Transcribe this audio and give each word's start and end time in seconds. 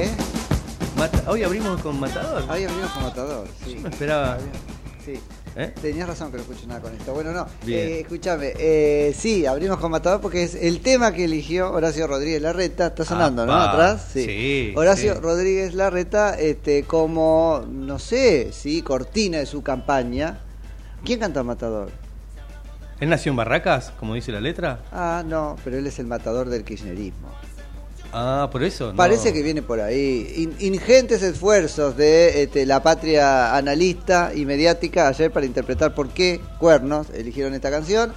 ¿Eh? 0.00 0.08
Mata- 0.96 1.30
Hoy 1.30 1.42
abrimos 1.42 1.80
con 1.82 1.98
Matador. 2.00 2.44
Ahí 2.48 2.64
abrimos 2.64 2.90
con 2.92 3.02
Matador. 3.02 3.46
Sí. 3.64 3.74
Yo 3.74 3.80
me 3.82 3.88
esperaba. 3.90 4.38
Sí. 5.04 5.18
¿Eh? 5.56 5.74
Tenías 5.82 6.06
razón 6.08 6.30
que 6.30 6.36
no 6.36 6.42
escucho 6.44 6.66
nada 6.66 6.80
con 6.80 6.94
esto. 6.94 7.12
Bueno, 7.12 7.32
no. 7.32 7.46
Eh, 7.66 8.00
escúchame. 8.02 8.52
eh, 8.56 9.14
sí, 9.18 9.44
abrimos 9.46 9.78
con 9.78 9.90
Matador 9.90 10.20
porque 10.20 10.42
es 10.44 10.54
el 10.54 10.80
tema 10.80 11.12
que 11.12 11.24
eligió 11.24 11.72
Horacio 11.72 12.06
Rodríguez 12.06 12.40
Larreta. 12.40 12.86
Está 12.88 13.04
sonando, 13.04 13.44
¿no? 13.44 13.52
Atrás. 13.54 14.08
Sí, 14.12 14.72
Horacio 14.76 15.14
sí. 15.14 15.20
Rodríguez 15.20 15.74
Larreta, 15.74 16.38
este, 16.38 16.84
como, 16.84 17.64
no 17.68 17.98
sé, 17.98 18.50
sí, 18.52 18.80
cortina 18.82 19.38
de 19.38 19.46
su 19.46 19.62
campaña. 19.62 20.38
¿Quién 21.04 21.18
canta 21.20 21.42
Matador? 21.42 21.90
¿Él 23.00 23.08
nació 23.08 23.30
en 23.30 23.36
Barracas, 23.36 23.92
como 23.98 24.14
dice 24.14 24.30
la 24.30 24.40
letra? 24.40 24.80
Ah, 24.92 25.22
no, 25.26 25.56
pero 25.64 25.78
él 25.78 25.86
es 25.86 25.98
el 25.98 26.06
matador 26.06 26.48
del 26.50 26.64
kirchnerismo. 26.64 27.28
Ah, 28.12 28.48
por 28.50 28.62
eso. 28.64 28.92
Parece 28.96 29.32
que 29.32 29.42
viene 29.42 29.62
por 29.62 29.80
ahí. 29.80 30.32
In- 30.36 30.56
ingentes 30.74 31.22
esfuerzos 31.22 31.96
de 31.96 32.42
este, 32.42 32.66
la 32.66 32.82
patria 32.82 33.54
analista 33.56 34.32
y 34.34 34.44
mediática 34.46 35.06
ayer 35.08 35.30
para 35.30 35.46
interpretar 35.46 35.94
por 35.94 36.08
qué 36.08 36.40
Cuernos 36.58 37.08
eligieron 37.14 37.54
esta 37.54 37.70
canción. 37.70 38.12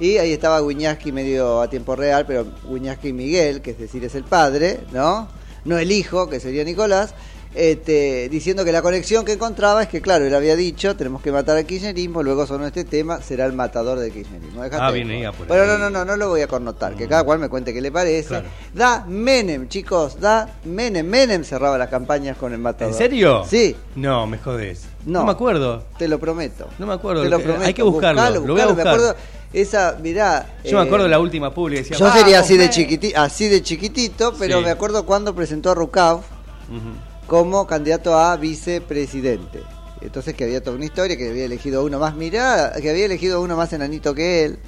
Y 0.00 0.16
ahí 0.16 0.32
estaba 0.32 0.60
Guiñaski 0.60 1.12
medio 1.12 1.60
a 1.60 1.68
tiempo 1.68 1.94
real, 1.94 2.24
pero 2.26 2.46
Guiñaski 2.68 3.12
Miguel, 3.12 3.60
que 3.60 3.72
es 3.72 3.78
decir, 3.78 4.02
es 4.04 4.14
el 4.14 4.24
padre, 4.24 4.80
¿no? 4.92 5.28
No 5.64 5.78
el 5.78 5.92
hijo, 5.92 6.28
que 6.28 6.40
sería 6.40 6.64
Nicolás, 6.64 7.14
este, 7.54 8.28
diciendo 8.28 8.64
que 8.64 8.72
la 8.72 8.82
conexión 8.82 9.24
que 9.24 9.32
encontraba 9.32 9.82
es 9.82 9.88
que, 9.88 10.00
claro, 10.00 10.24
él 10.26 10.34
había 10.34 10.56
dicho, 10.56 10.96
tenemos 10.96 11.22
que 11.22 11.30
matar 11.30 11.56
al 11.56 11.64
kirchnerismo, 11.66 12.22
luego 12.22 12.46
sonó 12.46 12.66
este 12.66 12.84
tema, 12.84 13.20
será 13.22 13.46
el 13.46 13.52
matador 13.52 13.98
del 14.00 14.12
kirchnerismo. 14.12 14.62
Dejate 14.62 14.82
Ah, 14.82 14.90
viene 14.90 15.30
por 15.32 15.46
Pero 15.46 15.66
no, 15.66 15.78
no, 15.78 15.88
no, 15.90 16.04
no 16.04 16.16
lo 16.16 16.28
voy 16.28 16.40
a 16.40 16.48
connotar, 16.48 16.94
que 16.96 17.06
cada 17.06 17.22
cual 17.24 17.38
me 17.38 17.48
cuente 17.48 17.72
qué 17.72 17.80
le 17.80 17.92
parece. 17.92 18.28
Claro. 18.28 18.48
Da 18.74 19.04
Menem, 19.06 19.68
chicos, 19.68 20.18
da 20.20 20.58
Menem. 20.64 21.06
Menem 21.06 21.44
cerraba 21.44 21.78
las 21.78 21.88
campañas 21.88 22.36
con 22.36 22.52
el 22.52 22.58
matador. 22.58 22.92
¿En 22.92 22.98
serio? 22.98 23.44
Sí, 23.48 23.76
No, 23.94 24.26
me 24.26 24.38
jodés. 24.38 24.86
No. 25.06 25.20
No, 25.20 25.26
me 25.26 25.32
acuerdo. 25.32 25.84
te 25.98 26.08
lo 26.08 26.18
prometo. 26.18 26.66
No 26.78 26.86
me 26.86 26.94
acuerdo. 26.94 27.22
Te 27.22 27.28
lo 27.28 27.38
Eh, 27.38 27.42
prometo. 27.42 27.64
hay 27.66 27.74
que 27.74 27.82
buscarlo, 27.82 28.40
lo 28.46 28.52
voy 28.54 28.60
a 28.62 28.66
Me 28.66 28.72
buscar. 28.72 28.88
acuerdo 28.88 29.16
esa, 29.52 29.96
mirá. 30.02 30.46
Yo 30.64 30.78
me 30.78 30.82
eh, 30.82 30.86
acuerdo 30.86 31.04
de 31.04 31.10
la 31.10 31.18
última 31.20 31.52
pública. 31.54 31.82
Decía, 31.82 31.96
Yo 31.98 32.10
sería 32.10 32.40
así 32.40 32.56
de, 32.56 32.68
chiquiti, 32.70 33.12
así 33.14 33.48
de 33.48 33.62
chiquitito, 33.62 34.34
pero 34.38 34.58
Sí. 34.58 34.64
me 34.64 34.70
acuerdo 34.70 35.04
cuando 35.06 35.34
presentó 35.34 35.70
a 35.70 35.74
Rucav 35.74 36.16
Ujú. 36.16 37.13
Como 37.26 37.66
candidato 37.66 38.18
a 38.18 38.36
vicepresidente. 38.36 39.62
Entonces 40.00 40.34
que 40.34 40.44
había 40.44 40.62
toda 40.62 40.76
una 40.76 40.84
historia, 40.84 41.16
que 41.16 41.30
había 41.30 41.46
elegido 41.46 41.84
uno 41.84 41.98
más, 41.98 42.14
mirá, 42.14 42.72
que 42.80 42.90
había 42.90 43.06
elegido 43.06 43.40
uno 43.40 43.56
más 43.56 43.72
enanito 43.72 44.14
que 44.14 44.44
él, 44.44 44.58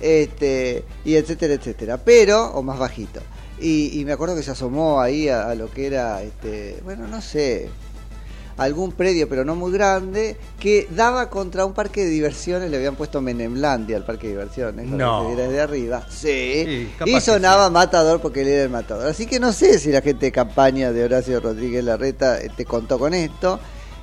este, 0.00 0.84
y 1.04 1.14
etcétera, 1.14 1.54
etcétera, 1.54 1.98
pero, 1.98 2.52
o 2.52 2.62
más 2.62 2.78
bajito. 2.78 3.20
Y, 3.60 4.00
y 4.00 4.04
me 4.04 4.12
acuerdo 4.12 4.34
que 4.34 4.42
se 4.42 4.50
asomó 4.50 5.00
ahí 5.00 5.28
a, 5.28 5.50
a 5.50 5.54
lo 5.54 5.70
que 5.70 5.86
era, 5.86 6.22
este, 6.22 6.80
bueno, 6.82 7.06
no 7.06 7.20
sé, 7.20 7.68
algún 8.56 8.92
predio, 8.92 9.28
pero 9.28 9.44
no 9.44 9.54
muy 9.54 9.72
grande, 9.72 10.36
que 10.60 10.86
daba 10.90 11.30
contra 11.30 11.64
un 11.64 11.72
parque 11.72 12.04
de 12.04 12.10
diversiones, 12.10 12.70
le 12.70 12.76
habían 12.76 12.96
puesto 12.96 13.20
Menemlandia 13.20 13.96
al 13.96 14.04
parque 14.04 14.26
de 14.28 14.32
diversiones, 14.34 14.86
No. 14.86 15.28
que 15.28 15.36
desde 15.42 15.60
arriba. 15.60 16.06
Sí, 16.08 16.88
y 17.06 17.20
sonaba 17.20 17.66
sí. 17.66 17.72
Matador 17.72 18.20
porque 18.20 18.42
él 18.42 18.48
era 18.48 18.62
el 18.64 18.70
Matador. 18.70 19.06
Así 19.08 19.26
que 19.26 19.40
no 19.40 19.52
sé 19.52 19.78
si 19.78 19.90
la 19.90 20.00
gente 20.02 20.26
de 20.26 20.32
campaña 20.32 20.92
de 20.92 21.04
Horacio 21.04 21.40
Rodríguez 21.40 21.84
Larreta 21.84 22.40
eh, 22.40 22.50
te 22.56 22.64
contó 22.64 22.98
con 22.98 23.14
esto. 23.14 23.58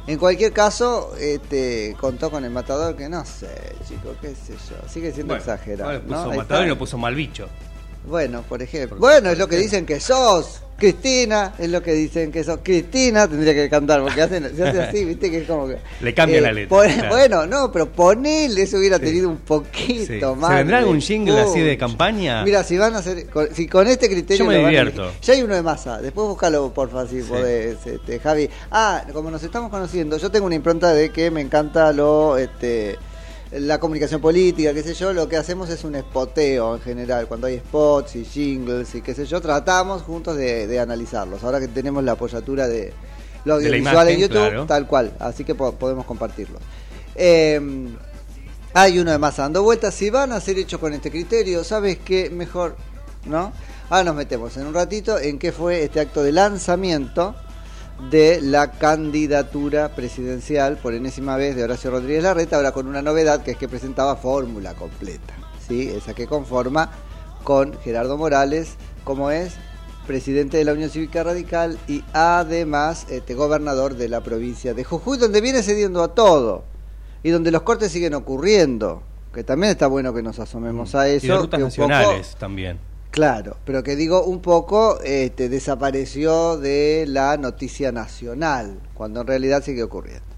En 0.07 0.17
cualquier 0.17 0.51
caso, 0.51 1.11
este, 1.19 1.95
contó 1.99 2.31
con 2.31 2.43
el 2.43 2.49
Matador, 2.49 2.95
que 2.95 3.07
no 3.09 3.23
sé, 3.25 3.47
chico, 3.88 4.15
qué 4.19 4.29
sé 4.29 4.53
yo, 4.53 4.89
sigue 4.91 5.11
siendo 5.11 5.35
Bueno, 5.35 5.43
exagerado. 5.43 5.91
ahora 5.91 5.99
¿no? 6.03 6.07
puso 6.07 6.31
Ahí 6.31 6.38
Matador 6.38 6.65
y 6.65 6.69
lo 6.69 6.77
puso 6.79 6.97
mal 6.97 7.13
bicho. 7.13 7.47
Bueno, 8.05 8.43
por 8.47 8.61
ejemplo. 8.61 8.97
Bueno, 8.97 9.29
es 9.31 9.37
lo 9.37 9.47
que 9.47 9.57
dicen 9.57 9.85
que 9.85 9.99
sos. 9.99 10.61
Cristina, 10.79 11.55
es 11.59 11.69
lo 11.69 11.83
que 11.83 11.91
dicen 11.91 12.31
que 12.31 12.41
sos. 12.41 12.59
Cristina 12.63 13.27
tendría 13.27 13.53
que 13.53 13.69
cantar, 13.69 14.01
porque 14.01 14.21
hacen, 14.21 14.49
se 14.55 14.63
hace 14.65 14.81
así, 14.81 15.03
viste, 15.03 15.29
que 15.29 15.39
es 15.39 15.45
como 15.47 15.67
que. 15.67 15.73
eh, 15.73 15.79
Le 15.99 16.13
cambia 16.13 16.39
la 16.39 16.53
letra, 16.53 16.69
pon- 16.77 16.88
claro. 16.89 17.09
Bueno, 17.09 17.45
no, 17.45 17.69
pero 17.69 17.91
ponele, 17.91 18.61
eso 18.61 18.77
hubiera 18.77 18.97
Sí. 18.97 19.03
tenido 19.03 19.27
un 19.27 19.39
poquito 19.39 20.33
Sí. 20.33 20.39
más. 20.39 20.51
¿Se 20.51 20.55
vendrá 20.55 20.77
algún 20.77 21.01
jingle 21.01 21.38
así 21.41 21.59
de 21.59 21.77
campaña? 21.77 22.45
Mira, 22.45 22.63
si 22.63 22.77
van 22.77 22.95
a 22.95 22.99
hacer. 22.99 23.27
con- 23.29 23.53
si 23.53 23.67
con 23.67 23.88
este 23.88 24.07
criterio. 24.09 24.45
Yo 24.45 24.49
me 24.49 24.55
a 24.55 24.59
divierto. 24.59 25.11
Ya 25.21 25.33
hay 25.33 25.41
uno 25.41 25.53
de 25.53 25.61
masa, 25.61 26.01
después 26.01 26.25
búscalo, 26.29 26.73
porfa, 26.73 27.05
si 27.07 27.21
Sí. 27.23 27.27
podés, 27.27 27.85
este, 27.85 28.19
Javi. 28.19 28.49
Ah, 28.71 29.03
como 29.11 29.29
nos 29.29 29.43
estamos 29.43 29.69
conociendo, 29.69 30.15
yo 30.17 30.31
tengo 30.31 30.45
una 30.45 30.55
impronta 30.55 30.93
de 30.93 31.09
que 31.09 31.29
me 31.29 31.41
encanta 31.41 31.91
lo. 31.91 32.38
Este, 32.38 32.97
la 33.51 33.79
comunicación 33.79 34.21
política, 34.21 34.73
qué 34.73 34.83
sé 34.83 34.93
yo, 34.93 35.11
lo 35.11 35.27
que 35.27 35.35
hacemos 35.37 35.69
es 35.69 35.83
un 35.83 35.95
spoteo 35.99 36.75
en 36.75 36.81
general. 36.81 37.27
Cuando 37.27 37.47
hay 37.47 37.57
spots 37.57 38.15
y 38.15 38.25
jingles 38.25 38.94
y 38.95 39.01
qué 39.01 39.15
sé 39.15 39.25
yo, 39.25 39.41
tratamos 39.41 40.03
juntos 40.03 40.38
de, 40.38 40.68
de 40.68 40.79
analizarlos. 40.79 41.44
Ahora 41.44 41.59
que 41.59 41.68
tenemos 41.68 42.03
la 42.03 42.12
apoyatura 42.12 42.68
de 42.68 42.94
lo 43.45 43.56
audiovisual 43.56 44.07
en 44.09 44.19
YouTube, 44.19 44.33
claro. 44.38 44.65
tal 44.65 44.85
cual. 44.85 45.13
Así 45.19 45.44
que 45.44 45.56
po- 45.56 45.71
podemos 45.74 46.06
compartirlos. 46.06 46.62
Eh, 47.15 47.59
hay 48.74 49.00
uno 49.00 49.12
de 49.12 49.18
más 49.18 49.38
dando 49.38 49.63
vueltas. 49.63 49.95
Si 49.95 50.12
van 50.12 50.31
a 50.31 50.39
ser 50.39 50.59
hechos 50.59 50.79
con 50.79 50.94
este 50.94 51.09
criterio, 51.09 51.63
¿sabes 51.63 51.97
qué? 51.97 52.29
Mejor, 52.29 52.75
¿no? 53.25 53.51
Ahora 53.89 54.03
nos 54.03 54.15
metemos 54.15 54.56
en 54.57 54.68
un 54.68 54.75
ratito 54.75 55.18
en 55.18 55.39
qué 55.39 55.51
fue 55.51 55.83
este 55.83 56.00
acto 56.00 56.21
de 56.21 56.31
lanzamiento 56.31 57.35
de 58.10 58.40
la 58.42 58.72
candidatura 58.72 59.90
presidencial 59.96 60.78
por 60.78 60.94
enésima 60.94 61.36
vez 61.36 61.56
de 61.56 61.63
Horacio 61.63 61.92
Rodríguez 61.92 62.24
Larreta, 62.24 62.56
ahora 62.56 62.72
con 62.72 62.88
una 62.88 63.01
novedad 63.01 63.44
que 63.44 63.51
es 63.51 63.57
que 63.57 63.68
presentaba 63.68 64.16
fórmula 64.16 64.74
completa, 64.74 65.34
¿sí? 65.68 65.90
Esa 65.90 66.13
que 66.13 66.25
conforma 66.28 66.92
con 67.44 67.78
Gerardo 67.81 68.18
Morales, 68.18 68.75
como 69.04 69.31
es 69.31 69.54
presidente 70.07 70.57
de 70.57 70.63
la 70.66 70.74
Unión 70.74 70.90
Cívica 70.90 71.24
Radical 71.24 71.78
y 71.88 72.04
además 72.13 73.06
este, 73.10 73.36
gobernador 73.36 73.96
de 73.96 74.10
la 74.10 74.22
provincia 74.22 74.74
de 74.74 74.84
Jujuy, 74.84 75.18
donde 75.18 75.42
viene 75.42 75.62
cediendo 75.62 76.01
a 76.01 76.16
todo 76.16 76.63
y 77.22 77.30
donde 77.31 77.51
los 77.51 77.62
cortes 77.63 77.92
siguen 77.92 78.13
ocurriendo. 78.16 79.04
que 79.34 79.44
también 79.44 79.72
está 79.72 79.86
bueno 79.88 80.12
que 80.13 80.24
nos 80.24 80.40
asomemos 80.40 80.96
a 80.96 81.07
eso. 81.07 81.25
Y 81.25 81.30
de 81.30 81.36
rutas 81.38 81.57
que 81.60 81.63
nacionales 81.66 82.28
poco- 82.30 82.40
también. 82.40 82.80
Claro, 83.11 83.57
pero 83.65 83.81
que 83.83 83.95
digo 83.95 84.23
un 84.23 84.39
poco 84.39 85.00
este, 85.01 85.50
desapareció 85.50 86.57
de 86.57 87.06
la 87.07 87.38
noticia 87.38 87.91
nacional, 87.91 88.79
cuando 88.94 89.21
en 89.21 89.27
realidad 89.27 89.63
sigue 89.63 89.81
ocurriendo. 89.81 90.29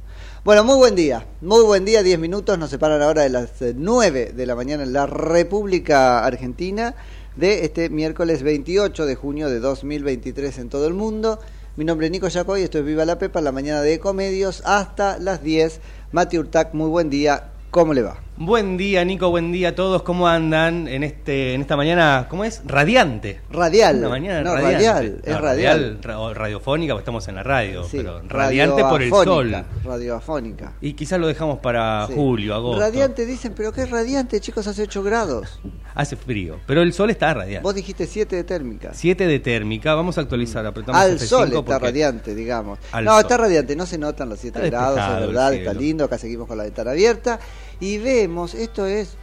Bueno, 0.45 0.63
muy 0.63 0.77
buen 0.77 0.95
día, 0.95 1.27
muy 1.41 1.63
buen 1.63 1.83
día, 1.83 2.01
10 2.01 2.17
minutos, 2.17 2.57
nos 2.57 2.69
separan 2.69 3.01
ahora 3.01 3.23
de 3.23 3.29
las 3.29 3.61
eh, 3.61 3.73
9 3.75 4.31
de 4.35 4.45
la 4.45 4.55
mañana 4.55 4.83
en 4.83 4.93
la 4.93 5.05
República 5.05 6.25
Argentina 6.25 6.95
de 7.35 7.65
este 7.65 7.89
miércoles 7.89 8.41
28 8.41 9.05
de 9.05 9.15
junio 9.15 9.49
de 9.49 9.59
2023 9.59 10.57
en 10.59 10.69
todo 10.69 10.87
el 10.87 10.93
mundo. 10.93 11.39
Mi 11.75 11.83
nombre 11.83 12.07
es 12.07 12.11
Nico 12.11 12.29
Yacoy, 12.29 12.63
esto 12.63 12.79
es 12.79 12.85
Viva 12.85 13.03
la 13.05 13.19
Pepa, 13.19 13.41
la 13.41 13.51
mañana 13.51 13.81
de 13.81 13.95
Ecomedios 13.95 14.63
hasta 14.65 15.19
las 15.19 15.43
10. 15.43 15.81
Mati 16.13 16.39
Urtac, 16.39 16.73
muy 16.73 16.89
buen 16.89 17.09
día, 17.09 17.51
¿cómo 17.69 17.93
le 17.93 18.01
va? 18.01 18.21
Buen 18.43 18.75
día, 18.75 19.05
Nico, 19.05 19.29
buen 19.29 19.51
día 19.51 19.69
a 19.69 19.75
todos. 19.75 20.01
¿Cómo 20.01 20.27
andan 20.27 20.87
en 20.87 21.03
este 21.03 21.53
en 21.53 21.61
esta 21.61 21.77
mañana? 21.77 22.25
¿Cómo 22.27 22.43
es? 22.43 22.63
Radiante. 22.65 23.39
Radial. 23.51 23.97
Una 23.99 24.09
mañana 24.09 24.41
No, 24.41 24.55
radiante. 24.55 24.73
radial, 24.87 25.21
es 25.23 25.31
No, 25.33 25.41
radial. 25.41 25.99
ra- 26.01 26.19
o 26.19 26.33
radiofónica, 26.33 26.93
porque 26.95 27.01
estamos 27.03 27.27
en 27.27 27.35
la 27.35 27.43
radio, 27.43 27.83
Sí, 27.83 27.97
pero 27.97 28.19
radiante 28.27 28.81
por 28.83 29.03
el 29.03 29.11
sol. 29.11 29.63
radioafónica. 29.83 30.73
Y 30.81 30.93
quizás 30.93 31.19
lo 31.19 31.27
dejamos 31.27 31.59
para 31.59 32.07
Sí. 32.07 32.13
julio, 32.15 32.55
agosto. 32.55 32.81
Radiante 32.81 33.27
dicen, 33.27 33.53
pero 33.55 33.71
qué 33.73 33.85
radiante, 33.85 34.39
chicos, 34.39 34.65
hace 34.65 34.81
8 34.81 35.03
grados. 35.03 35.59
Hace 35.93 36.15
frío, 36.15 36.57
pero 36.65 36.81
el 36.81 36.93
sol 36.93 37.11
está 37.11 37.35
radiante. 37.35 37.61
Vos 37.61 37.75
dijiste 37.75 38.07
7 38.07 38.35
de 38.37 38.43
térmica. 38.43 38.89
7 38.95 39.27
de 39.27 39.39
térmica, 39.39 39.93
vamos 39.93 40.17
a 40.17 40.21
actualizar, 40.21 40.65
apretamos 40.65 40.99
Al 40.99 41.11
F5 41.11 41.27
sol 41.27 41.47
está 41.49 41.61
porque- 41.63 41.85
radiante, 41.85 42.33
digamos. 42.33 42.79
Al 42.91 43.05
no, 43.05 43.11
sol. 43.11 43.21
está 43.21 43.37
radiante, 43.37 43.75
no 43.75 43.85
se 43.85 43.99
notan 43.99 44.29
los 44.29 44.39
7 44.39 44.65
Está 44.65 44.69
grados, 44.93 44.99
es 45.21 45.27
verdad, 45.27 45.53
está 45.53 45.73
lindo, 45.75 46.05
acá 46.05 46.17
seguimos 46.17 46.47
con 46.47 46.57
la 46.57 46.63
ventana 46.63 46.89
abierta. 46.89 47.39
Y 47.81 47.97
vemos, 47.97 48.53
esto 48.53 48.85
es 48.85 49.15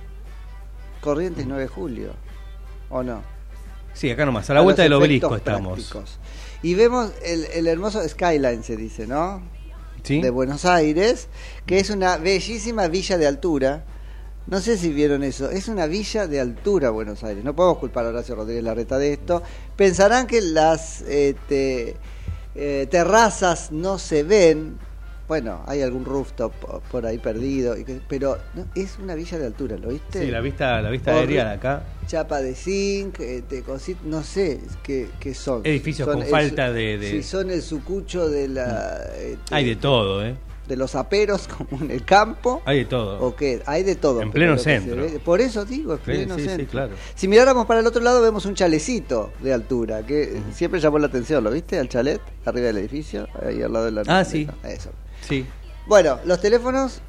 Corrientes 1.00 1.46
9 1.46 1.62
de 1.62 1.68
julio, 1.68 2.10
¿o 2.90 3.02
no? 3.02 3.22
Sí, 3.94 4.10
acá 4.10 4.26
nomás, 4.26 4.50
a 4.50 4.54
la 4.54 4.60
A 4.60 4.62
vuelta 4.62 4.82
del 4.82 4.92
obelisco 4.92 5.34
estamos. 5.34 5.74
prácticos. 5.74 6.18
Y 6.62 6.74
vemos 6.74 7.12
el, 7.24 7.46
el 7.46 7.66
hermoso 7.66 8.06
skyline, 8.06 8.62
se 8.62 8.76
dice, 8.76 9.06
¿no? 9.06 9.40
¿Sí? 10.04 10.20
de 10.22 10.30
Buenos 10.30 10.64
Aires, 10.64 11.28
que 11.66 11.78
es 11.80 11.90
una 11.90 12.16
bellísima 12.18 12.86
villa 12.88 13.18
de 13.18 13.26
altura. 13.26 13.84
No 14.46 14.60
sé 14.60 14.78
si 14.78 14.90
vieron 14.92 15.22
eso, 15.22 15.50
es 15.50 15.68
una 15.68 15.86
villa 15.86 16.26
de 16.26 16.40
altura 16.40 16.90
Buenos 16.90 17.22
Aires. 17.24 17.44
No 17.44 17.54
podemos 17.54 17.78
culpar 17.78 18.06
a 18.06 18.08
Horacio 18.08 18.34
Rodríguez 18.34 18.64
Larreta 18.64 18.96
de 18.98 19.12
esto. 19.12 19.42
Pensarán 19.76 20.26
que 20.26 20.40
las 20.40 21.02
este, 21.02 21.96
eh, 22.54 22.86
terrazas 22.90 23.70
no 23.72 23.98
se 23.98 24.22
ven. 24.22 24.78
Bueno, 25.28 25.62
hay 25.66 25.82
algún 25.82 26.06
rooftop 26.06 26.52
por 26.90 27.04
ahí 27.04 27.18
perdido, 27.18 27.74
pero 28.08 28.38
no, 28.54 28.64
es 28.74 28.98
una 28.98 29.14
villa 29.14 29.38
de 29.38 29.44
altura, 29.46 29.76
¿lo 29.76 29.88
viste? 29.90 30.20
Sí, 30.24 30.30
la 30.30 30.40
vista, 30.40 30.80
la 30.80 30.88
vista 30.88 31.12
aérea 31.12 31.44
de 31.48 31.54
acá. 31.54 31.82
Chapa 32.06 32.40
de 32.40 32.54
zinc, 32.54 33.20
este, 33.20 33.62
cosit- 33.62 34.00
no 34.04 34.22
sé 34.22 34.58
qué, 34.82 35.10
qué 35.20 35.34
son. 35.34 35.60
Edificios 35.66 36.06
Son 36.08 36.20
con 36.20 36.26
falta 36.28 36.72
de- 36.72 36.96
de- 36.96 37.10
Si 37.10 37.22
son 37.22 37.50
el 37.50 37.60
sucucho 37.60 38.26
de 38.30 38.48
la... 38.48 39.04
este, 39.18 39.54
Hay 39.54 39.66
de 39.66 39.76
todo, 39.76 40.24
¿eh? 40.24 40.34
de 40.66 40.76
los 40.76 40.94
aperos 40.94 41.48
como 41.58 41.82
en 41.82 41.90
el 41.90 42.04
campo 42.04 42.60
Hay 42.66 42.78
de 42.80 42.84
todo. 42.86 43.18
o 43.20 43.34
qué 43.34 43.62
hay 43.64 43.82
de 43.84 43.96
todo 43.96 44.20
En 44.20 44.30
pleno 44.30 44.58
centro. 44.58 45.02
por 45.24 45.40
eso 45.40 45.64
digo 45.64 45.96
Sí, 45.96 46.02
pleno 46.04 46.34
sí, 46.36 46.42
sí, 46.42 46.46
centro 46.48 46.66
claro. 46.68 46.92
si 47.14 47.26
miráramos 47.26 47.64
para 47.64 47.80
el 47.80 47.86
otro 47.86 48.02
lado 48.02 48.20
vemos 48.20 48.44
un 48.44 48.54
chalecito 48.54 49.32
de 49.40 49.54
altura 49.54 50.02
que 50.04 50.38
siempre 50.52 50.78
llamó 50.78 50.98
la 50.98 51.06
atención 51.06 51.42
lo 51.42 51.50
viste 51.50 51.78
al 51.78 51.88
chalet 51.88 52.20
arriba 52.44 52.66
del 52.66 52.76
edificio 52.78 53.26
ahí 53.42 53.62
al 53.62 53.72
lado 53.72 53.86
de 53.86 53.92
la 53.92 54.02
Ah, 54.08 54.24
sí. 54.26 54.46
eso 54.62 54.90
Sí. 55.28 55.46
bueno 55.86 56.18
los 56.24 56.40
teléfonos 56.40 57.00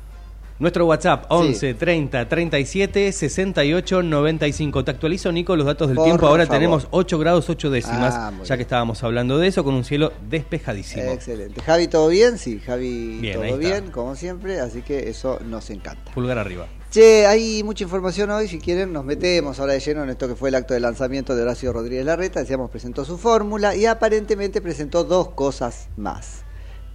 Nuestro 0.60 0.86
WhatsApp, 0.88 1.22
Sí. 1.22 1.28
11 1.30 1.74
30 1.76 2.28
37 2.28 3.14
68 3.14 4.04
95. 4.04 4.84
Te 4.84 4.92
actualizo, 4.92 5.32
Nico, 5.32 5.56
los 5.56 5.66
datos 5.66 5.88
del 5.88 5.96
Por 5.96 6.04
tiempo. 6.04 6.28
Ahora 6.28 6.46
favor. 6.46 6.58
tenemos 6.60 6.88
8 6.92 7.18
grados 7.18 7.50
8 7.50 7.70
décimas, 7.70 8.14
Ah, 8.14 8.34
ya 8.44 8.58
que 8.58 8.64
estábamos 8.64 9.02
hablando 9.06 9.38
de 9.38 9.48
eso, 9.48 9.64
con 9.64 9.74
un 9.74 9.86
cielo 9.86 10.12
despejadísimo. 10.30 11.04
excelente 11.14 11.62
Javi 11.62 11.88
todo 11.88 12.10
bien 12.10 12.38
sí 12.38 12.60
Javi 12.60 13.20
Bien, 13.22 13.40
todo 13.42 13.58
bien 13.58 13.90
como 13.92 14.16
siempre 14.18 14.60
así 14.60 14.82
que 14.82 15.08
eso 15.10 15.40
nos 15.46 15.70
encanta 15.70 16.12
Pulgar 16.12 16.38
arriba. 16.38 16.68
Che, 16.92 17.26
hay 17.26 17.64
mucha 17.64 17.86
información 17.86 18.30
hoy, 18.32 18.50
si 18.50 18.60
quieren 18.60 18.92
nos 18.92 19.06
metemos 19.06 19.62
ahora 19.62 19.72
de 19.74 19.80
lleno 19.80 20.04
en 20.04 20.10
esto 20.10 20.28
que 20.28 20.36
fue 20.36 20.50
el 20.50 20.56
acto 20.56 20.74
de 20.74 20.82
lanzamiento 20.82 21.38
de 21.38 21.44
Horacio 21.44 21.72
Rodríguez 21.72 22.04
Larreta, 22.06 22.42
decíamos 22.42 22.70
presentó 22.70 23.06
su 23.06 23.18
fórmula 23.18 23.78
y 23.78 23.86
aparentemente 23.86 24.60
presentó 24.60 25.06
dos 25.06 25.30
cosas 25.30 25.88
más. 25.96 26.42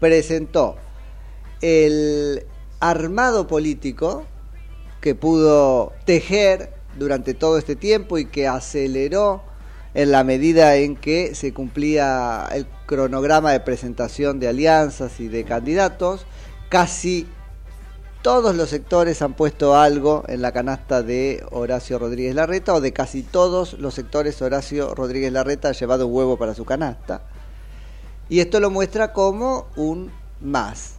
Presentó 0.01 0.77
el 1.65 2.45
armado 2.79 3.47
político 3.47 4.25
que 5.01 5.15
pudo 5.15 5.95
tejer 6.05 6.75
durante 6.99 7.33
todo 7.33 7.57
este 7.57 7.75
tiempo 7.75 8.19
y 8.19 8.27
que 8.27 8.47
aceleró 8.47 9.43
en 9.95 10.11
la 10.11 10.25
medida 10.25 10.77
en 10.77 10.95
que 10.95 11.35
se 11.35 11.55
cumplía 11.55 12.47
el 12.53 12.67
cronograma 12.85 13.53
de 13.53 13.61
presentación 13.61 14.41
de 14.41 14.49
alianzas 14.49 15.21
y 15.21 15.29
de 15.29 15.45
candidatos, 15.45 16.27
casi 16.69 17.27
todos 18.21 18.55
los 18.55 18.69
sectores 18.69 19.23
han 19.23 19.33
puesto 19.33 19.75
algo 19.75 20.25
en 20.29 20.43
la 20.43 20.53
canasta 20.53 21.03
de 21.03 21.47
Horacio 21.51 21.99
Rodríguez 21.99 22.35
Larreta 22.35 22.75
o 22.75 22.83
de 22.83 22.93
casi 22.93 23.23
todos 23.23 23.73
los 23.79 23.95
sectores 23.95 24.43
Horacio 24.43 24.95
Rodríguez 24.95 25.33
Larreta 25.33 25.69
ha 25.69 25.73
llevado 25.73 26.09
huevo 26.09 26.37
para 26.37 26.55
su 26.55 26.67
canasta. 26.67 27.23
Y 28.29 28.41
esto 28.41 28.61
lo 28.61 28.71
muestra 28.71 29.15
como 29.15 29.69
un 29.77 30.11
más. 30.43 30.94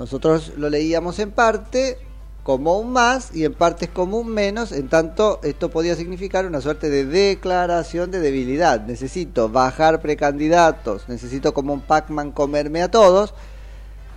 Nosotros 0.00 0.52
lo 0.56 0.70
leíamos 0.70 1.18
en 1.18 1.30
parte 1.30 1.98
como 2.42 2.78
un 2.78 2.90
más 2.90 3.36
y 3.36 3.44
en 3.44 3.52
partes 3.52 3.90
como 3.90 4.16
un 4.16 4.28
menos, 4.28 4.72
en 4.72 4.88
tanto 4.88 5.40
esto 5.42 5.68
podía 5.68 5.94
significar 5.94 6.46
una 6.46 6.62
suerte 6.62 6.88
de 6.88 7.04
declaración 7.04 8.10
de 8.10 8.20
debilidad. 8.20 8.80
Necesito 8.80 9.50
bajar 9.50 10.00
precandidatos, 10.00 11.06
necesito 11.10 11.52
como 11.52 11.74
un 11.74 11.82
Pac-Man 11.82 12.32
comerme 12.32 12.80
a 12.80 12.90
todos, 12.90 13.34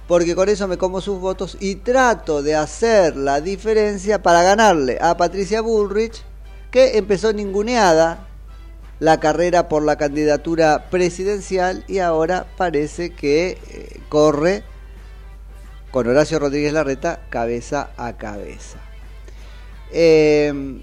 porque 0.07 0.35
con 0.35 0.47
eso 0.47 0.69
me 0.69 0.77
como 0.77 1.01
sus 1.01 1.19
votos 1.19 1.57
y 1.59 1.75
trato 1.75 2.41
de 2.41 2.55
hacer 2.55 3.17
la 3.17 3.41
diferencia 3.41 4.23
para 4.23 4.41
ganarle 4.41 4.99
a 5.01 5.17
Patricia 5.17 5.59
Bullrich, 5.59 6.23
que 6.71 6.97
empezó 6.97 7.33
ninguneada 7.33 8.25
la 9.01 9.19
carrera 9.19 9.67
por 9.67 9.83
la 9.83 9.97
candidatura 9.97 10.89
presidencial 10.89 11.83
y 11.89 11.99
ahora 11.99 12.47
parece 12.55 13.09
que 13.09 13.57
eh, 13.69 13.99
corre 14.07 14.63
con 15.93 16.07
Horacio 16.07 16.39
Rodríguez 16.39 16.73
Larreta 16.73 17.19
cabeza 17.29 17.91
a 17.97 18.17
cabeza. 18.17 18.79
Eh, 19.91 20.81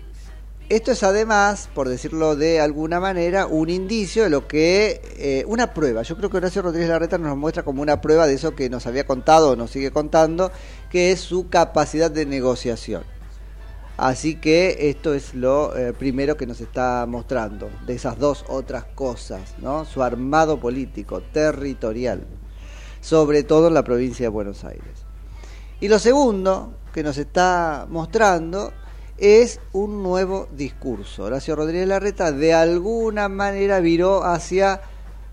esto 0.68 0.92
es 0.92 1.02
además, 1.02 1.68
por 1.74 1.88
decirlo 1.88 2.36
de 2.36 2.60
alguna 2.60 3.00
manera, 3.00 3.46
un 3.46 3.70
indicio 3.70 4.22
de 4.22 4.30
lo 4.30 4.46
que, 4.46 5.02
eh, 5.18 5.44
una 5.48 5.74
prueba. 5.74 6.02
Yo 6.02 6.16
creo 6.16 6.30
que 6.30 6.36
Horacio 6.36 6.62
Rodríguez 6.62 6.90
Larreta 6.90 7.18
nos 7.18 7.36
muestra 7.36 7.64
como 7.64 7.82
una 7.82 8.00
prueba 8.00 8.28
de 8.28 8.34
eso 8.34 8.54
que 8.54 8.70
nos 8.70 8.86
había 8.86 9.04
contado 9.04 9.50
o 9.50 9.56
nos 9.56 9.72
sigue 9.72 9.90
contando, 9.90 10.52
que 10.90 11.10
es 11.10 11.18
su 11.18 11.48
capacidad 11.48 12.12
de 12.12 12.24
negociación. 12.24 13.02
Así 13.96 14.36
que 14.36 14.90
esto 14.90 15.12
es 15.12 15.34
lo 15.34 15.76
eh, 15.76 15.92
primero 15.92 16.36
que 16.36 16.46
nos 16.46 16.60
está 16.60 17.04
mostrando, 17.08 17.68
de 17.84 17.94
esas 17.94 18.16
dos 18.16 18.44
otras 18.46 18.84
cosas, 18.84 19.56
¿no? 19.58 19.84
Su 19.84 20.04
armado 20.04 20.60
político, 20.60 21.20
territorial, 21.20 22.22
sobre 23.00 23.42
todo 23.42 23.68
en 23.68 23.74
la 23.74 23.84
provincia 23.84 24.24
de 24.24 24.30
Buenos 24.30 24.64
Aires. 24.64 25.04
Y 25.80 25.88
lo 25.88 25.98
segundo 25.98 26.74
que 26.92 27.02
nos 27.02 27.16
está 27.18 27.86
mostrando 27.88 28.72
es 29.16 29.60
un 29.72 30.02
nuevo 30.02 30.48
discurso. 30.56 31.24
Horacio 31.24 31.56
Rodríguez 31.56 31.88
Larreta 31.88 32.32
de 32.32 32.54
alguna 32.54 33.28
manera 33.28 33.80
viró 33.80 34.24
hacia, 34.24 34.80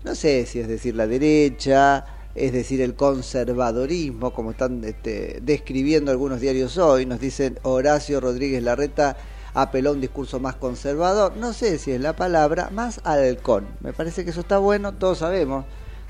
no 0.04 0.14
sé 0.14 0.46
si 0.46 0.60
es 0.60 0.68
decir 0.68 0.94
la 0.94 1.06
derecha, 1.06 2.04
es 2.34 2.52
decir 2.52 2.80
el 2.80 2.94
conservadorismo, 2.94 4.32
como 4.32 4.52
están 4.52 4.84
este, 4.84 5.40
describiendo 5.42 6.10
algunos 6.10 6.40
diarios 6.40 6.76
hoy, 6.78 7.06
nos 7.06 7.20
dicen 7.20 7.58
Horacio 7.62 8.20
Rodríguez 8.20 8.62
Larreta 8.62 9.16
apeló 9.54 9.90
a 9.90 9.94
un 9.94 10.00
discurso 10.00 10.38
más 10.38 10.54
conservador, 10.56 11.36
no 11.36 11.52
sé 11.52 11.78
si 11.78 11.90
es 11.90 12.00
la 12.00 12.14
palabra, 12.14 12.70
más 12.70 13.00
halcón. 13.04 13.66
Me 13.80 13.92
parece 13.92 14.24
que 14.24 14.30
eso 14.30 14.40
está 14.40 14.58
bueno, 14.58 14.94
todos 14.94 15.18
sabemos 15.18 15.64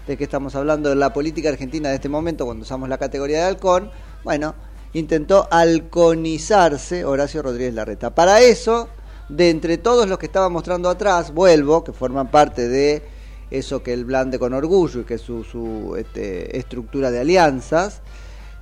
de 0.08 0.16
qué 0.16 0.24
estamos 0.24 0.54
hablando 0.54 0.88
de 0.88 0.96
la 0.96 1.12
política 1.12 1.50
argentina 1.50 1.90
de 1.90 1.96
este 1.96 2.08
momento 2.08 2.46
cuando 2.46 2.62
usamos 2.62 2.88
la 2.88 2.96
categoría 2.96 3.40
de 3.40 3.44
halcón. 3.44 3.90
Bueno, 4.24 4.54
intentó 4.94 5.46
halconizarse 5.50 7.04
Horacio 7.04 7.42
Rodríguez 7.42 7.74
Larreta. 7.74 8.14
Para 8.14 8.40
eso, 8.40 8.88
de 9.28 9.50
entre 9.50 9.76
todos 9.76 10.08
los 10.08 10.18
que 10.18 10.24
estaba 10.24 10.48
mostrando 10.48 10.88
atrás, 10.88 11.34
vuelvo, 11.34 11.84
que 11.84 11.92
forman 11.92 12.30
parte 12.30 12.68
de 12.68 13.02
eso 13.50 13.82
que 13.82 13.92
él 13.92 14.06
blande 14.06 14.38
con 14.38 14.54
orgullo 14.54 15.00
y 15.00 15.04
que 15.04 15.14
es 15.14 15.20
su, 15.20 15.44
su 15.44 15.94
este, 15.98 16.56
estructura 16.56 17.10
de 17.10 17.20
alianzas, 17.20 18.00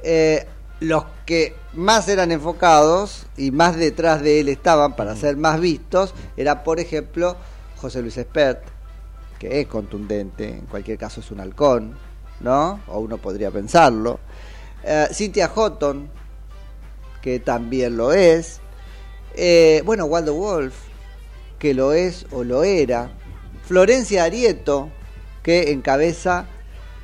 eh, 0.03 0.47
los 0.81 1.05
que 1.25 1.55
más 1.75 2.09
eran 2.09 2.33
enfocados 2.33 3.27
y 3.37 3.53
más 3.53 3.77
detrás 3.77 4.21
de 4.21 4.41
él 4.41 4.49
estaban 4.49 4.97
para 4.97 5.15
ser 5.15 5.37
más 5.37 5.61
vistos, 5.61 6.13
era 6.37 6.65
por 6.65 6.81
ejemplo 6.81 7.37
José 7.77 8.03
Luis 8.03 8.17
Espert, 8.17 8.76
que 9.39 9.61
es 9.61 9.67
contundente, 9.67 10.49
en 10.49 10.67
cualquier 10.67 10.99
caso 10.99 11.21
es 11.21 11.31
un 11.31 11.41
halcón, 11.41 11.97
¿no? 12.41 12.81
O 12.89 13.01
uno 13.01 13.19
podría 13.19 13.51
pensarlo. 13.51 14.21
Eh, 14.83 15.09
Cynthia 15.13 15.49
Houghton, 15.49 16.09
que 17.21 17.41
también 17.41 17.97
lo 17.97 18.13
es. 18.13 18.61
Eh, 19.35 19.83
bueno, 19.85 20.07
Waldo 20.07 20.35
Wolf, 20.35 20.75
que 21.59 21.75
lo 21.75 21.93
es 21.93 22.27
o 22.31 22.45
lo 22.45 22.65
era. 22.65 23.11
Florencia 23.65 24.25
Arieto, 24.25 24.91
que 25.43 25.73
encabeza 25.73 26.47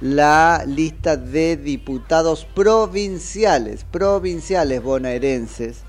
la 0.01 0.65
lista 0.67 1.17
de 1.17 1.57
diputados 1.57 2.45
provinciales, 2.45 3.85
provinciales 3.85 4.83
bonaerenses 4.83 5.83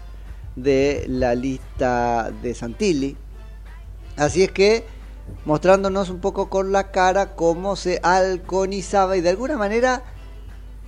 de 0.56 1.06
la 1.08 1.36
lista 1.36 2.32
de 2.42 2.54
Santilli. 2.54 3.18
Así 4.16 4.44
es 4.44 4.52
que 4.52 4.86
mostrándonos 5.46 6.10
un 6.10 6.20
poco 6.20 6.50
con 6.50 6.72
la 6.72 6.92
cara 6.92 7.36
cómo 7.36 7.76
se 7.76 8.00
alconizaba 8.04 9.18
y 9.18 9.22
de 9.22 9.30
alguna 9.30 9.58
manera 9.58 10.04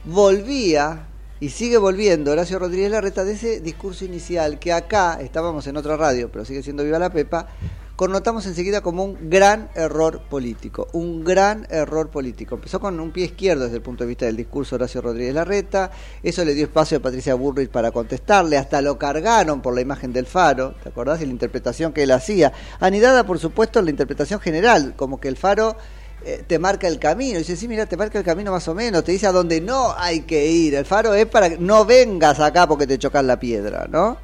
volvía 0.05 1.07
y 1.39 1.49
sigue 1.49 1.77
volviendo 1.77 2.31
Horacio 2.31 2.59
Rodríguez 2.59 2.91
Larreta 2.91 3.23
de 3.23 3.33
ese 3.33 3.59
discurso 3.59 4.05
inicial 4.05 4.57
que 4.59 4.71
acá 4.71 5.19
estábamos 5.21 5.67
en 5.67 5.77
otra 5.77 5.97
radio, 5.97 6.31
pero 6.31 6.45
sigue 6.45 6.63
siendo 6.63 6.83
Viva 6.83 6.99
la 6.99 7.11
Pepa, 7.11 7.47
connotamos 7.95 8.45
enseguida 8.45 8.81
como 8.81 9.03
un 9.03 9.29
gran 9.29 9.69
error 9.75 10.21
político, 10.29 10.87
un 10.93 11.23
gran 11.23 11.65
error 11.69 12.09
político. 12.09 12.55
Empezó 12.55 12.79
con 12.79 12.99
un 12.99 13.11
pie 13.11 13.25
izquierdo 13.25 13.63
desde 13.63 13.77
el 13.77 13.81
punto 13.81 14.03
de 14.03 14.09
vista 14.09 14.25
del 14.25 14.35
discurso 14.35 14.75
Horacio 14.75 15.01
Rodríguez 15.01 15.33
Larreta, 15.33 15.91
eso 16.21 16.43
le 16.43 16.53
dio 16.53 16.65
espacio 16.65 16.97
a 16.97 17.01
Patricia 17.01 17.35
Burrich 17.35 17.69
para 17.69 17.91
contestarle, 17.91 18.57
hasta 18.57 18.81
lo 18.81 18.97
cargaron 18.97 19.61
por 19.61 19.73
la 19.73 19.81
imagen 19.81 20.11
del 20.11 20.25
faro, 20.25 20.75
¿te 20.83 20.89
acordás? 20.89 21.21
Y 21.21 21.25
la 21.25 21.31
interpretación 21.31 21.93
que 21.93 22.03
él 22.03 22.11
hacía, 22.11 22.51
anidada 22.79 23.25
por 23.25 23.39
supuesto 23.39 23.79
en 23.79 23.85
la 23.85 23.91
interpretación 23.91 24.39
general, 24.39 24.93
como 24.95 25.19
que 25.19 25.27
el 25.27 25.37
faro 25.37 25.77
eh, 26.23 26.43
te 26.45 26.57
marca 26.59 26.87
el 26.87 26.97
camino. 26.97 27.37
Dice, 27.37 27.55
sí, 27.55 27.67
mira, 27.67 27.85
te 27.85 27.97
marca 27.97 28.17
el 28.17 28.25
camino 28.25 28.51
más 28.51 28.67
o 28.67 28.73
menos, 28.73 29.03
te 29.03 29.11
dice 29.11 29.27
a 29.27 29.31
dónde 29.31 29.61
no 29.61 29.93
hay 29.95 30.21
que 30.21 30.47
ir. 30.47 30.73
El 30.75 30.85
faro 30.85 31.13
es 31.13 31.27
para 31.27 31.49
que 31.49 31.57
no 31.57 31.85
vengas 31.85 32.39
acá 32.39 32.67
porque 32.67 32.87
te 32.87 32.97
chocas 32.97 33.23
la 33.23 33.39
piedra, 33.39 33.87
¿no? 33.89 34.17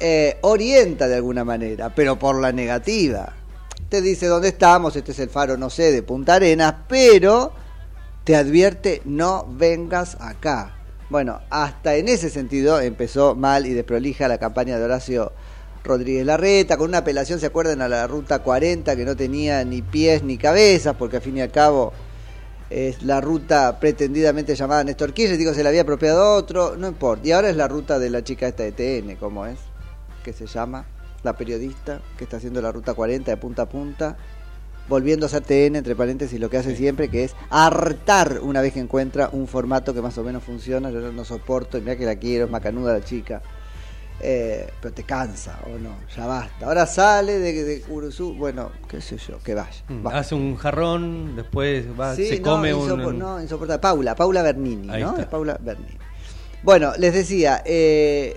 Eh, 0.00 0.38
orienta 0.42 1.08
de 1.08 1.16
alguna 1.16 1.44
manera, 1.44 1.92
pero 1.94 2.18
por 2.18 2.40
la 2.40 2.52
negativa. 2.52 3.34
Te 3.88 4.00
dice 4.00 4.26
dónde 4.26 4.48
estamos, 4.48 4.94
este 4.94 5.12
es 5.12 5.18
el 5.18 5.30
faro, 5.30 5.56
no 5.56 5.70
sé, 5.70 5.90
de 5.92 6.02
Punta 6.02 6.34
Arenas, 6.34 6.74
pero 6.88 7.52
te 8.22 8.36
advierte 8.36 9.02
no 9.04 9.46
vengas 9.50 10.16
acá. 10.20 10.76
Bueno, 11.10 11.40
hasta 11.50 11.96
en 11.96 12.08
ese 12.08 12.30
sentido 12.30 12.80
empezó 12.80 13.34
mal 13.34 13.66
y 13.66 13.72
desprolija 13.72 14.28
la 14.28 14.38
campaña 14.38 14.78
de 14.78 14.84
Horacio 14.84 15.32
Rodríguez 15.82 16.26
Larreta, 16.26 16.76
con 16.76 16.90
una 16.90 16.98
apelación, 16.98 17.40
¿se 17.40 17.46
acuerdan? 17.46 17.80
A 17.80 17.88
la 17.88 18.06
ruta 18.06 18.40
40 18.40 18.94
que 18.94 19.04
no 19.04 19.16
tenía 19.16 19.64
ni 19.64 19.82
pies 19.82 20.22
ni 20.22 20.36
cabezas, 20.36 20.96
porque 20.96 21.16
al 21.16 21.22
fin 21.22 21.38
y 21.38 21.40
al 21.40 21.50
cabo 21.50 21.92
es 22.70 23.02
la 23.02 23.20
ruta 23.20 23.80
pretendidamente 23.80 24.54
llamada 24.54 24.84
Néstor 24.84 25.14
Kirchner, 25.14 25.38
digo, 25.38 25.54
se 25.54 25.62
la 25.62 25.70
había 25.70 25.82
apropiado 25.82 26.34
otro, 26.34 26.76
no 26.76 26.86
importa. 26.86 27.26
Y 27.26 27.32
ahora 27.32 27.48
es 27.48 27.56
la 27.56 27.66
ruta 27.66 27.98
de 27.98 28.10
la 28.10 28.22
chica 28.22 28.46
esta 28.46 28.64
de 28.64 28.72
TN, 28.72 29.16
¿cómo 29.16 29.46
es? 29.46 29.58
Que 30.28 30.34
se 30.34 30.46
llama, 30.46 30.84
la 31.22 31.36
periodista 31.36 32.02
que 32.18 32.24
está 32.24 32.36
haciendo 32.36 32.60
la 32.60 32.70
ruta 32.70 32.92
40 32.92 33.30
de 33.30 33.36
punta 33.38 33.62
a 33.62 33.68
punta, 33.68 34.16
volviendo 34.86 35.24
a 35.24 35.28
hacer 35.28 35.42
TN, 35.42 35.76
entre 35.76 35.96
paréntesis, 35.96 36.38
lo 36.38 36.50
que 36.50 36.58
hace 36.58 36.76
siempre, 36.76 37.08
que 37.08 37.24
es 37.24 37.34
hartar 37.48 38.40
una 38.42 38.60
vez 38.60 38.74
que 38.74 38.80
encuentra 38.80 39.30
un 39.32 39.48
formato 39.48 39.94
que 39.94 40.02
más 40.02 40.18
o 40.18 40.24
menos 40.24 40.44
funciona. 40.44 40.90
Yo 40.90 41.00
no 41.12 41.24
soporto, 41.24 41.78
mira 41.80 41.96
que 41.96 42.04
la 42.04 42.16
quiero, 42.16 42.44
es 42.44 42.50
macanuda 42.50 42.92
la 42.92 43.02
chica. 43.02 43.40
Eh, 44.20 44.68
pero 44.82 44.92
te 44.92 45.04
cansa 45.04 45.60
o 45.64 45.78
no, 45.78 45.94
ya 46.14 46.26
basta. 46.26 46.66
Ahora 46.66 46.86
sale 46.86 47.38
de, 47.38 47.62
de 47.62 47.84
bueno, 48.36 48.72
qué 48.88 49.00
sé 49.00 49.16
yo, 49.16 49.38
que 49.38 49.54
vaya. 49.54 49.84
Mm, 49.88 50.06
hace 50.08 50.34
un 50.34 50.56
jarrón, 50.56 51.36
después 51.36 51.86
va, 51.98 52.14
se 52.16 52.42
come 52.42 52.74
un. 52.74 53.18
No, 53.18 53.40
insoportable. 53.40 53.80
Paula, 53.80 54.14
Paula 54.14 54.42
Bernini, 54.42 54.88
¿no? 54.88 55.14
Paula 55.30 55.56
Bernini. 55.58 55.96
Bueno, 56.64 56.92
les 56.98 57.14
decía, 57.14 57.62
eh, 57.64 58.36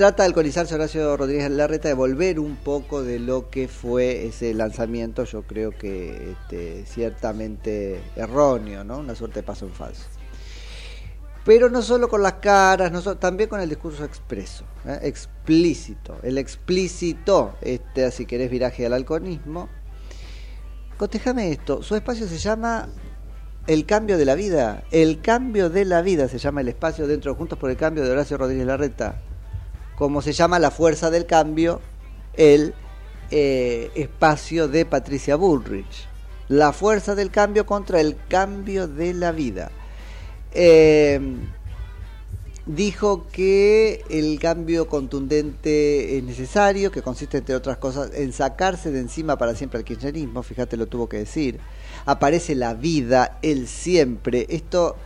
trata 0.00 0.22
de 0.22 0.28
alcoholizarse 0.28 0.74
Horacio 0.74 1.14
Rodríguez 1.14 1.50
Larreta 1.50 1.88
de 1.88 1.92
volver 1.92 2.40
un 2.40 2.56
poco 2.56 3.02
de 3.02 3.18
lo 3.18 3.50
que 3.50 3.68
fue 3.68 4.24
ese 4.24 4.54
lanzamiento, 4.54 5.24
yo 5.24 5.42
creo 5.42 5.72
que 5.72 6.30
este, 6.30 6.86
ciertamente 6.86 8.00
erróneo, 8.16 8.82
¿no? 8.82 9.00
Una 9.00 9.14
suerte 9.14 9.40
de 9.40 9.42
paso 9.42 9.66
en 9.66 9.72
falso. 9.72 10.04
Pero 11.44 11.68
no 11.68 11.82
solo 11.82 12.08
con 12.08 12.22
las 12.22 12.32
caras, 12.36 12.90
no 12.90 13.02
también 13.18 13.50
con 13.50 13.60
el 13.60 13.68
discurso 13.68 14.02
expreso, 14.02 14.64
¿eh? 14.86 15.00
explícito. 15.02 16.16
El 16.22 16.38
explícito, 16.38 17.56
este, 17.60 18.10
si 18.10 18.24
querés 18.24 18.50
viraje 18.50 18.86
al 18.86 18.94
alcoholismo. 18.94 19.68
Cotejame 20.96 21.52
esto, 21.52 21.82
su 21.82 21.94
espacio 21.94 22.26
se 22.26 22.38
llama 22.38 22.88
El 23.66 23.84
cambio 23.84 24.16
de 24.16 24.24
la 24.24 24.34
vida. 24.34 24.82
El 24.92 25.20
cambio 25.20 25.68
de 25.68 25.84
la 25.84 26.00
vida 26.00 26.26
se 26.26 26.38
llama 26.38 26.62
el 26.62 26.68
espacio 26.68 27.06
dentro 27.06 27.34
Juntos 27.34 27.58
por 27.58 27.68
el 27.68 27.76
Cambio 27.76 28.02
de 28.02 28.12
Horacio 28.12 28.38
Rodríguez 28.38 28.66
Larreta 28.66 29.20
como 30.00 30.22
se 30.22 30.32
llama 30.32 30.58
la 30.58 30.70
fuerza 30.70 31.10
del 31.10 31.26
cambio, 31.26 31.82
el 32.32 32.72
eh, 33.30 33.90
espacio 33.94 34.66
de 34.66 34.86
Patricia 34.86 35.36
Bullrich. 35.36 36.08
La 36.48 36.72
fuerza 36.72 37.14
del 37.14 37.30
cambio 37.30 37.66
contra 37.66 38.00
el 38.00 38.16
cambio 38.30 38.88
de 38.88 39.12
la 39.12 39.30
vida. 39.30 39.70
Em, 40.52 41.40
dijo 42.64 43.26
que 43.30 44.02
el 44.08 44.40
cambio 44.40 44.88
contundente 44.88 46.16
es 46.16 46.24
necesario, 46.24 46.90
que 46.90 47.02
consiste, 47.02 47.36
entre 47.36 47.54
otras 47.54 47.76
cosas, 47.76 48.10
en 48.14 48.32
sacarse 48.32 48.90
de 48.90 49.00
encima 49.00 49.36
para 49.36 49.54
siempre 49.54 49.80
al 49.80 49.84
kirchnerismo, 49.84 50.42
fíjate, 50.42 50.78
lo 50.78 50.86
tuvo 50.86 51.10
que 51.10 51.18
decir. 51.18 51.60
Aparece 52.06 52.54
la 52.54 52.72
vida, 52.72 53.38
el 53.42 53.68
siempre. 53.68 54.46
Esto 54.48 54.96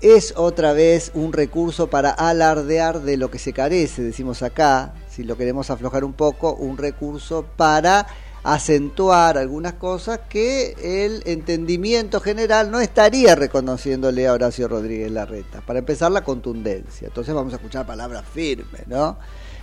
es 0.00 0.34
otra 0.36 0.72
vez 0.72 1.10
un 1.14 1.32
recurso 1.32 1.88
para 1.88 2.10
alardear 2.10 3.02
de 3.02 3.16
lo 3.16 3.30
que 3.30 3.38
se 3.38 3.52
carece, 3.52 4.02
decimos 4.02 4.42
acá, 4.42 4.94
si 5.08 5.22
lo 5.24 5.36
queremos 5.36 5.70
aflojar 5.70 6.04
un 6.04 6.12
poco, 6.12 6.54
un 6.54 6.76
recurso 6.76 7.46
para 7.56 8.06
acentuar 8.42 9.38
algunas 9.38 9.72
cosas 9.72 10.20
que 10.28 10.76
el 10.82 11.22
entendimiento 11.24 12.20
general 12.20 12.70
no 12.70 12.78
estaría 12.78 13.34
reconociéndole 13.34 14.26
a 14.26 14.34
Horacio 14.34 14.68
Rodríguez 14.68 15.10
Larreta. 15.10 15.62
Para 15.62 15.78
empezar, 15.78 16.12
la 16.12 16.22
contundencia. 16.22 17.08
Entonces 17.08 17.34
vamos 17.34 17.54
a 17.54 17.56
escuchar 17.56 17.86
palabras 17.86 18.24
firmes, 18.30 18.86
¿no? 18.86 19.16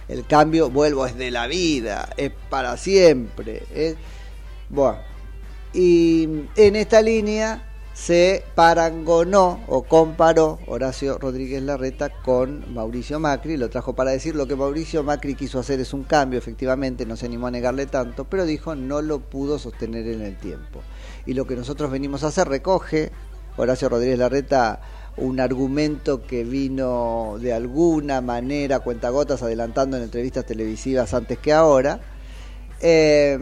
El 0.07 0.25
cambio, 0.25 0.71
vuelvo, 0.71 1.05
es 1.05 1.15
de 1.15 1.29
la 1.29 1.45
vida, 1.45 2.09
es 2.17 2.31
para 2.49 2.75
siempre. 2.75 3.95
Bueno, 4.69 4.97
y 5.73 6.47
en 6.55 6.75
esta 6.75 7.03
línea 7.03 7.70
se 8.01 8.43
parangonó 8.55 9.59
o 9.67 9.83
comparó 9.83 10.57
Horacio 10.65 11.19
Rodríguez 11.19 11.61
Larreta 11.61 12.09
con 12.09 12.73
Mauricio 12.73 13.19
Macri, 13.19 13.57
lo 13.57 13.69
trajo 13.69 13.93
para 13.93 14.09
decir 14.09 14.35
lo 14.35 14.47
que 14.47 14.55
Mauricio 14.55 15.03
Macri 15.03 15.35
quiso 15.35 15.59
hacer 15.59 15.79
es 15.79 15.93
un 15.93 16.03
cambio, 16.03 16.39
efectivamente, 16.39 17.05
no 17.05 17.15
se 17.15 17.27
animó 17.27 17.45
a 17.45 17.51
negarle 17.51 17.85
tanto, 17.85 18.25
pero 18.25 18.45
dijo 18.45 18.73
no 18.73 19.03
lo 19.03 19.19
pudo 19.19 19.59
sostener 19.59 20.07
en 20.07 20.23
el 20.23 20.35
tiempo. 20.37 20.81
Y 21.27 21.35
lo 21.35 21.45
que 21.45 21.55
nosotros 21.55 21.91
venimos 21.91 22.23
a 22.23 22.29
hacer 22.29 22.47
recoge 22.47 23.11
Horacio 23.55 23.87
Rodríguez 23.87 24.17
Larreta 24.17 24.81
un 25.17 25.39
argumento 25.39 26.23
que 26.23 26.43
vino 26.43 27.35
de 27.39 27.53
alguna 27.53 28.19
manera 28.21 28.79
cuentagotas 28.79 29.43
adelantando 29.43 29.97
en 29.97 30.03
entrevistas 30.03 30.47
televisivas 30.47 31.13
antes 31.13 31.37
que 31.37 31.53
ahora. 31.53 31.99
Eh, 32.79 33.37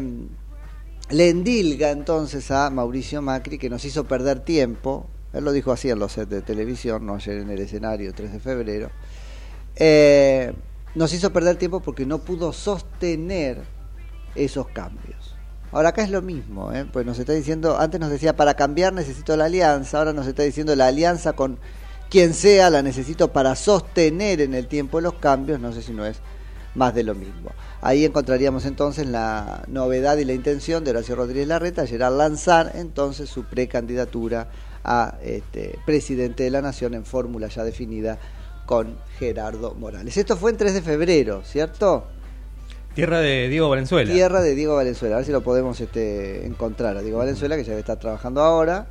le 1.10 1.30
endilga 1.30 1.92
entonces 1.92 2.52
a 2.52 2.70
Mauricio 2.70 3.22
Macri 3.22 3.58
que 3.58 3.70
nos 3.70 3.84
hizo 3.86 4.06
perder 4.06 4.40
tiempo, 4.42 5.08
él 5.34 5.44
lo 5.44 5.52
dijo 5.52 5.72
así 5.72 5.90
en 5.90 6.00
los 6.00 6.14
sets 6.14 6.30
de 6.30 6.42
televisión, 6.42 7.06
no 7.06 7.16
ayer 7.16 7.40
en 7.40 7.50
el 7.50 7.60
escenario 7.60 8.14
3 8.14 8.34
de 8.34 8.40
febrero, 8.40 8.92
eh, 9.76 10.54
nos 10.96 11.14
hizo 11.14 11.32
perder 11.32 11.56
tiempo 11.58 11.80
porque 11.80 12.06
no 12.06 12.20
pudo 12.20 12.54
sostener 12.54 13.64
esos 14.36 14.68
cambios. 14.68 15.36
Ahora 15.72 15.90
acá 15.90 16.04
es 16.04 16.10
lo 16.10 16.22
mismo, 16.22 16.72
¿eh? 16.74 16.86
pues 16.92 17.06
nos 17.06 17.20
está 17.20 17.34
diciendo, 17.34 17.80
antes 17.80 18.00
nos 18.00 18.10
decía 18.10 18.36
para 18.36 18.56
cambiar 18.56 18.94
necesito 18.94 19.36
la 19.36 19.46
alianza, 19.46 20.00
ahora 20.00 20.14
nos 20.14 20.28
está 20.28 20.44
diciendo 20.44 20.76
la 20.76 20.88
alianza 20.88 21.34
con 21.34 21.60
quien 22.10 22.34
sea 22.34 22.72
la 22.72 22.82
necesito 22.82 23.32
para 23.32 23.56
sostener 23.56 24.42
en 24.42 24.56
el 24.56 24.68
tiempo 24.68 25.00
los 25.00 25.14
cambios, 25.14 25.60
no 25.60 25.72
sé 25.72 25.84
si 25.84 25.94
no 25.94 26.06
es 26.06 26.22
más 26.80 26.96
de 26.96 27.04
lo 27.04 27.14
mismo. 27.14 27.52
Ahí 27.82 28.06
encontraríamos 28.06 28.66
entonces 28.66 29.06
la 29.06 29.64
novedad 29.68 30.18
y 30.18 30.26
la 30.26 30.34
intención 30.34 30.84
de 30.84 30.92
Horacio 30.92 31.16
Rodríguez 31.16 31.48
Larreta, 31.48 31.84
a 31.84 32.10
lanzar 32.10 32.72
entonces 32.76 33.30
su 33.30 33.44
precandidatura 33.44 34.48
a 34.84 35.18
este, 35.22 35.78
presidente 35.86 36.44
de 36.44 36.50
la 36.50 36.62
Nación 36.62 36.94
en 36.94 37.06
fórmula 37.06 37.48
ya 37.50 37.64
definida 37.64 38.18
con 38.66 38.98
Gerardo 39.20 39.76
Morales. 39.76 40.16
Esto 40.16 40.38
fue 40.38 40.52
en 40.52 40.58
3 40.58 40.74
de 40.74 40.82
febrero, 40.82 41.42
¿cierto? 41.44 42.08
Tierra 42.96 43.20
de 43.20 43.50
Diego 43.50 43.70
Valenzuela. 43.70 44.12
Tierra 44.12 44.42
de 44.42 44.56
Diego 44.56 44.76
Valenzuela, 44.76 45.16
a 45.16 45.18
ver 45.18 45.26
si 45.26 45.32
lo 45.32 45.42
podemos 45.42 45.80
este, 45.82 46.46
encontrar 46.46 46.96
a 46.96 47.02
Diego 47.02 47.18
Valenzuela, 47.18 47.58
que 47.58 47.66
ya 47.66 47.78
está 47.78 48.00
trabajando 48.00 48.42
ahora, 48.42 48.88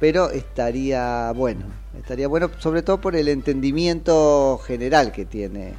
pero 0.00 0.30
estaría 0.30 1.32
bueno, 1.36 1.66
estaría 1.96 2.26
bueno 2.26 2.50
sobre 2.58 2.82
todo 2.82 3.00
por 3.00 3.14
el 3.14 3.28
entendimiento 3.28 4.60
general 4.66 5.12
que 5.12 5.24
tiene 5.24 5.74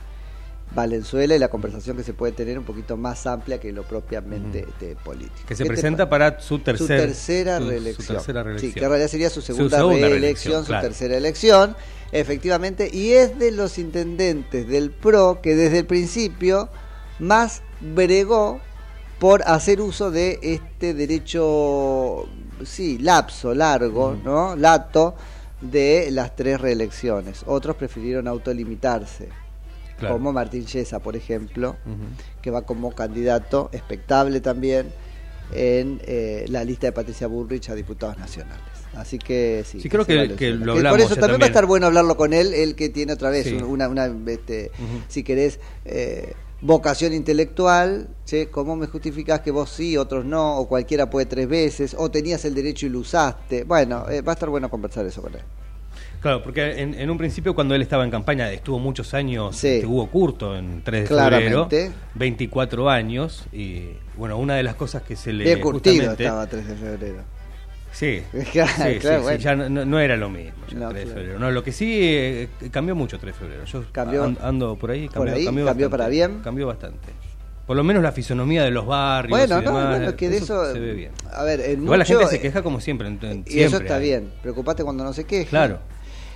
Valenzuela 0.72 1.36
y 1.36 1.40
la 1.40 1.48
conversación 1.48 1.98
que 1.98 2.04
se 2.04 2.14
puede 2.14 2.34
tener 2.34 2.60
un 2.60 2.66
poquito 2.66 2.96
más 2.96 3.26
amplia 3.26 3.60
que 3.60 3.72
lo 3.72 3.84
propiamente 3.84 4.66
este, 4.68 4.96
político. 4.96 5.48
Que 5.48 5.56
se 5.56 5.66
presenta 5.66 6.10
para 6.10 6.40
su, 6.40 6.60
tercera, 6.60 7.60
reelección. 7.60 8.22
Sí, 8.60 8.72
que 8.72 8.80
en 8.80 8.90
realidad 8.90 9.08
sería 9.08 9.30
su 9.30 9.42
segunda, 9.42 9.82
reelección, 9.82 10.66
su 10.66 10.72
tercera 10.74 11.18
elección, 11.18 11.76
efectivamente, 12.12 12.90
y 12.94 13.14
es 13.14 13.40
de 13.40 13.52
los 13.52 13.80
intendentes 13.80 14.68
del 14.68 14.92
PRO 14.92 15.40
que 15.42 15.56
desde 15.56 15.80
el 15.80 15.86
principio 15.86 16.70
más 17.18 17.64
bregó 17.82 18.62
por 19.18 19.42
hacer 19.44 19.82
uso 19.82 20.12
de 20.12 20.40
este 20.42 20.94
derecho, 20.94 22.26
sí, 22.64 23.00
lapso, 23.00 23.56
largo, 23.56 24.16
¿no? 24.24 24.56
Lato 24.56 25.16
de 25.62 26.10
las 26.12 26.36
tres 26.36 26.62
reelecciones. 26.62 27.44
Otros 27.46 27.76
prefirieron 27.76 28.28
autolimitarse. 28.28 29.30
Claro. 30.00 30.16
Como 30.16 30.32
Martín 30.34 30.66
Yesa, 30.66 31.00
por 31.00 31.16
ejemplo, 31.16 31.76
que 32.42 32.52
va 32.52 32.62
como 32.64 32.92
candidato 32.94 33.70
expectable 33.74 34.40
también 34.42 34.92
en 35.54 36.00
eh, 36.06 36.46
la 36.50 36.64
lista 36.64 36.88
de 36.88 36.94
Patricia 36.94 37.28
Bullrich 37.28 37.70
a 37.70 37.76
diputados 37.76 38.18
nacionales. 38.18 38.64
Así 38.94 39.20
que 39.20 39.64
sí. 39.66 39.80
Sí, 39.82 39.90
creo 39.90 40.06
que- 40.06 40.36
que 40.36 40.52
lo 40.52 40.66
por 40.74 40.78
hablamos 40.78 41.00
eso 41.02 41.16
ya 41.16 41.22
también, 41.22 41.42
va 41.42 41.46
a 41.46 41.48
estar 41.48 41.66
bueno 41.66 41.88
hablarlo 41.88 42.18
con 42.18 42.34
él, 42.34 42.54
él 42.54 42.76
que 42.76 42.90
tiene 42.90 43.14
otra 43.14 43.30
vez 43.30 43.46
Sí. 43.48 43.54
una, 43.56 43.88
una 43.88 44.06
este, 44.28 44.72
si 45.08 45.24
querés, 45.24 45.60
eh, 45.86 46.34
vocación 46.62 47.14
intelectual, 47.14 48.10
¿sí? 48.26 48.48
¿cómo 48.52 48.76
me 48.76 48.88
justificás 48.88 49.40
que 49.42 49.52
vos 49.52 49.70
sí, 49.70 49.96
otros 49.96 50.26
no, 50.26 50.58
o 50.58 50.68
cualquiera 50.68 51.10
puede 51.10 51.26
tres 51.26 51.48
veces, 51.48 51.96
o 51.98 52.10
tenías 52.12 52.44
el 52.46 52.54
derecho 52.56 52.86
y 52.86 52.90
lo 52.90 53.00
usaste? 53.00 53.64
Bueno, 53.64 54.06
eh, 54.10 54.22
va 54.22 54.32
a 54.32 54.36
estar 54.36 54.50
bueno 54.50 54.70
conversar 54.70 55.06
eso 55.06 55.22
con 55.22 55.34
él. 55.36 55.42
Claro, 56.22 56.44
porque 56.44 56.82
en, 56.82 56.94
en 56.96 57.10
un 57.10 57.18
principio 57.18 57.56
cuando 57.56 57.76
él 57.76 57.82
estaba 57.82 58.04
en 58.04 58.12
campaña, 58.12 58.52
estuvo 58.52 58.78
muchos 58.80 59.14
años, 59.14 59.56
Sí. 59.56 59.68
este, 59.68 59.86
Hugo 59.86 60.08
Curto 60.10 60.58
en 60.58 60.82
3 60.84 61.04
de 61.04 61.08
Claramente. 61.08 61.70
febrero, 61.86 61.94
24 62.16 62.90
años, 62.90 63.46
y 63.54 63.84
bueno, 64.18 64.38
una 64.38 64.56
de 64.56 64.64
las 64.64 64.76
cosas 64.76 65.04
que 65.04 65.16
se 65.16 65.32
le... 65.32 65.46
Bien 65.46 65.62
curtido 65.62 66.12
estaba 66.12 66.46
3 66.48 66.68
de 66.68 66.76
febrero. 66.76 67.22
Sí, 67.92 68.22
Claro, 68.52 68.72
sí, 68.76 68.84
sí, 68.94 69.00
claro, 69.00 69.18
sí, 69.18 69.24
bueno. 69.24 69.40
ya 69.40 69.56
no, 69.56 69.86
no- 69.86 70.00
era 70.00 70.16
lo 70.18 70.30
mismo, 70.30 70.52
ya 70.70 70.78
No, 70.78 70.90
3 70.90 71.08
de 71.08 71.14
febrero. 71.14 71.40
No, 71.40 71.52
lo 71.52 71.64
que 71.64 71.72
sí 71.72 72.00
eh, 72.02 72.50
cambió 72.70 72.96
mucho 72.96 73.18
3 73.18 73.34
de 73.34 73.40
febrero. 73.40 73.66
Yo 73.66 73.86
Cambió. 73.92 74.26
an- 74.26 74.38
ando 74.42 74.76
por 74.76 74.92
ahí, 74.92 75.06
Por 75.08 75.14
cambió, 75.16 75.34
ahí, 75.36 75.46
cambió, 75.46 75.66
cambió 75.66 75.90
bastante, 75.90 75.90
para 76.04 76.10
bien. 76.10 76.42
Cambió 76.44 76.68
bastante. 76.68 77.08
Por 77.66 77.78
lo 77.78 77.84
menos 77.84 78.02
la 78.04 78.12
fisonomía 78.12 78.64
de 78.64 78.72
los 78.72 78.86
barrios 78.86 79.30
Bueno, 79.40 79.62
y 79.62 79.64
no, 79.66 79.72
demás, 79.78 79.98
bueno, 80.00 80.16
que 80.16 80.28
de 80.30 80.38
eso, 80.38 80.74
se 80.74 80.80
ve 80.80 80.94
bien. 80.94 81.12
a 81.32 81.44
ver, 81.44 81.62
en 81.62 81.84
Igual 81.84 82.00
la 82.00 82.06
mucho, 82.06 82.20
gente 82.20 82.36
se 82.36 82.42
queja 82.42 82.62
como 82.64 82.80
siempre. 82.82 83.08
en- 83.08 83.20
en- 83.24 83.40
Y 83.48 83.60
eso 83.60 83.70
siempre 83.70 83.78
está 83.88 83.96
hay. 83.96 84.04
bien, 84.04 84.32
preocupate 84.42 84.84
cuando 84.84 85.04
no 85.04 85.14
se 85.14 85.24
queje. 85.26 85.46
Claro. 85.50 85.80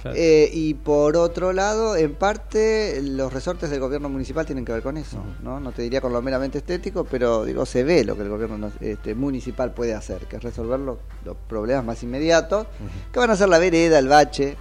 Claro. 0.04 0.16
Eh, 0.20 0.50
y 0.54 0.76
por 0.76 1.18
otro 1.18 1.52
lado, 1.54 1.96
en 1.96 2.14
parte, 2.14 3.02
los 3.02 3.34
resortes 3.34 3.72
del 3.72 3.80
gobierno 3.80 4.08
municipal 4.10 4.46
tienen 4.46 4.64
que 4.66 4.72
ver 4.74 4.84
con 4.84 4.98
eso, 4.98 5.18
¿no? 5.42 5.60
No 5.60 5.72
te 5.72 5.82
diría 5.82 6.00
con 6.02 6.14
lo 6.14 6.22
meramente 6.22 6.60
estético, 6.60 7.04
pero 7.06 7.44
digo, 7.46 7.66
se 7.66 7.84
ve 7.84 8.04
lo 8.06 8.16
que 8.16 8.22
el 8.22 8.30
gobierno 8.30 8.58
no- 8.60 8.72
este, 8.82 9.16
municipal 9.16 9.74
puede 9.74 9.96
hacer, 9.96 10.28
que 10.28 10.36
es 10.36 10.44
resolver 10.44 10.80
los, 10.80 10.98
los 11.26 11.36
problemas 11.50 11.84
más 11.84 12.04
inmediatos, 12.04 12.68
que 13.12 13.18
van 13.18 13.32
a 13.32 13.36
ser 13.36 13.50
la 13.50 13.58
vereda, 13.58 13.98
el 13.98 14.08
bache, 14.08 14.56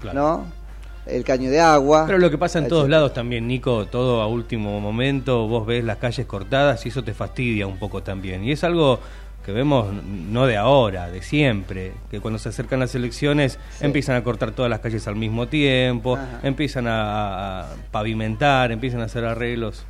Claro. 0.00 0.18
¿no? 0.18 0.60
El 1.06 1.24
caño 1.24 1.50
de 1.50 1.60
agua. 1.60 2.04
Pero 2.06 2.18
lo 2.18 2.30
que 2.30 2.38
pasa 2.38 2.58
en 2.58 2.68
todos 2.68 2.82
etcétera. 2.82 2.98
lados 2.98 3.14
también, 3.14 3.46
Nico, 3.48 3.86
todo 3.86 4.20
a 4.20 4.26
último 4.26 4.80
momento, 4.80 5.48
vos 5.48 5.66
ves 5.66 5.82
las 5.82 5.96
calles 5.96 6.26
cortadas 6.26 6.84
y 6.86 6.90
eso 6.90 7.02
te 7.02 7.14
fastidia 7.14 7.66
un 7.66 7.78
poco 7.78 8.02
también. 8.02 8.44
Y 8.44 8.52
es 8.52 8.62
algo 8.64 9.00
que 9.44 9.52
vemos 9.52 9.92
no 10.04 10.46
de 10.46 10.56
ahora, 10.56 11.08
de 11.10 11.22
siempre, 11.22 11.92
que 12.10 12.20
cuando 12.20 12.38
se 12.38 12.50
acercan 12.50 12.78
las 12.80 12.94
elecciones 12.94 13.58
Sí. 13.78 13.86
empiezan 13.86 14.16
a 14.16 14.22
cortar 14.24 14.50
todas 14.52 14.70
las 14.70 14.80
calles 14.80 15.06
al 15.08 15.16
mismo 15.16 15.48
tiempo, 15.48 16.16
Ajá. 16.16 16.40
empiezan 16.42 16.86
a, 16.88 17.66
pavimentar, 17.90 18.70
empiezan 18.72 19.00
a 19.00 19.04
hacer 19.04 19.24
arreglos. 19.24 19.84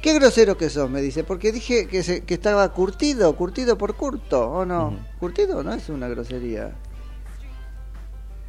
Qué 0.00 0.14
grosero 0.14 0.56
que 0.56 0.68
sos, 0.70 0.90
me 0.90 1.00
dice, 1.00 1.22
porque 1.22 1.52
dije 1.52 1.86
que, 1.86 2.02
se- 2.02 2.22
que 2.24 2.34
estaba 2.34 2.68
curtido, 2.72 3.36
curtido 3.36 3.78
por 3.78 3.94
curto, 3.94 4.50
¿o 4.50 4.64
no? 4.64 4.88
Ujú. 4.88 4.96
Curtido 5.20 5.62
no 5.62 5.72
es 5.74 5.88
una 5.90 6.08
grosería. 6.08 6.72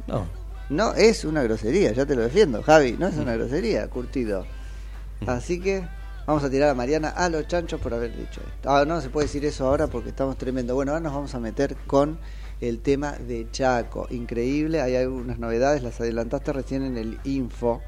No, 0.06 0.26
No 0.70 0.94
es 0.94 1.24
una 1.26 1.42
grosería, 1.42 1.92
ya 1.92 2.06
te 2.06 2.16
lo 2.16 2.22
defiendo, 2.22 2.62
Javi, 2.62 2.96
no 2.98 3.06
es 3.06 3.16
una 3.16 3.34
grosería, 3.34 3.86
curtido. 3.88 4.46
Así 5.26 5.60
que 5.60 5.84
vamos 6.26 6.42
a 6.44 6.50
tirar 6.50 6.70
a 6.70 6.74
Mariana 6.74 7.08
a 7.10 7.28
los 7.28 7.46
chanchos 7.48 7.80
por 7.80 7.92
haber 7.94 8.16
dicho 8.16 8.40
esto. 8.40 8.70
Ah, 8.70 8.84
no 8.86 9.00
se 9.00 9.10
puede 9.10 9.26
decir 9.26 9.44
eso 9.44 9.66
ahora 9.66 9.86
porque 9.86 10.08
estamos 10.10 10.36
tremendo. 10.36 10.74
Bueno, 10.74 10.92
ahora 10.92 11.02
nos 11.02 11.12
vamos 11.14 11.34
a 11.34 11.40
meter 11.40 11.76
con 11.86 12.18
el 12.60 12.80
tema 12.80 13.12
de 13.12 13.46
Chaco. 13.50 14.06
Increíble, 14.10 14.80
hay 14.80 14.96
algunas 14.96 15.38
novedades, 15.38 15.82
las 15.82 16.00
adelantaste 16.00 16.52
recién 16.52 16.82
en 16.84 16.96
el 16.96 17.18
info. 17.24 17.82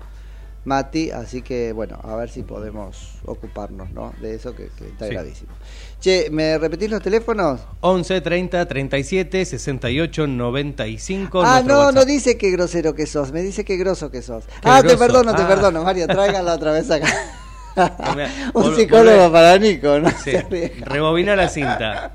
Mati, 0.64 1.12
así 1.12 1.42
que 1.42 1.72
bueno, 1.72 1.96
a 2.02 2.16
ver 2.16 2.28
si 2.28 2.42
podemos 2.42 3.20
ocuparnos 3.24 3.92
¿no? 3.92 4.12
de 4.20 4.34
eso 4.34 4.52
que, 4.56 4.68
que 4.76 4.88
está 4.88 5.06
Sí. 5.06 5.12
gravísimo. 5.14 5.52
Che, 6.00 6.28
¿me 6.32 6.58
repetís 6.58 6.90
los 6.90 7.00
teléfonos? 7.00 7.60
11 7.82 8.20
30 8.20 8.66
37 8.66 9.44
68 9.44 10.26
95. 10.26 11.40
ah, 11.44 11.62
no, 11.64 11.74
no 11.74 11.80
WhatsApp. 11.86 12.06
dice 12.08 12.36
qué 12.36 12.50
grosero 12.50 12.96
que 12.96 13.06
sos, 13.06 13.30
me 13.30 13.42
dice 13.42 13.64
qué 13.64 13.76
groso 13.76 14.10
que 14.10 14.22
sos. 14.22 14.44
Qué 14.44 14.52
ah, 14.64 14.82
te 14.82 14.96
perdono, 14.96 15.36
te 15.36 15.42
Ah. 15.42 15.48
perdono, 15.48 15.84
Mario, 15.84 16.08
tráiganla 16.08 16.54
otra 16.54 16.72
vez 16.72 16.90
acá. 16.90 17.06
Un 18.54 18.74
psicólogo 18.74 19.30
para 19.30 19.58
Nico, 19.58 19.98
¿no? 19.98 20.10
Sí. 20.10 20.32
Rebobina 20.80 21.36
la 21.36 21.48
cinta. 21.48 22.12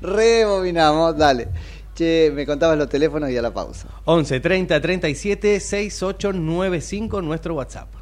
Rebobinamos, 0.00 1.16
dale. 1.16 1.48
Che, 1.94 2.30
me 2.34 2.46
contabas 2.46 2.78
los 2.78 2.88
teléfonos 2.88 3.30
y 3.30 3.36
a 3.36 3.42
la 3.42 3.52
pausa. 3.52 3.88
11 4.04 4.40
30 4.40 4.80
37 4.80 5.60
68 5.60 6.32
95 6.32 7.20
nuestro 7.20 7.54
WhatsApp. 7.54 8.01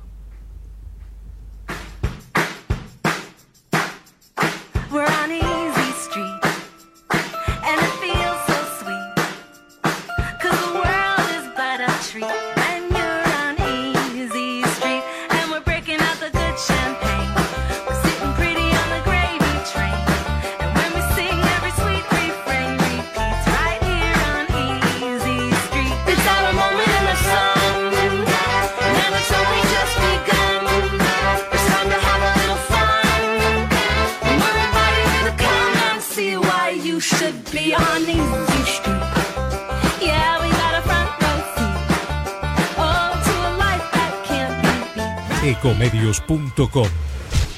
Ecomedios.com 46.60 46.88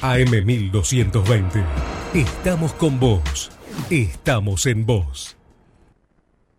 AM1220. 0.03 1.65
Estamos 2.15 2.73
con 2.75 3.01
vos. 3.01 3.51
Estamos 3.91 4.67
en 4.67 4.87
vos. 4.87 5.37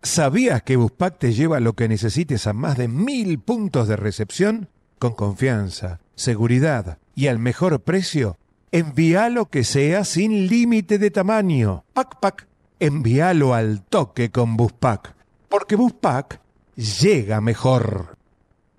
¿Sabías 0.02 0.62
que 0.62 0.76
Buspack 0.76 1.18
te 1.18 1.32
lleva 1.32 1.60
lo 1.60 1.74
que 1.74 1.88
necesites 1.88 2.46
a 2.46 2.52
más 2.52 2.76
de 2.76 2.88
mil 2.88 3.38
puntos 3.38 3.88
de 3.88 3.96
recepción? 3.96 4.68
Con 4.98 5.12
confianza, 5.12 6.00
seguridad 6.14 6.98
y 7.14 7.28
al 7.28 7.38
mejor 7.38 7.80
precio. 7.80 8.36
Envíalo 8.72 9.46
que 9.46 9.64
sea 9.64 10.04
sin 10.04 10.48
límite 10.48 10.98
de 10.98 11.10
tamaño. 11.10 11.84
Pac 11.94 12.18
Pac. 12.20 12.46
Envíalo 12.80 13.54
al 13.54 13.82
toque 13.82 14.30
con 14.30 14.56
Buspack. 14.56 15.14
Porque 15.48 15.76
Buspack 15.76 16.40
llega 16.76 17.40
mejor. 17.40 18.13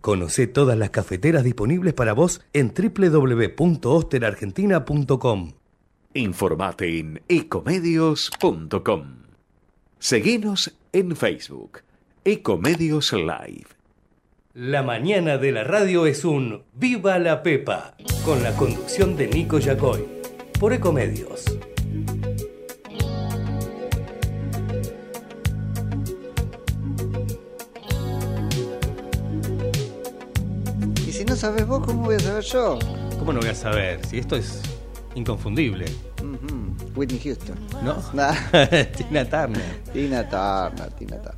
Conoce 0.00 0.46
todas 0.46 0.78
las 0.78 0.90
cafeteras 0.90 1.42
disponibles 1.44 1.94
para 1.94 2.14
vos 2.14 2.42
en 2.52 2.72
www.osterargentina.com. 2.74 5.52
Informate 6.14 6.98
en 6.98 7.22
ecomedios.com. 7.28 9.04
Seguinos 9.98 10.74
en 10.92 11.14
Facebook, 11.14 11.82
Ecomedios 12.24 13.12
Live. 13.12 13.66
La 14.54 14.82
mañana 14.82 15.38
de 15.38 15.52
la 15.52 15.62
radio 15.62 16.06
es 16.06 16.24
un 16.24 16.64
Viva 16.74 17.18
la 17.18 17.42
Pepa, 17.42 17.94
con 18.24 18.42
la 18.42 18.56
conducción 18.56 19.14
de 19.16 19.28
Nico 19.28 19.58
Yacoy, 19.58 20.04
por 20.58 20.72
Ecomedios. 20.72 21.44
Sabes 31.40 31.66
vos, 31.66 31.82
¿cómo 31.86 32.02
voy 32.04 32.16
a 32.16 32.20
saber 32.20 32.44
yo? 32.44 32.78
¿Cómo 33.18 33.32
no 33.32 33.40
voy 33.40 33.48
a 33.48 33.54
saber? 33.54 34.04
Si 34.06 34.18
esto 34.18 34.36
es 34.36 34.60
inconfundible. 35.14 35.86
Ujú, 36.20 36.76
Whitney 36.94 37.18
Houston. 37.18 37.56
¿No? 37.82 37.96
Nah. 38.12 38.34
Tina 38.96 39.24
Turner. 39.24 39.82
Tina 39.90 40.28
Turner, 40.28 40.90
Tina 40.98 41.16
Turner. 41.16 41.34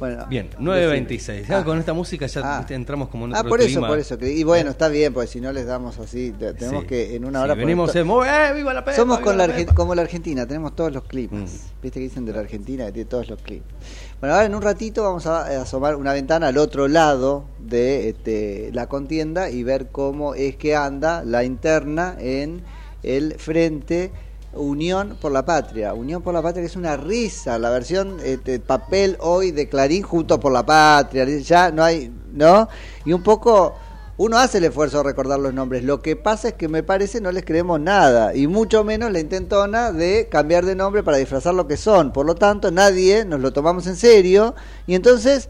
Bueno, 0.00 0.26
Bien, 0.28 0.48
decime. 0.48 0.64
9.26. 0.64 1.46
Ya 1.46 1.58
Ah. 1.58 1.64
con 1.64 1.78
esta 1.78 1.92
música 1.92 2.26
ya 2.26 2.40
Ah. 2.42 2.66
entramos 2.70 3.08
como 3.10 3.26
en 3.26 3.34
Ah, 3.34 3.40
otro 3.40 3.50
por 3.50 3.60
eso, 3.60 3.80
por 3.80 3.98
eso. 3.98 4.16
que- 4.18 4.32
Y 4.32 4.42
bueno, 4.44 4.70
está 4.70 4.88
bien, 4.88 5.12
porque 5.12 5.28
si 5.28 5.40
no 5.42 5.52
les 5.52 5.66
damos 5.66 5.98
así, 5.98 6.32
te- 6.32 6.54
tenemos 6.54 6.82
Sí. 6.82 6.88
que 6.88 7.14
en 7.16 7.26
una 7.26 7.40
Sí, 7.40 7.44
hora... 7.44 7.54
venimos 7.54 7.90
poner 7.90 8.02
en 8.06 8.10
¡eh, 8.26 8.54
viva 8.56 8.72
la 8.74 8.82
Pepa, 8.84 8.96
Somos 8.96 9.18
viva 9.18 9.24
con 9.26 9.36
la 9.36 9.74
como 9.74 9.94
la 9.94 10.00
Argentina, 10.02 10.46
tenemos 10.46 10.74
todos 10.74 10.90
los 10.92 11.04
climas. 11.04 11.50
Viste 11.82 12.00
que 12.00 12.04
dicen 12.04 12.24
de 12.24 12.32
la 12.32 12.40
Argentina 12.40 12.86
que 12.86 12.92
tiene 12.92 13.08
todos 13.10 13.28
los 13.28 13.40
climas. 13.42 13.68
Bueno, 14.20 14.34
ahora 14.34 14.46
en 14.46 14.54
un 14.54 14.62
ratito 14.62 15.02
vamos 15.02 15.26
a, 15.26 15.46
a 15.46 15.62
asomar 15.62 15.96
una 15.96 16.14
ventana 16.14 16.48
al 16.48 16.56
otro 16.56 16.88
lado 16.88 17.44
de 17.58 18.08
este, 18.08 18.70
la 18.72 18.86
contienda 18.88 19.50
y 19.50 19.62
ver 19.62 19.88
cómo 19.92 20.34
es 20.34 20.56
que 20.56 20.74
anda 20.76 21.22
la 21.24 21.44
interna 21.44 22.16
en 22.18 22.62
el 23.02 23.34
frente 23.34 24.10
Unión 24.52 25.16
por 25.20 25.32
la 25.32 25.44
Patria. 25.44 25.94
Unión 25.94 26.22
por 26.22 26.34
la 26.34 26.42
Patria 26.42 26.62
que 26.62 26.66
es 26.66 26.76
una 26.76 26.96
risa, 26.96 27.58
la 27.58 27.70
versión 27.70 28.18
este, 28.24 28.58
papel 28.58 29.16
hoy 29.20 29.52
de 29.52 29.68
Clarín 29.68 30.02
junto 30.02 30.40
por 30.40 30.52
la 30.52 30.64
Patria. 30.64 31.24
Ya 31.38 31.70
no 31.70 31.84
hay, 31.84 32.12
¿no? 32.32 32.68
Y 33.04 33.12
un 33.12 33.22
poco 33.22 33.74
uno 34.16 34.36
hace 34.36 34.58
el 34.58 34.64
esfuerzo 34.64 34.98
de 34.98 35.04
recordar 35.04 35.40
los 35.40 35.54
nombres. 35.54 35.82
Lo 35.82 36.02
que 36.02 36.14
pasa 36.14 36.48
es 36.48 36.54
que 36.54 36.68
me 36.68 36.82
parece 36.82 37.22
no 37.22 37.32
les 37.32 37.44
creemos 37.44 37.80
nada 37.80 38.34
y 38.34 38.48
mucho 38.48 38.84
menos 38.84 39.10
la 39.10 39.20
intentona 39.20 39.92
de 39.92 40.28
cambiar 40.30 40.66
de 40.66 40.74
nombre 40.74 41.02
para 41.02 41.16
disfrazar 41.16 41.54
lo 41.54 41.66
que 41.66 41.78
son. 41.78 42.12
Por 42.12 42.26
lo 42.26 42.34
tanto, 42.34 42.70
nadie 42.70 43.24
nos 43.24 43.40
lo 43.40 43.52
tomamos 43.52 43.86
en 43.86 43.96
serio 43.96 44.54
y 44.86 44.94
entonces 44.94 45.48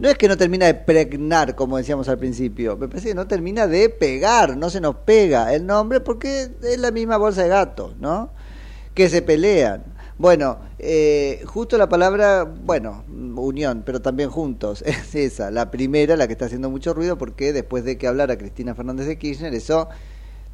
no 0.00 0.08
es 0.08 0.16
que 0.16 0.28
no 0.28 0.36
termina 0.38 0.64
de 0.64 0.74
pregnar, 0.74 1.54
como 1.54 1.76
decíamos 1.76 2.08
al 2.08 2.18
principio, 2.18 2.74
me 2.78 2.88
parece 2.88 3.08
que 3.08 3.14
no 3.14 3.26
termina 3.26 3.66
de 3.66 3.90
pegar, 3.90 4.56
no 4.56 4.70
se 4.70 4.80
nos 4.80 4.96
pega 4.96 5.52
el 5.54 5.66
nombre 5.66 6.00
porque 6.00 6.48
es 6.62 6.78
la 6.78 6.90
misma 6.90 7.18
bolsa 7.18 7.42
de 7.42 7.50
gato, 7.50 7.94
¿no? 8.00 8.30
Que 8.94 9.10
se 9.10 9.20
pelean. 9.20 9.84
Bueno, 10.16 10.58
eh, 10.78 11.42
justo 11.44 11.76
la 11.76 11.90
palabra, 11.90 12.44
bueno, 12.44 13.04
unión, 13.36 13.82
pero 13.84 14.00
también 14.00 14.30
juntos, 14.30 14.82
es 14.86 15.14
esa, 15.14 15.50
la 15.50 15.70
primera, 15.70 16.16
la 16.16 16.26
que 16.26 16.32
está 16.32 16.46
haciendo 16.46 16.70
mucho 16.70 16.94
ruido, 16.94 17.18
porque 17.18 17.52
después 17.52 17.84
de 17.84 17.98
que 17.98 18.06
hablara 18.06 18.38
Cristina 18.38 18.74
Fernández 18.74 19.06
de 19.06 19.18
Kirchner, 19.18 19.52
eso 19.52 19.90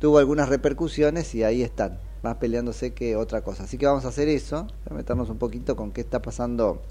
tuvo 0.01 0.19
algunas 0.19 0.49
repercusiones 0.49 1.33
y 1.37 1.45
ahí 1.45 1.63
están, 1.63 2.01
más 2.25 2.39
peleándose 2.39 2.95
que 2.95 3.15
otra 3.15 3.43
cosa. 3.43 3.63
Así 3.63 3.79
que 3.79 3.87
vamos 3.87 4.05
a 4.07 4.09
hacer 4.09 4.29
eso, 4.29 4.67
a 4.91 4.93
meternos 4.93 5.31
un 5.31 5.39
poquito 5.39 5.77
con 5.77 5.93
qué 5.93 6.01
está 6.01 6.21
pasando 6.21 6.83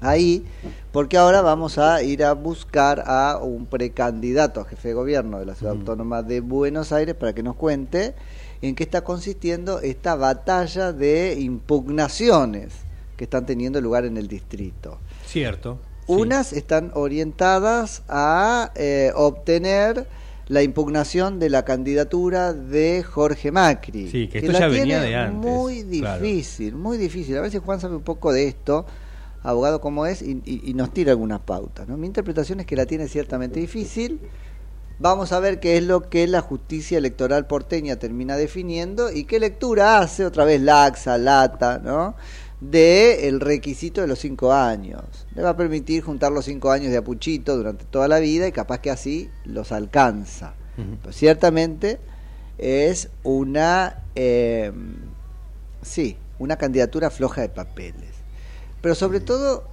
ahí, 0.00 0.44
porque 0.92 1.16
ahora 1.16 1.42
vamos 1.42 1.78
a 1.78 2.02
ir 2.02 2.24
a 2.24 2.32
buscar 2.32 3.04
a 3.06 3.38
un 3.42 3.66
precandidato 3.66 4.60
a 4.60 4.64
jefe 4.64 4.88
de 4.88 4.94
gobierno 4.94 5.38
de 5.38 5.46
la 5.46 5.54
Ciudad 5.54 5.74
Autónoma 5.74 6.22
de 6.22 6.40
Buenos 6.40 6.92
Aires 6.92 7.14
para 7.14 7.34
que 7.34 7.42
nos 7.42 7.56
cuente 7.56 8.14
en 8.62 8.74
qué 8.74 8.82
está 8.82 9.02
consistiendo 9.02 9.80
esta 9.80 10.14
batalla 10.16 10.92
de 10.92 11.36
impugnaciones 11.40 12.74
que 13.16 13.24
están 13.24 13.46
teniendo 13.46 13.80
lugar 13.80 14.04
en 14.04 14.16
el 14.16 14.28
distrito. 14.28 14.98
Cierto. 15.26 15.78
Unas 16.06 16.52
están 16.52 16.90
orientadas 16.94 18.02
a 18.08 18.72
eh, 18.74 19.12
obtener 19.14 20.06
la 20.48 20.64
impugnación 20.64 21.38
de 21.38 21.48
la 21.48 21.64
candidatura 21.64 22.52
de 22.52 23.04
Jorge 23.04 23.52
Macri. 23.52 24.10
Sí, 24.10 24.26
que 24.26 24.38
esto 24.38 24.50
la 24.50 24.58
ya 24.58 24.66
venía 24.66 25.00
de 25.00 25.14
antes, 25.14 25.48
Muy 25.48 25.84
claro. 25.84 26.20
difícil, 26.24 26.74
muy 26.74 26.98
difícil. 26.98 27.38
A 27.38 27.48
si 27.48 27.58
Juan 27.58 27.78
sabe 27.80 27.94
un 27.94 28.02
poco 28.02 28.32
de 28.32 28.48
esto, 28.48 28.84
abogado 29.42 29.80
como 29.80 30.06
es, 30.06 30.22
y, 30.22 30.42
y- 30.44 30.62
y 30.70 30.74
nos 30.74 30.92
tira 30.92 31.12
algunas 31.12 31.40
pautas. 31.40 31.88
¿no? 31.88 31.96
Mi 31.96 32.06
interpretación 32.06 32.60
es 32.60 32.66
que 32.66 32.76
la 32.76 32.86
tiene 32.86 33.08
ciertamente 33.08 33.58
difícil. 33.60 34.20
Vamos 34.98 35.32
a 35.32 35.40
ver 35.40 35.60
qué 35.60 35.78
es 35.78 35.82
lo 35.84 36.10
que 36.10 36.26
la 36.26 36.42
justicia 36.42 36.98
electoral 36.98 37.46
porteña 37.46 37.96
termina 37.96 38.36
definiendo 38.36 39.10
y 39.10 39.24
qué 39.24 39.40
lectura 39.40 39.98
hace, 39.98 40.26
otra 40.26 40.44
vez 40.44 40.60
laxa, 40.60 41.16
lata, 41.16 41.78
¿no? 41.82 42.14
de 42.60 43.26
el 43.28 43.40
requisito 43.40 44.02
de 44.02 44.06
los 44.06 44.18
cinco 44.18 44.52
años. 44.52 45.02
Le 45.34 45.40
va 45.42 45.50
a 45.50 45.56
permitir 45.56 46.02
juntar 46.02 46.30
los 46.32 46.44
cinco 46.44 46.70
años 46.70 46.90
de 46.90 46.98
apuchito 46.98 47.56
durante 47.56 47.86
toda 47.86 48.06
la 48.08 48.18
vida 48.18 48.46
y 48.46 48.52
capaz 48.52 48.80
que 48.80 48.90
así 48.90 49.30
los 49.46 49.72
alcanza. 49.72 50.52
Pero 51.00 51.12
ciertamente 51.14 51.98
es 52.58 53.08
una, 53.22 54.02
eh, 54.14 54.70
sí, 55.82 56.18
una 56.38 56.56
candidatura 56.56 57.08
floja 57.08 57.40
de 57.40 57.48
papeles. 57.48 58.10
Pero 58.80 58.94
sobre 58.94 59.20
todo 59.20 59.64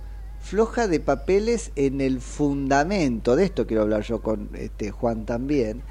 floja 0.41 0.87
de 0.87 0.99
papeles 0.99 1.71
en 1.75 2.01
el 2.01 2.21
fundamento, 2.21 3.35
de 3.35 3.45
esto 3.45 3.65
quiero 3.67 3.83
hablar 3.83 4.03
yo 4.03 4.21
con 4.21 4.49
este 4.53 4.91
Juan 4.91 5.25
también, 5.25 5.81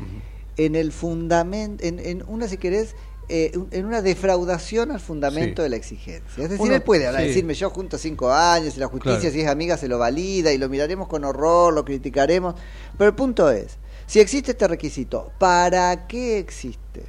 en 0.57 0.75
el 0.77 0.93
fundamento, 0.93 1.85
en, 1.85 1.99
en 1.99 2.23
una, 2.27 2.49
si 2.49 2.57
querés, 2.57 2.95
eh, 3.29 3.53
en 3.73 3.85
una 3.87 4.03
defraudación 4.03 4.91
al 4.93 5.01
fundamento 5.01 5.61
Sí. 5.61 5.65
de 5.65 5.69
la 5.71 5.77
exigencia. 5.77 6.45
Es 6.45 6.49
decir, 6.51 6.61
Uno- 6.65 6.75
él 6.75 6.83
puede 6.83 7.11
sí. 7.11 7.23
decirme, 7.27 7.55
yo 7.55 7.71
junto 7.71 7.99
cinco 7.99 8.31
años 8.33 8.77
y 8.77 8.81
la 8.81 8.87
justicia, 8.87 9.19
Claro. 9.19 9.35
si 9.35 9.41
es 9.41 9.49
amiga, 9.49 9.77
se 9.77 9.89
lo 9.89 9.99
valida 9.99 10.53
y 10.53 10.59
lo 10.59 10.69
miraremos 10.69 11.09
con 11.09 11.25
horror, 11.25 11.75
lo 11.75 11.85
criticaremos. 11.85 12.55
Pero 12.97 13.09
el 13.11 13.17
punto 13.17 13.51
es, 13.51 13.79
si 14.07 14.21
existe 14.21 14.53
este 14.53 14.69
requisito, 14.69 15.33
¿para 15.39 16.07
qué 16.07 16.39
existe? 16.39 17.03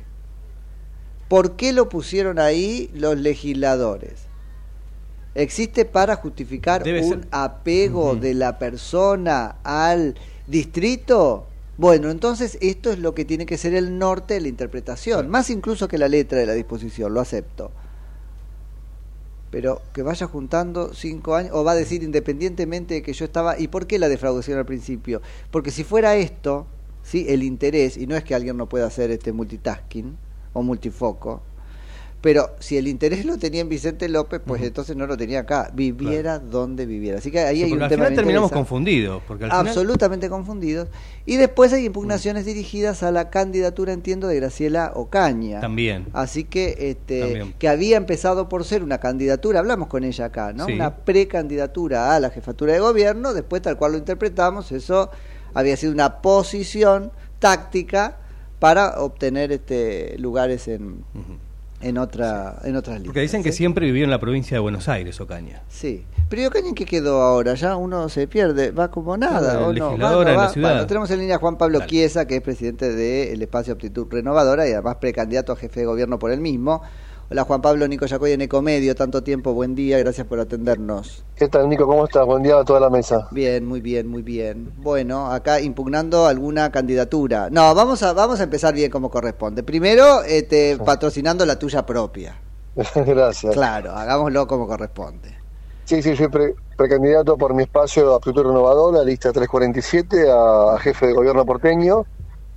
¿Por 1.29 1.55
qué 1.55 1.71
lo 1.73 1.87
pusieron 1.89 2.39
ahí 2.39 2.89
los 2.93 3.17
legisladores? 3.17 4.26
¿Existe 5.37 5.85
para 5.85 6.15
justificar 6.15 6.83
Debe 6.83 7.01
un 7.03 7.09
ser- 7.21 7.27
apego 7.29 8.15
de 8.15 8.33
la 8.33 8.57
persona 8.57 9.57
al 9.63 10.15
distrito? 10.47 11.45
Bueno, 11.77 12.09
entonces 12.09 12.57
esto 12.59 12.91
es 12.91 12.97
lo 12.97 13.13
que 13.13 13.23
tiene 13.23 13.45
que 13.45 13.55
ser 13.55 13.75
el 13.75 13.99
norte 13.99 14.33
de 14.33 14.41
la 14.41 14.47
interpretación, 14.47 15.29
más 15.29 15.51
incluso 15.51 15.87
que 15.87 15.99
la 15.99 16.07
letra 16.07 16.39
de 16.39 16.47
la 16.47 16.53
disposición, 16.53 17.13
lo 17.13 17.19
acepto. 17.21 17.69
Pero 19.51 19.81
que 19.93 20.01
vaya 20.01 20.25
juntando 20.25 20.93
cinco 20.95 21.35
años, 21.35 21.51
o 21.53 21.63
va 21.63 21.73
a 21.73 21.75
decir 21.75 22.01
independientemente 22.01 22.95
de 22.95 23.01
que 23.03 23.13
yo 23.13 23.23
estaba, 23.25 23.59
¿y 23.59 23.67
por 23.67 23.85
qué 23.85 23.99
la 23.99 24.09
defraudación 24.09 24.57
al 24.57 24.65
principio? 24.65 25.21
Porque 25.51 25.69
si 25.69 25.83
fuera 25.83 26.15
esto, 26.15 26.65
¿sí? 27.03 27.27
el 27.29 27.43
interés, 27.43 27.95
y 27.95 28.07
no 28.07 28.15
es 28.15 28.23
que 28.23 28.33
alguien 28.33 28.57
no 28.57 28.67
pueda 28.67 28.87
hacer 28.87 29.11
este 29.11 29.31
multitasking 29.31 30.17
o 30.53 30.63
multifoco, 30.63 31.43
pero 32.19 32.55
si 32.59 32.77
el 32.77 32.87
interés 32.87 33.25
lo 33.25 33.37
tenía 33.37 33.61
en 33.61 33.69
Vicente 33.69 34.09
López, 34.09 34.41
pues 34.45 34.61
entonces 34.63 34.95
no 34.95 35.05
lo 35.05 35.15
tenía 35.15 35.41
acá, 35.41 35.69
viviera 35.73 36.39
donde 36.39 36.85
viviera. 36.87 37.19
Así 37.19 37.29
que 37.29 37.39
ahí 37.39 37.57
Sí, 37.57 37.63
hay 37.65 37.71
un 37.73 37.83
al 37.83 37.89
tema 37.89 38.05
final 38.05 38.15
terminamos 38.15 38.51
confundidos. 38.51 39.21
Porque 39.27 39.43
al 39.45 39.51
final- 39.51 39.67
Absolutamente 39.67 40.27
confundidos. 40.27 40.87
Y 41.25 41.35
después 41.35 41.71
hay 41.73 41.85
impugnaciones 41.85 42.45
dirigidas 42.45 43.03
a 43.03 43.11
la 43.11 43.29
candidatura, 43.29 43.93
entiendo, 43.93 44.27
de 44.27 44.35
Graciela 44.37 44.91
Ocaña. 44.95 45.59
También. 45.61 46.07
Así 46.13 46.43
que 46.43 46.89
este 46.89 47.19
También. 47.19 47.53
que 47.59 47.69
había 47.69 47.97
empezado 47.97 48.49
por 48.49 48.65
ser 48.65 48.81
una 48.83 48.99
candidatura, 48.99 49.59
hablamos 49.59 49.87
con 49.87 50.03
ella 50.03 50.25
acá, 50.25 50.53
¿no? 50.53 50.65
Sí. 50.65 50.73
Una 50.73 50.95
precandidatura 50.95 52.15
a 52.15 52.19
la 52.19 52.31
jefatura 52.31 52.73
de 52.73 52.79
gobierno, 52.79 53.33
después 53.35 53.61
tal 53.61 53.77
cual 53.77 53.91
lo 53.91 53.97
interpretamos, 53.99 54.71
eso 54.71 55.11
había 55.53 55.77
sido 55.77 55.91
una 55.93 56.21
posición 56.21 57.11
táctica 57.39 58.17
para 58.59 58.99
obtener 59.01 59.51
este 59.51 60.17
lugares 60.17 60.67
en 60.67 61.03
en 61.81 61.97
otra 61.97 62.59
en 62.63 62.75
otras 62.75 62.95
listas. 62.95 63.07
Porque 63.07 63.21
dicen 63.21 63.43
que 63.43 63.51
siempre 63.51 63.85
vivió 63.85 64.03
en 64.03 64.09
la 64.09 64.19
provincia 64.19 64.55
de 64.55 64.59
Buenos 64.59 64.89
Aires, 64.89 65.19
Ocaña. 65.21 65.61
Sí. 65.69 66.05
Pero 66.29 66.41
¿y 66.41 66.45
Ocaña 66.45 66.69
en 66.69 66.75
qué 66.75 66.85
quedó 66.85 67.21
ahora? 67.21 67.53
Ya 67.53 67.75
uno 67.75 68.09
se 68.09 68.27
pierde, 68.27 68.71
va 68.71 68.89
como 68.89 69.17
nada. 69.17 69.51
Claro, 69.51 69.67
¿o 69.67 69.73
no? 69.73 69.73
legislador 69.73 70.25
Va, 70.25 70.29
en 70.31 70.35
no 70.35 70.41
la 70.43 70.49
ciudad. 70.49 70.69
Bueno, 70.69 70.87
tenemos 70.87 71.11
en 71.11 71.19
línea 71.19 71.35
a 71.35 71.39
Juan 71.39 71.57
Pablo 71.57 71.85
Chiesa, 71.85 72.25
que 72.25 72.37
es 72.37 72.41
presidente 72.41 72.93
del 72.93 73.41
Espacio 73.41 73.73
Aptitud 73.73 74.07
Renovadora 74.09 74.67
y 74.67 74.73
además 74.73 74.95
precandidato 74.95 75.53
a 75.53 75.55
jefe 75.55 75.81
de 75.81 75.85
gobierno 75.85 76.19
por 76.19 76.31
el 76.31 76.41
mismo. 76.41 76.81
Hola 77.29 77.43
Juan 77.43 77.61
Pablo, 77.61 77.87
Nico 77.89 78.05
Yacoy 78.05 78.31
en 78.31 78.41
Ecomedio, 78.41 78.95
tanto 78.95 79.21
tiempo, 79.21 79.53
buen 79.53 79.75
día, 79.75 79.99
gracias 79.99 80.25
por 80.27 80.39
atendernos. 80.39 81.25
¿Qué 81.35 81.49
tal, 81.49 81.67
Nico? 81.67 81.85
¿Cómo 81.85 82.05
estás? 82.05 82.25
Buen 82.25 82.41
día 82.41 82.57
a 82.57 82.63
toda 82.63 82.79
la 82.79 82.89
mesa. 82.89 83.27
Bien, 83.31 83.65
muy 83.65 83.81
bien, 83.81 84.07
muy 84.07 84.21
bien. 84.21 84.71
Bueno, 84.77 85.29
acá 85.29 85.59
impugnando 85.59 86.25
alguna 86.25 86.71
candidatura. 86.71 87.49
No, 87.51 87.75
vamos 87.75 88.01
a 88.01 88.13
vamos 88.13 88.39
a 88.39 88.43
empezar 88.43 88.73
bien 88.73 88.89
como 88.89 89.09
corresponde. 89.09 89.61
Primero, 89.61 90.23
este, 90.23 90.77
patrocinando 90.77 91.45
la 91.45 91.59
tuya 91.59 91.85
propia. 91.85 92.39
Gracias. 92.95 93.53
Claro, 93.53 93.91
hagámoslo 93.91 94.47
como 94.47 94.65
corresponde. 94.65 95.35
Sí, 95.83 96.01
sí, 96.01 96.15
soy 96.15 96.29
pre- 96.29 96.55
precandidato 96.77 97.37
por 97.37 97.53
mi 97.53 97.63
espacio 97.63 98.15
Aptitud 98.15 98.43
Renovadora, 98.43 99.03
lista 99.03 99.33
347, 99.33 100.29
a, 100.31 100.75
a 100.75 100.79
jefe 100.79 101.07
de 101.07 101.13
gobierno 101.13 101.45
porteño, 101.45 102.05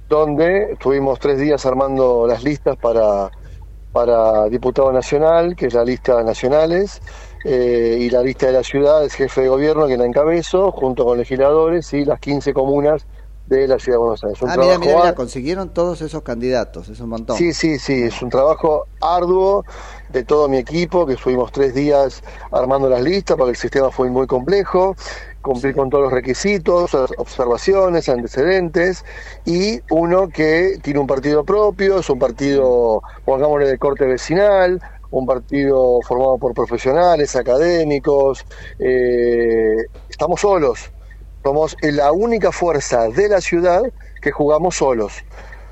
donde 0.09 0.73
estuvimos 0.75 1.19
tres 1.19 1.41
días 1.41 1.67
armando 1.67 2.25
las 2.29 2.43
listas 2.45 2.77
para, 2.77 3.31
para 3.93 4.49
diputado 4.49 4.93
nacional, 4.93 5.57
que 5.57 5.67
es 5.67 5.75
la 5.75 5.85
lista 5.85 6.23
nacionales, 6.23 7.01
eh, 7.45 7.99
y 8.01 8.11
la 8.11 8.23
lista 8.23 8.47
de 8.47 8.53
la 8.53 8.63
ciudad 8.63 9.05
es 9.05 9.15
jefe 9.15 9.43
de 9.43 9.49
gobierno, 9.49 9.87
que 9.87 9.97
la 9.97 10.05
encabezo, 10.05 10.71
junto 10.73 11.05
con 11.05 11.19
legisladores 11.19 11.93
y 11.93 12.05
las 12.05 12.21
15 12.21 12.53
comunas 12.53 13.07
de 13.47 13.67
la 13.67 13.79
ciudad 13.81 13.97
de 13.97 14.01
Buenos 14.01 14.23
Aires. 14.23 14.43
Un 14.43 14.51
Ah, 14.51 14.57
mira, 14.57 14.79
mira, 14.79 14.97
mira, 14.97 15.15
consiguieron 15.15 15.71
todos 15.71 16.03
esos 16.03 16.23
candidatos, 16.23 16.89
es 16.89 17.01
un 17.01 17.09
montón. 17.09 17.37
Sí, 17.37 17.53
sí, 17.53 17.81
sí, 17.81 18.05
es 18.05 18.23
un 18.23 18.31
trabajo 18.31 18.87
arduo 19.01 19.65
de 20.09 20.23
todo 20.23 20.49
mi 20.49 20.59
equipo, 20.59 21.05
que 21.05 21.15
estuvimos 21.15 21.51
tres 21.51 21.75
días 21.75 22.23
armando 22.53 22.89
las 22.89 23.03
listas, 23.03 23.37
porque 23.37 23.51
el 23.51 23.57
sistema 23.57 23.91
fue 23.91 24.09
muy 24.09 24.29
complejo, 24.29 24.95
cumplir 25.43 25.75
con 25.75 25.91
todos 25.91 26.05
los 26.05 26.13
requisitos, 26.13 26.95
observaciones, 26.95 28.09
antecedentes, 28.09 29.05
y 29.45 29.81
uno 29.91 30.29
que 30.29 30.79
tiene 30.83 31.01
un 31.01 31.07
partido 31.07 31.45
propio, 31.45 32.01
es 32.01 32.11
un 32.11 32.19
partido, 32.19 33.03
pongámosle, 33.25 33.67
de 33.67 33.79
corte 33.79 34.05
vecinal, 34.07 34.81
un 35.11 35.27
partido 35.27 36.01
formado 36.03 36.39
por 36.39 36.55
profesionales, 36.55 37.35
académicos, 37.37 38.45
eh, 38.79 39.77
estamos 40.09 40.41
solos, 40.41 40.93
somos 41.43 41.77
la 41.83 42.13
única 42.13 42.53
fuerza 42.53 43.09
de 43.09 43.29
la 43.29 43.41
ciudad 43.41 43.83
que 44.21 44.31
jugamos 44.31 44.77
solos. 44.77 45.25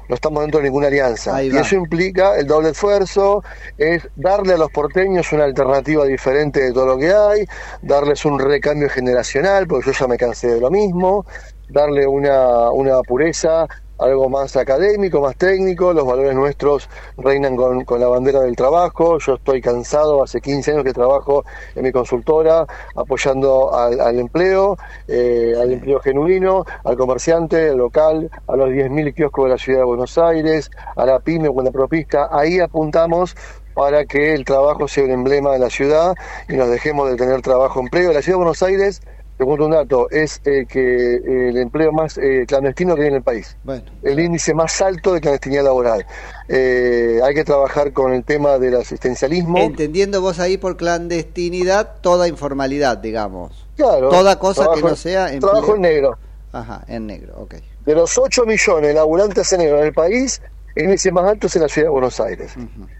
No 0.08 0.14
estamos 0.14 0.42
dentro 0.42 0.60
de 0.60 0.64
ninguna 0.64 0.86
alianza. 0.86 1.42
Y 1.42 1.54
eso 1.56 1.74
implica 1.74 2.36
el 2.36 2.46
doble 2.46 2.70
esfuerzo, 2.70 3.44
es 3.76 4.08
darle 4.16 4.54
a 4.54 4.56
los 4.56 4.70
porteños 4.70 5.32
una 5.32 5.44
alternativa 5.44 6.04
diferente 6.06 6.60
de 6.60 6.72
todo 6.72 6.86
lo 6.86 6.98
que 6.98 7.12
hay, 7.12 7.46
darles 7.82 8.24
un 8.24 8.38
recambio 8.38 8.88
generacional, 8.88 9.66
porque 9.66 9.86
yo 9.86 9.92
ya 9.92 10.06
me 10.06 10.16
cansé 10.16 10.48
de 10.48 10.60
lo 10.60 10.70
mismo, 10.70 11.26
darle 11.68 12.06
una, 12.06 12.70
una 12.70 13.02
pureza, 13.02 13.66
algo 13.98 14.28
más 14.28 14.56
académico, 14.56 15.20
más 15.20 15.36
técnico, 15.36 15.92
los 15.92 16.06
valores 16.06 16.34
nuestros 16.34 16.88
reinan 17.16 17.56
con, 17.56 17.84
con 17.84 18.00
la 18.00 18.08
bandera 18.08 18.40
del 18.40 18.56
trabajo, 18.56 19.18
yo 19.18 19.34
estoy 19.34 19.60
cansado, 19.60 20.22
hace 20.22 20.40
15 20.40 20.72
años 20.72 20.84
que 20.84 20.92
trabajo 20.92 21.44
en 21.74 21.82
mi 21.84 21.92
consultora, 21.92 22.66
apoyando 22.94 23.74
al, 23.74 24.00
al 24.00 24.18
empleo, 24.18 24.76
eh, 25.06 25.54
al 25.60 25.72
empleo 25.72 26.00
genuino, 26.00 26.64
al 26.84 26.96
comerciante, 26.96 27.70
al 27.70 27.78
local, 27.78 28.30
a 28.46 28.56
los 28.56 28.70
10.000 28.70 29.14
kioscos 29.14 29.44
de 29.44 29.50
la 29.50 29.58
ciudad 29.58 29.80
de 29.80 29.84
Buenos 29.84 30.18
Aires, 30.18 30.70
a 30.96 31.04
la 31.04 31.20
pyme 31.20 31.48
o 31.48 31.60
a 31.60 31.64
la 31.64 31.70
propista, 31.70 32.28
ahí 32.30 32.60
apuntamos 32.60 33.34
para 33.78 34.06
que 34.06 34.34
el 34.34 34.44
trabajo 34.44 34.88
sea 34.88 35.04
un 35.04 35.12
emblema 35.12 35.52
de 35.52 35.60
la 35.60 35.70
ciudad 35.70 36.16
y 36.48 36.54
nos 36.54 36.68
dejemos 36.68 37.08
de 37.08 37.16
tener 37.16 37.40
trabajo 37.42 37.78
empleo. 37.78 38.12
La 38.12 38.22
ciudad 38.22 38.34
de 38.34 38.44
Buenos 38.44 38.60
Aires, 38.64 39.02
te 39.38 39.44
cuento 39.44 39.66
un 39.66 39.70
dato, 39.70 40.10
es 40.10 40.40
eh, 40.44 40.66
que 40.68 41.14
eh, 41.14 41.48
el 41.50 41.58
empleo 41.58 41.92
más 41.92 42.18
eh, 42.18 42.44
clandestino 42.46 42.96
que 42.96 43.02
hay 43.02 43.08
en 43.08 43.14
el 43.14 43.22
país. 43.22 43.56
Bueno, 43.62 43.84
El 44.02 44.18
índice 44.18 44.52
más 44.52 44.82
alto 44.82 45.14
de 45.14 45.20
clandestinidad 45.20 45.62
laboral. 45.62 46.04
Eh, 46.48 47.20
hay 47.22 47.34
que 47.34 47.44
trabajar 47.44 47.92
con 47.92 48.12
el 48.12 48.24
tema 48.24 48.58
del 48.58 48.74
asistencialismo. 48.74 49.58
entendiendo 49.58 50.20
vos 50.20 50.40
ahí 50.40 50.58
por 50.58 50.76
clandestinidad 50.76 52.00
toda 52.00 52.26
informalidad, 52.26 52.98
digamos. 52.98 53.64
Claro, 53.76 54.08
Toda 54.08 54.40
cosa 54.40 54.66
que 54.74 54.82
no 54.82 54.96
sea 54.96 55.32
empleo. 55.32 55.52
Trabajo 55.52 55.76
en 55.76 55.82
negro. 55.82 56.18
Ajá, 56.50 56.84
en 56.88 57.06
negro, 57.06 57.34
ok. 57.38 57.54
De 57.86 57.94
los 57.94 58.18
8 58.18 58.44
millones 58.44 58.88
de 58.88 58.94
laburantes 58.94 59.52
en 59.52 59.60
negro 59.60 59.78
en 59.78 59.84
el 59.84 59.92
país, 59.92 60.42
el 60.74 60.86
índice 60.86 61.12
más 61.12 61.26
alto 61.26 61.46
es 61.46 61.54
en 61.54 61.62
la 61.62 61.68
ciudad 61.68 61.86
de 61.86 61.92
Buenos 61.92 62.18
Aires. 62.18 62.54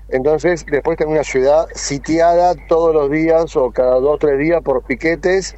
Entonces, 0.09 0.65
después 0.71 0.97
tengo 0.97 1.11
una 1.11 1.25
ciudad 1.25 1.67
sitiada 1.75 2.55
todos 2.69 2.95
los 2.95 3.11
días 3.11 3.57
o 3.57 3.73
cada 3.73 3.97
dos 3.97 4.15
o 4.15 4.19
tres 4.19 4.39
días 4.39 4.63
por 4.63 4.85
piquetes 4.85 5.57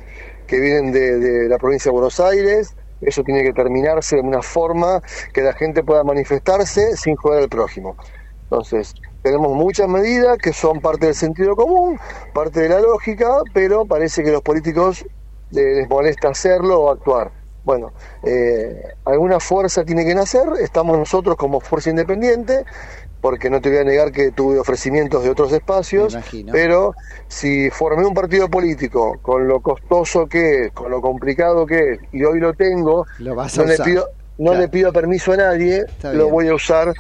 que 0.50 0.58
vienen 0.58 0.90
de, 0.90 1.48
la 1.48 1.58
provincia 1.58 1.90
de 1.90 1.92
Buenos 1.92 2.18
Aires. 2.18 2.74
Eso 3.00 3.22
tiene 3.22 3.44
que 3.44 3.52
terminarse 3.52 4.16
de 4.16 4.22
una 4.22 4.42
forma 4.42 5.00
que 5.32 5.42
la 5.42 5.52
gente 5.52 5.84
pueda 5.84 6.02
manifestarse 6.02 6.96
sin 6.96 7.14
joder 7.14 7.44
al 7.44 7.48
prójimo. 7.48 7.96
Entonces, 8.42 8.92
tenemos 9.22 9.52
muchas 9.52 9.88
medidas 9.88 10.38
que 10.38 10.52
son 10.52 10.80
parte 10.80 11.06
del 11.06 11.14
sentido 11.14 11.54
común, 11.54 12.00
parte 12.34 12.62
de 12.62 12.68
la 12.68 12.80
lógica, 12.80 13.28
pero 13.54 13.86
parece 13.86 14.24
que 14.24 14.32
los 14.32 14.42
políticos 14.42 15.04
eh, 15.52 15.76
les 15.76 15.88
molesta 15.88 16.30
hacerlo 16.30 16.80
o 16.80 16.90
actuar. 16.90 17.30
Bueno, 17.62 17.92
eh, 18.24 18.82
alguna 19.04 19.38
fuerza 19.38 19.84
tiene 19.84 20.04
que 20.04 20.16
nacer, 20.16 20.48
estamos 20.60 20.98
nosotros 20.98 21.36
como 21.36 21.60
fuerza 21.60 21.90
independiente, 21.90 22.64
porque 23.20 23.50
no 23.50 23.61
te 23.61 23.68
voy 23.68 23.78
a 23.78 23.85
negar 23.85 24.12
que 24.12 24.30
tuve 24.33 24.59
ofrecimientos 24.59 25.22
de 25.22 25.30
otros 25.30 25.52
espacios, 25.52 26.16
pero 26.50 26.94
si 27.28 27.70
formé 27.70 28.06
un 28.06 28.14
partido 28.14 28.48
político 28.48 29.18
con 29.22 29.46
lo 29.46 29.61
costoso 29.61 30.26
que 30.26 30.66
es, 30.66 30.72
con 30.72 30.90
lo 30.90 31.00
complicado 31.00 31.66
que 31.66 31.92
es, 31.92 31.98
y 32.12 32.24
hoy 32.24 32.40
lo 32.40 32.54
tengo, 32.54 33.06
Lo 33.18 33.35
vas 33.35 33.59
a 33.59 33.62
no, 33.62 33.68
le 33.68 33.78
pido, 33.78 34.09
no 34.38 34.50
Claro. 34.52 34.61
le 34.61 34.68
pido 34.68 34.92
permiso 34.92 35.33
a 35.33 35.37
nadie, 35.37 35.80
Está 35.87 36.12
lo 36.12 36.24
bien. 36.24 36.35
voy 36.35 36.48
a 36.48 36.54
usar 36.54 36.94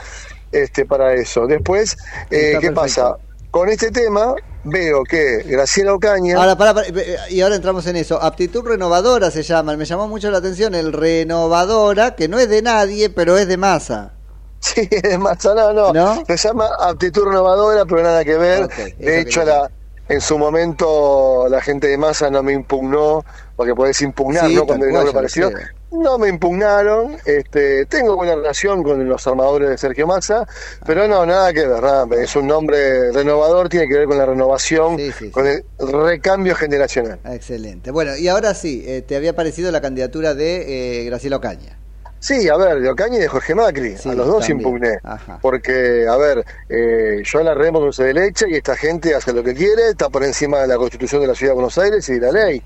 este 0.52 0.84
para 0.84 1.14
eso. 1.14 1.46
Después, 1.46 1.96
eh, 2.30 2.58
¿qué 2.60 2.70
perfecto. 2.70 2.74
pasa? 2.80 3.16
Con 3.50 3.68
este 3.68 3.90
tema 3.90 4.34
veo 4.62 5.02
que 5.04 5.38
Graciela 5.46 5.94
Ocaña... 5.94 6.36
Ahora, 6.36 6.56
para, 6.56 6.82
y 7.30 7.40
ahora 7.40 7.56
entramos 7.56 7.86
en 7.86 7.96
eso. 7.96 8.22
Aptitud 8.22 8.62
renovadora 8.64 9.30
se 9.30 9.42
llama. 9.42 9.76
Me 9.76 9.84
llamó 9.86 10.06
mucho 10.06 10.30
la 10.30 10.38
atención 10.38 10.74
el 10.74 10.92
renovadora, 10.92 12.14
que 12.14 12.28
no 12.28 12.38
es 12.38 12.48
de 12.48 12.62
nadie, 12.62 13.10
pero 13.10 13.38
es 13.38 13.48
de 13.48 13.56
masa. 13.56 14.12
Sí, 14.62 14.86
es 14.90 15.18
más, 15.18 15.42
no, 15.42 15.92
no, 15.92 16.24
Se 16.26 16.36
llama 16.36 16.68
aptitud 16.80 17.24
renovadora, 17.24 17.86
pero 17.86 18.02
nada 18.02 18.22
que 18.24 18.36
ver. 18.36 18.68
De 18.98 19.20
hecho, 19.20 19.42
la, 19.42 19.70
en 20.10 20.20
su 20.20 20.36
momento 20.38 21.46
la 21.48 21.62
gente 21.62 21.86
de 21.86 21.96
masa 21.96 22.30
no 22.30 22.42
me 22.42 22.52
impugnó, 22.52 23.24
porque 23.56 23.74
podés 23.74 24.00
impugnar, 24.02 24.48
Sí, 24.48 24.56
¿no? 24.56 24.66
Cuando 24.66 24.86
hay 24.86 24.94
algo 24.94 25.12
parecido. 25.12 25.50
No 25.92 26.18
me 26.18 26.28
impugnaron, 26.28 27.16
este, 27.24 27.86
tengo 27.86 28.16
buena 28.16 28.34
relación 28.34 28.82
con 28.82 29.08
los 29.08 29.26
armadores 29.26 29.70
de 29.70 29.78
Sergio 29.78 30.06
Massa, 30.06 30.46
pero 30.84 31.08
no, 31.08 31.26
nada 31.26 31.52
que 31.52 31.66
ver, 31.66 31.82
nada, 31.82 32.06
es 32.20 32.36
un 32.36 32.46
nombre 32.46 33.10
renovador, 33.12 33.68
tiene 33.68 33.88
que 33.88 33.98
ver 33.98 34.06
con 34.06 34.18
la 34.18 34.26
renovación, 34.26 34.98
con 35.32 35.46
el 35.46 35.64
recambio 35.78 36.54
generacional. 36.54 37.18
Excelente. 37.24 37.90
Bueno, 37.90 38.16
y 38.16 38.28
ahora 38.28 38.54
sí, 38.54 38.84
eh, 38.86 39.02
te 39.02 39.16
había 39.16 39.34
parecido 39.34 39.72
la 39.72 39.80
candidatura 39.80 40.34
de 40.34 41.02
eh, 41.02 41.04
Graciela 41.04 41.36
Ocaña. 41.36 41.78
Sí, 42.20 42.50
a 42.50 42.56
ver, 42.58 42.80
de 42.80 42.90
Ocaña 42.90 43.16
y 43.16 43.20
de 43.20 43.28
Jorge 43.28 43.54
Macri, 43.54 43.94
a 44.04 44.14
los 44.14 44.26
dos 44.26 44.46
también. 44.46 44.58
impugné. 44.58 44.98
Ajá. 45.02 45.38
Porque, 45.40 46.06
a 46.06 46.16
ver, 46.18 46.44
eh, 46.68 47.22
yo 47.24 47.42
la 47.42 47.54
remo 47.54 47.80
dulce 47.80 48.04
de 48.04 48.12
leche 48.12 48.44
y 48.48 48.56
esta 48.56 48.76
gente 48.76 49.14
hace 49.14 49.32
lo 49.32 49.42
que 49.42 49.54
quiere, 49.54 49.88
está 49.88 50.10
por 50.10 50.22
encima 50.22 50.58
de 50.58 50.66
la 50.66 50.76
constitución 50.76 51.22
de 51.22 51.28
la 51.28 51.34
ciudad 51.34 51.52
de 51.52 51.54
Buenos 51.54 51.78
Aires 51.78 52.06
y 52.10 52.18
de 52.18 52.20
la 52.20 52.32
ley. 52.32 52.62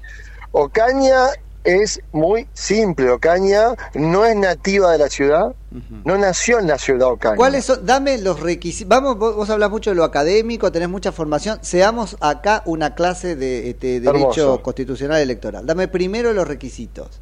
Ocaña 0.51 1.29
es 1.63 2.01
muy 2.11 2.49
simple, 2.53 3.09
Ocaña 3.11 3.75
no 3.95 4.27
es 4.27 4.37
nativa 4.37 4.91
de 4.91 4.99
la 4.99 5.09
ciudad, 5.09 5.55
no 6.05 6.19
nació 6.19 6.59
en 6.59 6.67
la 6.67 6.77
ciudad 6.77 7.09
Ocaña. 7.09 7.37
¿Cuáles 7.37 7.65
son? 7.65 7.87
Dame 7.87 8.19
los 8.19 8.41
requisitos. 8.41 8.89
Vamos, 8.89 9.19
vos, 9.19 9.37
vos 9.37 9.49
hablas 9.51 9.71
mucho 9.71 9.91
de 9.91 9.97
lo 9.97 10.03
académico, 10.03 10.73
tenés 10.73 10.89
mucha 10.89 11.13
formación. 11.13 11.59
Seamos 11.63 12.17
acá 12.21 12.63
una 12.67 12.97
clase 12.97 13.37
de 13.37 13.71
este, 13.71 14.01
derecho 14.01 14.19
Hermoso. 14.19 14.63
constitucional 14.63 15.23
electoral. 15.23 15.65
Dame 15.65 15.87
primero 15.87 16.33
los 16.33 16.47
requisitos. 16.47 17.21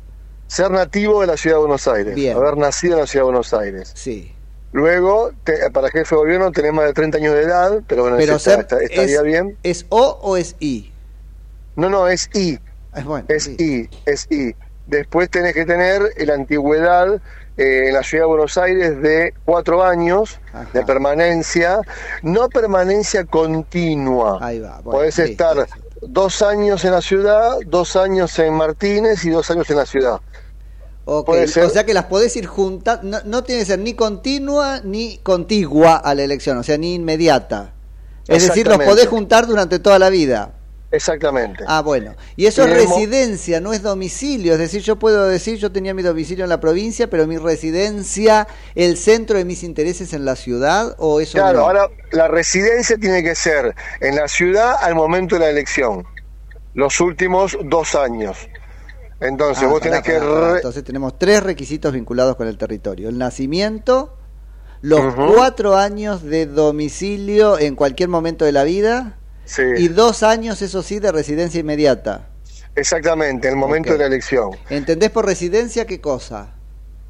Ser 0.52 0.70
nativo 0.70 1.22
de 1.22 1.28
la 1.28 1.36
ciudad 1.38 1.56
de 1.56 1.60
Buenos 1.60 1.88
Aires, 1.88 2.14
Bien. 2.14 2.36
haber 2.36 2.58
nacido 2.58 2.92
en 2.94 3.00
la 3.00 3.06
ciudad 3.06 3.22
de 3.22 3.30
Buenos 3.30 3.54
Aires. 3.54 3.90
Sí. 3.94 4.34
Luego, 4.72 5.30
te- 5.44 5.70
para 5.70 5.88
jefe 5.88 6.14
de 6.14 6.20
gobierno 6.20 6.52
tenés 6.52 6.74
más 6.74 6.84
de 6.84 6.92
30 6.92 7.16
años 7.16 7.34
de 7.34 7.40
edad, 7.42 7.80
pero 7.86 8.02
bueno, 8.02 8.18
Pero 8.18 8.36
está- 8.36 8.50
ser- 8.50 8.60
está- 8.60 8.80
estaría 8.82 9.16
es, 9.16 9.22
bien. 9.22 9.56
¿Es 9.62 9.86
O 9.88 10.18
o 10.20 10.36
es 10.36 10.54
I? 10.60 10.92
No, 11.76 11.88
no, 11.88 12.06
es 12.06 12.28
I. 12.34 12.58
Es 12.94 13.04
bueno. 13.06 13.24
Es 13.30 13.48
I, 13.48 13.88
es 14.04 14.26
I. 14.30 14.54
Después 14.86 15.30
tenés 15.30 15.54
que 15.54 15.64
tener 15.64 16.02
la 16.18 16.34
antigüedad 16.34 17.14
eh, 17.56 17.88
en 17.88 17.94
la 17.94 18.02
ciudad 18.02 18.24
de 18.24 18.28
Buenos 18.28 18.58
Aires 18.58 19.00
de 19.00 19.32
cuatro 19.46 19.82
años 19.82 20.38
de 20.74 20.84
permanencia, 20.84 21.80
no 22.22 22.50
permanencia 22.50 23.24
continua. 23.24 24.38
Ahí 24.42 24.58
va. 24.60 24.80
bueno, 24.82 24.90
Podés 24.98 25.18
estar 25.18 25.66
dos 26.02 26.42
años 26.42 26.84
en 26.84 26.90
la 26.92 27.00
ciudad, 27.00 27.56
dos 27.66 27.96
años 27.96 28.38
en 28.38 28.52
Martínez 28.52 29.24
y 29.24 29.30
dos 29.30 29.50
años 29.50 29.70
en 29.70 29.76
la 29.78 29.86
ciudad. 29.86 30.20
Ok, 31.04 31.26
puede 31.26 31.48
ser. 31.48 31.64
O 31.64 31.70
sea 31.70 31.84
que 31.84 31.94
las 31.94 32.04
podés 32.04 32.36
ir 32.36 32.46
juntas. 32.46 33.02
No, 33.02 33.18
no 33.24 33.44
tiene 33.44 33.62
que 33.62 33.66
ser 33.66 33.78
ni 33.78 33.94
continua 33.94 34.80
ni 34.84 35.18
contigua 35.18 35.96
a 35.96 36.14
la 36.14 36.22
elección, 36.22 36.58
o 36.58 36.62
sea, 36.62 36.78
ni 36.78 36.94
inmediata. 36.94 37.72
Es 38.28 38.46
decir, 38.46 38.66
los 38.66 38.78
podés 38.78 39.08
juntar 39.08 39.46
durante 39.46 39.78
toda 39.78 39.98
la 39.98 40.10
vida. 40.10 40.54
Exactamente. 40.92 41.64
Ah, 41.66 41.80
bueno. 41.80 42.14
Y 42.36 42.44
eso 42.44 42.64
es 42.64 42.70
residencia, 42.70 43.60
no 43.60 43.72
es 43.72 43.82
domicilio. 43.82 44.52
Es 44.52 44.58
decir, 44.58 44.82
yo 44.82 44.98
puedo 44.98 45.26
decir, 45.26 45.56
yo 45.56 45.72
tenía 45.72 45.94
mi 45.94 46.02
domicilio 46.02 46.44
en 46.44 46.50
la 46.50 46.60
provincia, 46.60 47.08
pero 47.08 47.26
mi 47.26 47.38
residencia, 47.38 48.46
el 48.74 48.98
centro 48.98 49.38
de 49.38 49.46
mis 49.46 49.62
intereses 49.62 50.12
en 50.12 50.26
la 50.26 50.36
ciudad, 50.36 50.94
o 50.98 51.20
eso 51.20 51.38
Claro, 51.38 51.60
no? 51.60 51.64
ahora 51.64 51.88
la 52.10 52.28
residencia 52.28 52.98
tiene 52.98 53.22
que 53.22 53.34
ser 53.34 53.74
en 54.00 54.16
la 54.16 54.28
ciudad 54.28 54.76
al 54.82 54.94
momento 54.94 55.36
de 55.36 55.40
la 55.40 55.48
elección, 55.48 56.04
los 56.74 57.00
últimos 57.00 57.56
dos 57.64 57.94
años. 57.94 58.36
Entonces 59.22 59.64
Ah, 59.64 59.68
vos 59.68 59.80
pará, 59.80 60.02
tenés 60.02 60.20
que... 60.20 60.26
pará, 60.26 60.56
Entonces 60.56 60.84
tenemos 60.84 61.18
tres 61.18 61.42
requisitos 61.42 61.92
vinculados 61.92 62.36
con 62.36 62.48
el 62.48 62.58
territorio. 62.58 63.08
El 63.08 63.18
nacimiento, 63.18 64.16
los 64.80 65.14
cuatro 65.14 65.76
años 65.76 66.22
de 66.22 66.46
domicilio 66.46 67.58
en 67.58 67.76
cualquier 67.76 68.08
momento 68.08 68.44
de 68.44 68.52
la 68.52 68.64
vida 68.64 69.16
Sí. 69.44 69.62
y 69.76 69.88
dos 69.88 70.22
años, 70.22 70.62
eso 70.62 70.82
sí, 70.82 70.98
de 70.98 71.10
residencia 71.12 71.60
inmediata. 71.60 72.28
Exactamente, 72.74 73.48
el 73.48 73.56
momento 73.56 73.92
de 73.92 73.98
la 73.98 74.06
elección. 74.06 74.50
¿Entendés 74.70 75.10
por 75.10 75.26
residencia 75.26 75.86
qué 75.86 76.00
cosa? 76.00 76.54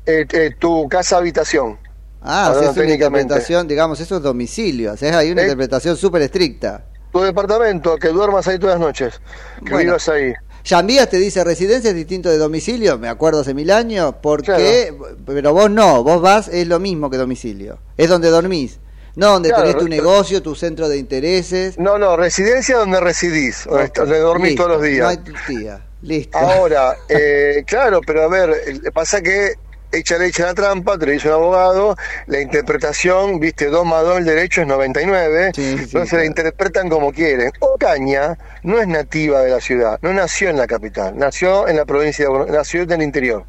Eh, 0.07 0.27
eh, 0.33 0.51
tu 0.59 0.89
casa 0.89 1.19
habitación. 1.19 1.79
Ah, 2.21 2.53
o 2.55 2.59
sea, 2.59 2.71
es 2.71 2.77
una 2.77 2.93
interpretación, 2.93 3.69
digamos, 3.69 4.01
eso 4.01 4.17
es 4.17 4.23
domicilio. 4.23 4.93
O 4.93 4.97
sea, 4.97 5.19
hay 5.19 5.31
una 5.31 5.43
Eh. 5.43 5.45
interpretación 5.45 5.97
súper 5.97 6.23
estricta. 6.23 6.85
Tu 7.13 7.21
departamento, 7.21 7.97
que 7.97 8.09
duermas 8.09 8.49
ahí 8.49 8.59
todas 8.59 8.79
las 8.79 8.87
noches, 8.87 9.21
que 9.65 9.71
Bueno. 9.73 9.79
vivas 9.93 10.09
ahí. 10.09 10.33
Yambías 10.65 11.09
te 11.09 11.19
dice 11.19 11.43
residencia 11.43 11.91
es 11.91 11.97
distinto 11.97 12.29
de 12.29 12.39
domicilio, 12.39 12.99
me 12.99 13.09
acuerdo 13.09 13.41
hace 13.41 13.55
mil 13.55 13.71
años, 13.71 14.15
porque, 14.23 14.95
pero 15.27 15.53
vos 15.53 15.71
no, 15.71 16.05
vos 16.05 16.23
vas, 16.23 16.49
es 16.49 16.67
lo 16.69 16.79
mismo 16.79 17.11
que 17.11 17.17
domicilio, 17.17 17.79
es 17.97 18.09
donde 18.09 18.31
dormís, 18.31 18.79
no 19.17 19.33
donde 19.33 19.49
Claro, 19.49 19.65
tenés 19.65 19.79
tu 19.79 19.89
negocio, 19.89 20.41
tu 20.43 20.55
centro 20.55 20.89
de 20.89 20.99
intereses. 20.99 21.79
No, 21.79 21.99
no, 21.99 22.17
residencia 22.17 22.79
donde 22.79 23.01
residís, 23.01 23.65
donde, 23.65 24.19
dormís 24.19 24.51
listo, 24.51 24.65
todos 24.65 24.77
los 24.77 24.83
días. 24.83 25.03
No 25.03 25.09
hay 25.09 25.19
tía, 25.47 25.85
listo. 26.03 26.39
Ahora, 26.39 26.97
eh, 27.09 27.65
claro, 27.67 28.01
pero 28.07 28.23
a 28.23 28.29
ver, 28.29 28.55
pasa 28.93 29.21
que 29.21 29.55
echa 29.93 30.19
leche 30.19 30.43
a 30.43 30.47
la 30.47 30.55
trampa, 30.55 30.99
te 30.99 31.07
lo 31.07 31.13
dice 31.13 31.29
un 31.29 31.35
abogado, 31.35 31.97
la 32.27 32.41
interpretación, 32.41 33.39
viste, 33.39 33.67
2 33.67 33.85
más 33.87 34.03
2 34.05 34.19
el 34.19 34.25
derecho 34.25 34.63
es 34.63 34.67
99, 34.67 35.53
entonces 35.57 36.13
la 36.19 36.25
interpretan 36.25 36.89
como 36.89 37.13
quieren. 37.13 37.51
Ocaña 37.61 38.37
no 38.63 38.79
es 38.81 38.89
nativa 38.89 39.41
de 39.43 39.51
la 39.51 39.61
ciudad, 39.61 39.99
no 40.03 40.13
nació 40.13 40.49
en 40.51 40.57
la 40.57 40.67
capital, 40.67 41.17
nació 41.17 41.69
en 41.69 41.77
la 41.77 41.85
provincia 41.85 42.27
de 42.29 42.51
nació 42.53 42.83
en 42.83 42.93
el 42.93 43.03
interior. 43.03 43.45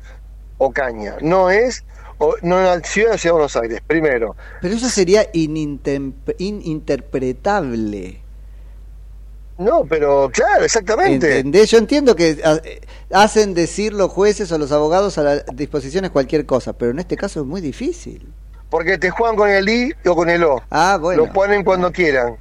Ocaña, 0.57 1.15
no 1.21 1.49
es, 1.49 1.83
o- 2.19 2.35
no 2.41 2.61
nació 2.61 3.05
en 3.05 3.09
la 3.11 3.17
ciudad 3.17 3.31
de 3.33 3.39
Buenos 3.39 3.55
Aires, 3.55 3.81
primero. 3.87 4.35
Pero 4.61 4.75
eso 4.75 4.89
sería 4.89 5.31
ininterp- 5.31 6.35
ininterpretable. 6.37 8.22
No, 9.57 9.85
pero 9.85 10.29
claro, 10.33 10.65
exactamente. 10.65 11.37
¿Entendés? 11.37 11.69
Yo 11.69 11.77
entiendo 11.77 12.15
que 12.15 12.39
ah, 12.43 12.59
eh, 12.63 12.81
hacen 13.11 13.53
decir 13.53 13.93
los 13.93 14.11
jueces 14.11 14.51
o 14.51 14.57
los 14.57 14.71
abogados 14.71 15.17
a 15.17 15.23
la 15.23 15.35
disposición 15.53 16.05
es 16.05 16.11
cualquier 16.11 16.45
cosa, 16.45 16.73
pero 16.73 16.91
en 16.91 16.99
este 16.99 17.15
caso 17.15 17.41
es 17.41 17.45
muy 17.45 17.61
difícil. 17.61 18.33
Porque 18.69 18.97
te 18.97 19.11
juegan 19.11 19.35
con 19.35 19.49
el 19.49 19.69
I 19.69 19.93
o 20.05 20.15
con 20.15 20.29
el 20.29 20.43
O. 20.43 20.61
Ah, 20.71 20.97
bueno. 20.99 21.25
Lo 21.25 21.31
ponen 21.31 21.63
cuando 21.63 21.91
quieran. 21.91 22.37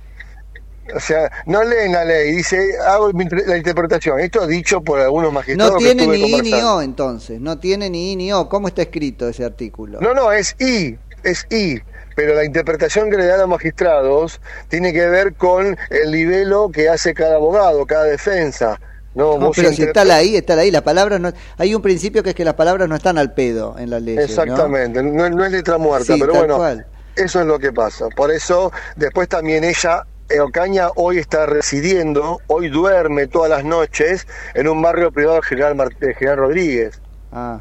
O 0.94 0.98
sea, 0.98 1.31
no 1.46 1.62
leen 1.62 1.92
la 1.92 2.05
ley, 2.05 2.35
dice, 2.37 2.77
hago 2.87 3.12
la 3.12 3.57
interpretación. 3.57 4.18
Esto 4.18 4.46
dicho 4.46 4.81
por 4.81 5.01
algunos 5.01 5.33
magistrados. 5.33 5.75
No 5.75 5.79
que 5.79 5.94
tiene 5.94 6.07
ni 6.07 6.38
I 6.38 6.40
ni. 6.40 6.55
O 6.55 6.81
entonces, 6.81 7.40
no 7.40 7.59
tiene 7.59 7.88
ni 7.90 8.12
I 8.12 8.16
ni 8.16 8.33
O. 8.33 8.48
¿Cómo 8.48 8.68
está 8.68 8.83
escrito 8.83 9.29
ese 9.29 9.44
artículo? 9.44 10.01
No, 10.01 10.14
no, 10.14 10.33
es 10.33 10.57
I, 10.59 10.98
es 11.22 11.46
I. 11.51 11.83
Pero 12.14 12.35
la 12.35 12.44
interpretación 12.44 13.11
que 13.11 13.16
le 13.16 13.27
dan 13.27 13.37
a 13.37 13.42
los 13.42 13.48
magistrados 13.48 14.40
tiene 14.68 14.92
que 14.92 15.07
ver 15.09 15.35
con 15.35 15.77
el 15.90 16.11
nivelo 16.11 16.70
que 16.70 16.88
hace 16.88 17.14
cada 17.14 17.37
abogado, 17.37 17.87
cada 17.87 18.05
defensa. 18.05 18.79
No, 19.14 19.38
No, 19.38 19.51
pero 19.51 19.70
si 19.72 19.83
está 19.83 20.05
la 20.05 20.22
I, 20.22 20.37
está 20.37 20.57
la 20.57 20.64
I. 20.64 20.70
La 20.70 20.83
palabra 20.83 21.18
no, 21.18 21.33
hay 21.59 21.75
un 21.75 21.83
principio 21.83 22.22
que 22.22 22.31
es 22.31 22.35
que 22.35 22.44
las 22.44 22.55
palabras 22.55 22.88
no 22.88 22.96
están 22.96 23.18
al 23.18 23.35
pedo 23.35 23.77
en 23.79 23.90
las 23.90 24.01
leyes. 24.01 24.20
¿no? 24.20 24.42
Exactamente, 24.42 25.03
no, 25.03 25.29
no 25.29 25.44
es 25.44 25.53
letra 25.53 25.77
muerta, 25.79 26.14
Sí, 26.14 26.20
pero 26.20 26.33
bueno, 26.35 26.57
cual. 26.57 26.87
eso 27.16 27.40
es 27.40 27.46
lo 27.46 27.59
que 27.59 27.72
pasa. 27.72 28.09
Por 28.16 28.31
eso, 28.31 28.72
después 28.96 29.29
también 29.29 29.64
ella, 29.64 30.07
eh, 30.31 30.40
Ocaña, 30.40 30.88
hoy 30.96 31.18
está 31.18 31.44
residiendo, 31.44 32.40
hoy 32.46 32.70
duerme 32.70 33.27
todas 33.27 33.51
las 33.51 33.64
noches 33.64 34.27
en 34.55 34.66
un 34.66 34.81
barrio 34.81 35.12
privado 35.12 35.37
de 35.37 35.42
General, 35.42 35.94
de 36.01 36.14
General 36.14 36.38
Rodríguez. 36.38 37.01
Ah. 37.33 37.61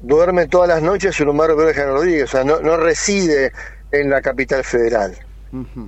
Duerme 0.00 0.46
todas 0.46 0.68
las 0.68 0.80
noches 0.82 1.18
en 1.18 1.28
un 1.28 1.36
barrio 1.36 1.56
privado 1.56 1.68
de 1.68 1.74
General 1.74 1.94
Rodríguez, 1.96 2.24
o 2.24 2.26
sea, 2.28 2.44
no, 2.44 2.60
no 2.60 2.76
reside 2.76 3.52
en 3.92 4.10
la 4.10 4.20
capital 4.20 4.64
federal. 4.64 5.16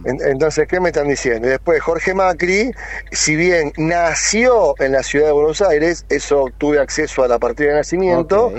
En- 0.05 0.19
Entonces, 0.25 0.69
¿qué 0.69 0.79
me 0.81 0.91
están 0.91 1.09
diciendo? 1.09 1.49
Y 1.49 1.51
Después, 1.51 1.81
Jorge 1.83 2.15
Macri, 2.15 2.71
si 3.11 3.35
bien 3.37 3.73
nació 3.77 4.75
en 4.79 4.93
la 4.93 5.03
ciudad 5.03 5.27
de 5.27 5.33
Buenos 5.33 5.61
Aires, 5.61 6.05
eso 6.09 6.47
tuve 6.59 6.79
acceso 6.79 7.25
a 7.25 7.29
la 7.29 7.39
partida 7.39 7.71
de 7.71 7.75
nacimiento, 7.75 8.53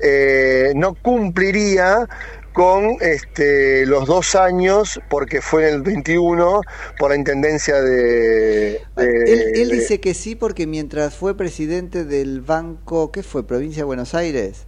eh, 0.00 0.72
no 0.74 0.94
cumpliría 0.94 2.08
con 2.52 2.96
este, 3.00 3.84
los 3.84 4.06
dos 4.06 4.36
años, 4.36 5.00
porque 5.10 5.40
fue 5.42 5.68
en 5.68 5.74
el 5.74 5.82
21, 5.82 6.60
por 6.98 7.10
la 7.10 7.16
intendencia 7.16 7.80
de... 7.82 8.80
de- 8.96 9.24
Él, 9.26 9.42
él 9.56 9.68
de- 9.70 9.76
dice 9.76 10.00
que 10.00 10.14
sí 10.14 10.36
porque 10.36 10.66
mientras 10.66 11.16
fue 11.16 11.36
presidente 11.36 12.04
del 12.04 12.40
banco, 12.42 13.10
¿qué 13.10 13.22
fue? 13.22 13.46
Provincia 13.46 13.80
de 13.82 13.84
Buenos 13.84 14.14
Aires. 14.14 14.66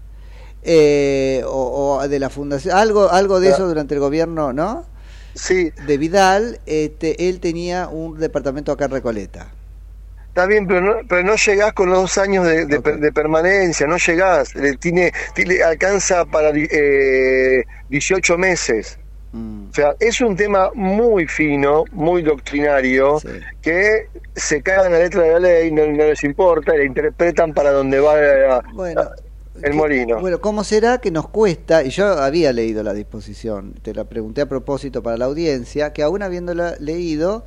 Eh, 0.68 1.42
o, 1.46 1.98
o 2.02 2.08
de 2.08 2.18
la 2.18 2.28
fundación, 2.28 2.76
algo, 2.76 3.08
algo 3.12 3.38
de 3.38 3.50
eso 3.50 3.68
durante 3.68 3.94
el 3.94 4.00
gobierno, 4.00 4.52
¿no? 4.52 4.84
Sí. 5.34 5.70
De 5.86 5.96
Vidal, 5.96 6.58
este, 6.66 7.28
él 7.28 7.38
tenía 7.38 7.86
un 7.88 8.18
departamento 8.18 8.72
acá 8.72 8.86
en 8.86 8.90
Recoleta. 8.90 9.46
Está 10.28 10.46
bien, 10.46 10.66
pero 10.66 10.80
no, 10.80 10.94
pero 11.08 11.22
no 11.22 11.36
llegás 11.36 11.72
con 11.72 11.88
los 11.88 11.98
dos 12.00 12.18
años 12.18 12.44
de, 12.46 12.66
de 12.66 12.78
de 12.78 13.12
permanencia, 13.12 13.86
no 13.86 13.96
llegás, 13.96 14.54
le 14.54 14.76
tiene, 14.76 15.12
tiene- 15.34 15.62
alcanza 15.62 16.24
para 16.24 16.50
eh, 16.54 17.64
18 17.88 18.36
meses. 18.36 18.98
Mm. 19.32 19.68
O 19.70 19.72
sea, 19.72 19.94
es 20.00 20.20
un 20.20 20.36
tema 20.36 20.70
muy 20.74 21.26
fino, 21.26 21.84
muy 21.92 22.22
doctrinario, 22.22 23.18
que 23.62 24.08
se 24.34 24.62
cagan 24.62 24.92
la 24.92 24.98
letra 24.98 25.22
de 25.22 25.32
la 25.32 25.38
ley, 25.38 25.70
no, 25.70 25.86
no 25.86 26.04
les 26.04 26.22
importa, 26.24 26.74
y 26.74 26.78
la 26.78 26.84
interpretan 26.84 27.54
para 27.54 27.70
donde 27.70 28.00
va 28.00 28.62
Bueno, 28.74 29.02
el 29.62 29.74
molino. 29.74 30.20
Bueno, 30.20 30.40
¿cómo 30.40 30.64
será 30.64 30.98
que 30.98 31.10
nos 31.10 31.28
cuesta? 31.28 31.82
Y 31.82 31.90
yo 31.90 32.06
había 32.06 32.52
leído 32.52 32.82
la 32.82 32.92
disposición, 32.92 33.74
te 33.82 33.94
la 33.94 34.04
pregunté 34.04 34.40
a 34.42 34.48
propósito 34.48 35.02
para 35.02 35.16
la 35.16 35.26
audiencia, 35.26 35.92
que 35.92 36.02
aún 36.02 36.22
habiéndola 36.22 36.76
leído 36.78 37.44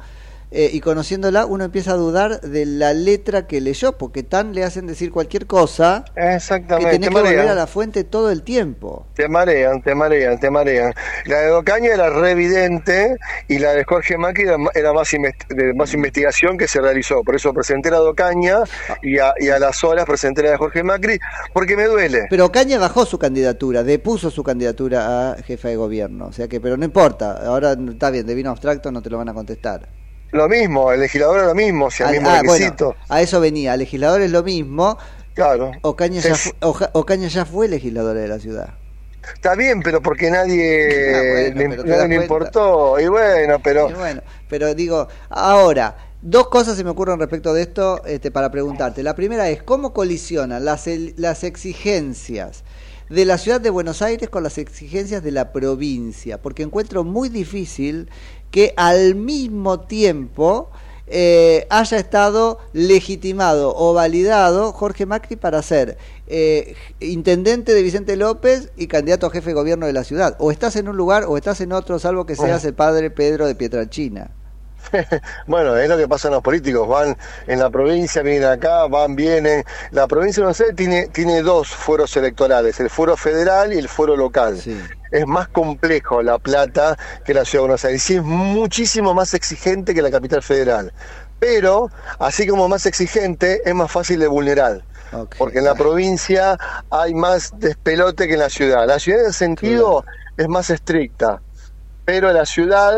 eh, 0.52 0.70
y 0.74 0.80
conociéndola, 0.80 1.46
uno 1.46 1.64
empieza 1.64 1.92
a 1.92 1.96
dudar 1.96 2.42
de 2.42 2.66
la 2.66 2.94
letra 2.94 3.46
que 3.46 3.62
leyó, 3.62 3.98
porque 3.98 4.24
tan 4.24 4.56
le 4.56 4.64
hacen 4.64 4.88
decir 4.88 5.12
cualquier 5.12 5.46
cosa 5.46 6.06
que 6.16 6.36
Exactamente, 6.36 6.92
tenés 6.92 7.10
te 7.10 7.16
que 7.16 7.22
volver 7.22 7.48
a 7.48 7.56
la 7.56 7.68
fuente 7.68 8.04
todo 8.04 8.32
el 8.32 8.42
tiempo. 8.42 9.06
Te 9.14 9.28
marean, 9.28 9.82
te 9.82 9.94
marean, 9.94 10.40
te 10.40 10.50
marean. 10.50 10.94
La 11.26 11.42
de 11.42 11.52
Ocaña 11.52 11.94
era 11.94 12.10
re 12.10 12.32
evidente 12.32 13.18
y 13.48 13.60
la 13.60 13.74
de 13.74 13.84
Jorge 13.84 14.18
Macri 14.18 14.46
era, 14.74 14.94
más, 14.94 15.12
de 15.50 15.74
más 15.76 15.94
investigación 15.94 16.58
que 16.58 16.68
se 16.68 16.82
realizó. 16.82 17.24
Por 17.24 17.36
eso 17.36 17.54
presenté 17.54 17.92
la 17.92 18.00
de 18.00 18.08
Ocaña 18.08 18.64
y 19.04 19.20
a, 19.20 19.34
y 19.40 19.50
a 19.50 19.60
las 19.60 19.84
horas 19.84 20.06
presenté 20.06 20.42
la 20.42 20.52
de 20.52 20.58
Jorge 20.58 20.82
Macri 20.84 21.20
porque 21.54 21.76
me 21.76 21.86
duele. 21.86 22.26
Pero 22.28 22.46
Ocaña 22.46 22.80
bajó 22.80 23.06
su 23.06 23.20
candidatura, 23.20 23.84
depuso 23.84 24.32
su 24.32 24.44
candidatura 24.44 25.32
a 25.32 25.36
jefa 25.44 25.68
de 25.68 25.76
gobierno, 25.76 26.28
o 26.28 26.32
sea 26.32 26.48
que, 26.48 26.60
pero 26.60 26.76
no 26.76 26.86
importa, 26.86 27.46
ahora 27.46 27.74
está 27.74 28.10
bien, 28.10 28.26
de 28.26 28.34
vino 28.34 28.50
abstracto 28.50 28.92
no 28.92 29.02
te 29.02 29.10
lo 29.10 29.18
van 29.18 29.30
a 29.30 29.34
contestar. 29.34 29.99
Lo 30.32 30.48
mismo, 30.48 30.92
el 30.92 31.00
legislador 31.00 31.39
es 31.39 31.46
lo 31.48 31.56
mismo, 31.56 31.86
o 31.86 31.92
sea, 31.92 32.08
el 32.10 32.15
Ah, 32.15 32.20
mismo 32.20 32.30
ah, 32.30 32.42
requisito. 32.42 32.86
bueno, 32.88 33.02
a 33.10 33.22
eso 33.22 33.39
venía, 33.39 33.76
legislador 33.78 34.22
es 34.22 34.32
lo 34.32 34.44
mismo. 34.44 34.98
Claro. 35.34 35.72
Ocaña 35.82 36.22
ya, 36.22 36.36
Sí. 36.36 36.50
fu- 36.50 36.68
Oja- 36.68 36.89
Ocaña 36.94 37.28
ya 37.28 37.46
fue 37.46 37.68
legisladora 37.68 38.20
de 38.20 38.28
la 38.28 38.39
ciudad. 38.39 38.74
Está 39.34 39.56
bien, 39.56 39.82
pero 39.82 40.02
porque 40.02 40.30
nadie, 40.32 40.88
Ah, 41.15 41.52
bueno, 41.54 41.70
le, 41.70 41.78
pero 41.78 41.86
nadie 41.86 42.08
le 42.10 42.15
importó. 42.15 43.00
Y 43.00 43.08
bueno, 43.08 43.60
pero 43.63 43.89
Y 43.89 43.94
bueno, 43.94 44.22
pero 44.50 44.74
digo, 44.76 45.08
ahora, 45.30 45.96
dos 46.22 46.48
cosas 46.50 46.76
se 46.78 46.84
me 46.84 46.89
ocurren 46.89 47.18
respecto 47.20 47.54
de 47.54 47.62
esto 47.63 48.04
este, 48.06 48.32
para 48.32 48.52
preguntarte. 48.52 49.02
La 49.04 49.15
primera 49.15 49.50
es, 49.50 49.63
¿cómo 49.63 49.94
colisionan 49.94 50.63
las, 50.65 50.88
el- 50.88 51.13
las 51.17 51.44
exigencias 51.44 52.63
de 53.10 53.25
la 53.25 53.38
ciudad 53.38 53.60
de 53.62 53.69
Buenos 53.69 54.02
Aires 54.02 54.30
con 54.30 54.44
las 54.44 54.58
exigencias 54.58 55.23
de 55.23 55.32
la 55.32 55.52
provincia? 55.52 56.42
Porque 56.42 56.63
encuentro 56.63 57.04
muy 57.04 57.30
difícil 57.30 58.10
que 58.52 58.73
al 58.77 59.15
mismo 59.15 59.81
tiempo 59.81 60.69
eh, 61.12 61.65
haya 61.71 61.97
estado 61.97 62.60
legitimado 62.71 63.73
o 63.75 63.93
validado 63.95 64.71
Jorge 64.73 65.08
Macri 65.08 65.35
para 65.35 65.62
ser 65.63 65.97
eh, 66.27 66.75
intendente 67.00 67.73
de 67.73 67.81
Vicente 67.81 68.15
López 68.15 68.69
y 68.77 68.85
candidato 68.85 69.25
a 69.25 69.31
jefe 69.31 69.50
de 69.50 69.56
gobierno 69.56 69.87
de 69.87 69.93
la 69.93 70.04
ciudad. 70.04 70.35
O 70.37 70.52
estás 70.52 70.75
en 70.75 70.87
un 70.87 70.97
lugar 70.97 71.25
o 71.27 71.35
estás 71.35 71.62
en 71.62 71.71
otro, 71.71 71.97
salvo 71.97 72.27
que 72.27 72.35
seas 72.35 72.63
el 72.65 72.75
padre 72.75 73.10
Pedro 73.10 73.47
de 73.47 73.56
Pietralcina. 73.56 74.29
bueno, 75.48 75.77
es 75.77 75.90
lo 75.90 75.98
que 75.98 76.08
pasa 76.08 76.27
en 76.27 76.36
los 76.36 76.44
políticos, 76.44 76.88
van 76.88 77.17
en 77.48 77.60
la 77.60 77.69
provincia, 77.69 78.21
vienen 78.21 78.50
acá, 78.50 78.88
van, 78.88 79.15
vienen. 79.15 79.63
La 79.92 80.08
provincia 80.08 80.42
de 80.42 80.46
Buenos 80.46 80.62
Aires 80.62 80.75
tiene, 80.75 81.08
tiene 81.08 81.42
dos 81.42 81.69
fueros 81.69 82.15
electorales, 82.17 82.80
el 82.80 82.90
fuero 82.90 83.15
federal 83.15 83.73
y 83.73 83.77
el 83.77 83.88
fuero 83.88 84.15
local. 84.15 84.60
Es 85.12 85.25
más 85.25 85.48
complejo 85.48 86.21
La 86.21 86.38
Plata 86.38 86.98
que 87.25 87.34
la 87.34 87.46
Ciudad 87.46 87.63
de 87.63 87.67
Buenos 87.67 87.86
Aires 87.86 88.10
y 88.10 88.15
es 88.15 88.23
muchísimo 88.23 89.13
más 89.13 89.34
exigente 89.34 89.94
que 89.94 90.02
la 90.02 90.12
capital 90.12 90.44
federal. 90.44 90.94
Pero, 91.40 91.90
así 92.19 92.46
como 92.46 92.67
más 92.67 92.86
exigente, 92.86 93.62
es 93.63 93.73
más 93.73 93.92
fácil 93.92 94.19
de 94.19 94.27
vulnerar. 94.27 94.84
Porque 95.38 95.60
en 95.60 95.65
la 95.65 95.73
provincia 95.73 96.58
hay 96.92 97.13
más 97.13 97.52
despelote 97.58 98.27
que 98.27 98.34
en 98.34 98.40
la 98.40 98.50
ciudad. 98.50 98.86
La 98.86 99.00
ciudad 99.00 99.21
en 99.21 99.30
ese 99.30 99.40
sentido 99.40 100.06
es 100.38 100.48
más 100.48 100.69
estricta, 100.69 101.42
pero 102.06 102.32
la 102.32 102.46
ciudad 102.46 102.98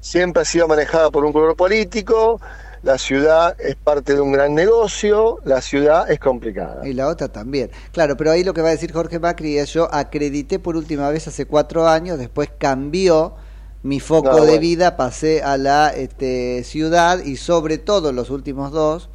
siempre 0.00 0.42
ha 0.42 0.44
sido 0.44 0.68
manejada 0.68 1.10
por 1.10 1.24
un 1.24 1.32
color 1.32 1.56
político, 1.56 2.40
la 2.82 2.96
ciudad 2.96 3.56
es 3.60 3.74
parte 3.74 4.14
de 4.14 4.20
un 4.20 4.32
gran 4.32 4.54
negocio, 4.54 5.38
la 5.44 5.60
ciudad 5.60 6.10
es 6.10 6.20
complicada. 6.20 6.86
Y 6.86 6.92
la 6.92 7.08
otra 7.08 7.28
también. 7.28 7.70
Claro, 7.92 8.16
pero 8.16 8.30
ahí 8.30 8.44
lo 8.44 8.54
que 8.54 8.62
va 8.62 8.68
a 8.68 8.72
decir 8.72 8.92
Jorge 8.92 9.18
Macri 9.18 9.58
es 9.58 9.72
yo 9.72 9.92
acredité 9.92 10.58
por 10.58 10.76
última 10.76 11.10
vez 11.10 11.26
hace 11.26 11.46
cuatro 11.46 11.88
años, 11.88 12.18
después 12.18 12.50
cambió 12.56 13.34
mi 13.82 14.00
foco 14.00 14.30
No, 14.30 14.44
de 14.44 14.58
vida, 14.58 14.96
pasé 14.96 15.42
a 15.42 15.56
la 15.56 15.90
este, 15.90 16.62
ciudad 16.64 17.24
y 17.24 17.36
sobre 17.36 17.78
todo 17.78 18.12
los 18.12 18.30
últimos 18.30 18.72
dos, 18.72 19.08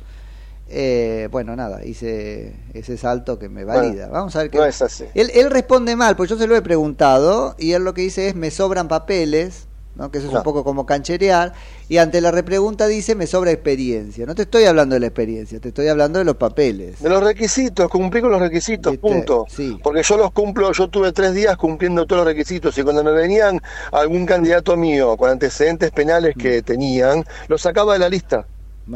eh, 0.70 1.28
bueno, 1.32 1.56
nada, 1.56 1.86
hice 1.86 2.56
ese 2.74 2.98
salto 2.98 3.40
que 3.40 3.50
me 3.50 3.64
valida. 3.64 4.06
Bueno, 4.06 4.14
Vamos 4.14 4.36
a 4.36 4.40
ver 4.40 4.50
qué... 4.50 4.58
no 4.58 4.66
es 4.66 4.82
así. 4.82 5.06
Él, 5.14 5.32
él 5.36 5.52
responde 5.52 5.96
mal, 5.96 6.16
pues 6.16 6.30
yo 6.30 6.38
se 6.38 6.48
lo 6.48 6.56
he 6.56 6.62
preguntado 6.62 7.56
y 7.58 7.74
él 7.74 7.84
lo 7.84 7.94
que 7.94 8.02
dice 8.02 8.28
es 8.28 8.36
me 8.36 8.52
sobran 8.52 8.88
papeles, 8.88 9.68
¿no? 9.96 10.12
que 10.12 10.18
eso 10.20 10.28
es 10.28 10.34
un 10.34 10.44
poco 10.44 10.64
como 10.64 10.86
cancherear, 10.86 11.54
y 11.90 11.98
ante 11.98 12.22
la 12.22 12.32
repregunta 12.32 12.88
dice 12.88 13.16
me 13.16 13.28
sobra 13.28 13.52
experiencia. 13.52 14.26
No 14.26 14.36
te 14.36 14.44
estoy 14.44 14.66
hablando 14.66 14.96
de 14.96 15.00
la 15.02 15.08
experiencia, 15.08 15.60
te 15.60 15.70
estoy 15.70 15.88
hablando 15.88 16.20
de 16.20 16.26
los 16.26 16.36
papeles. 16.36 17.02
De 17.02 17.10
los 17.10 17.24
requisitos, 17.24 17.90
cumplir 17.90 18.24
con 18.24 18.32
los 18.32 18.42
requisitos, 18.42 18.98
punto. 18.98 19.46
Porque 19.82 20.04
yo 20.04 20.18
los 20.18 20.32
cumplo, 20.32 20.72
yo 20.72 20.88
tuve 20.88 21.12
tres 21.12 21.34
días 21.34 21.56
cumpliendo 21.58 22.06
todos 22.06 22.20
los 22.26 22.28
requisitos 22.28 22.78
y 22.78 22.84
cuando 22.84 23.04
me 23.04 23.12
venían 23.12 23.62
algún 23.92 24.26
candidato 24.26 24.76
mío 24.78 25.16
con 25.18 25.30
antecedentes 25.30 25.92
penales 25.92 26.36
que 26.38 26.62
Mm. 26.62 26.64
tenían, 26.64 27.26
los 27.48 27.62
sacaba 27.62 27.94
de 27.94 28.00
la 28.00 28.10
lista. 28.10 28.46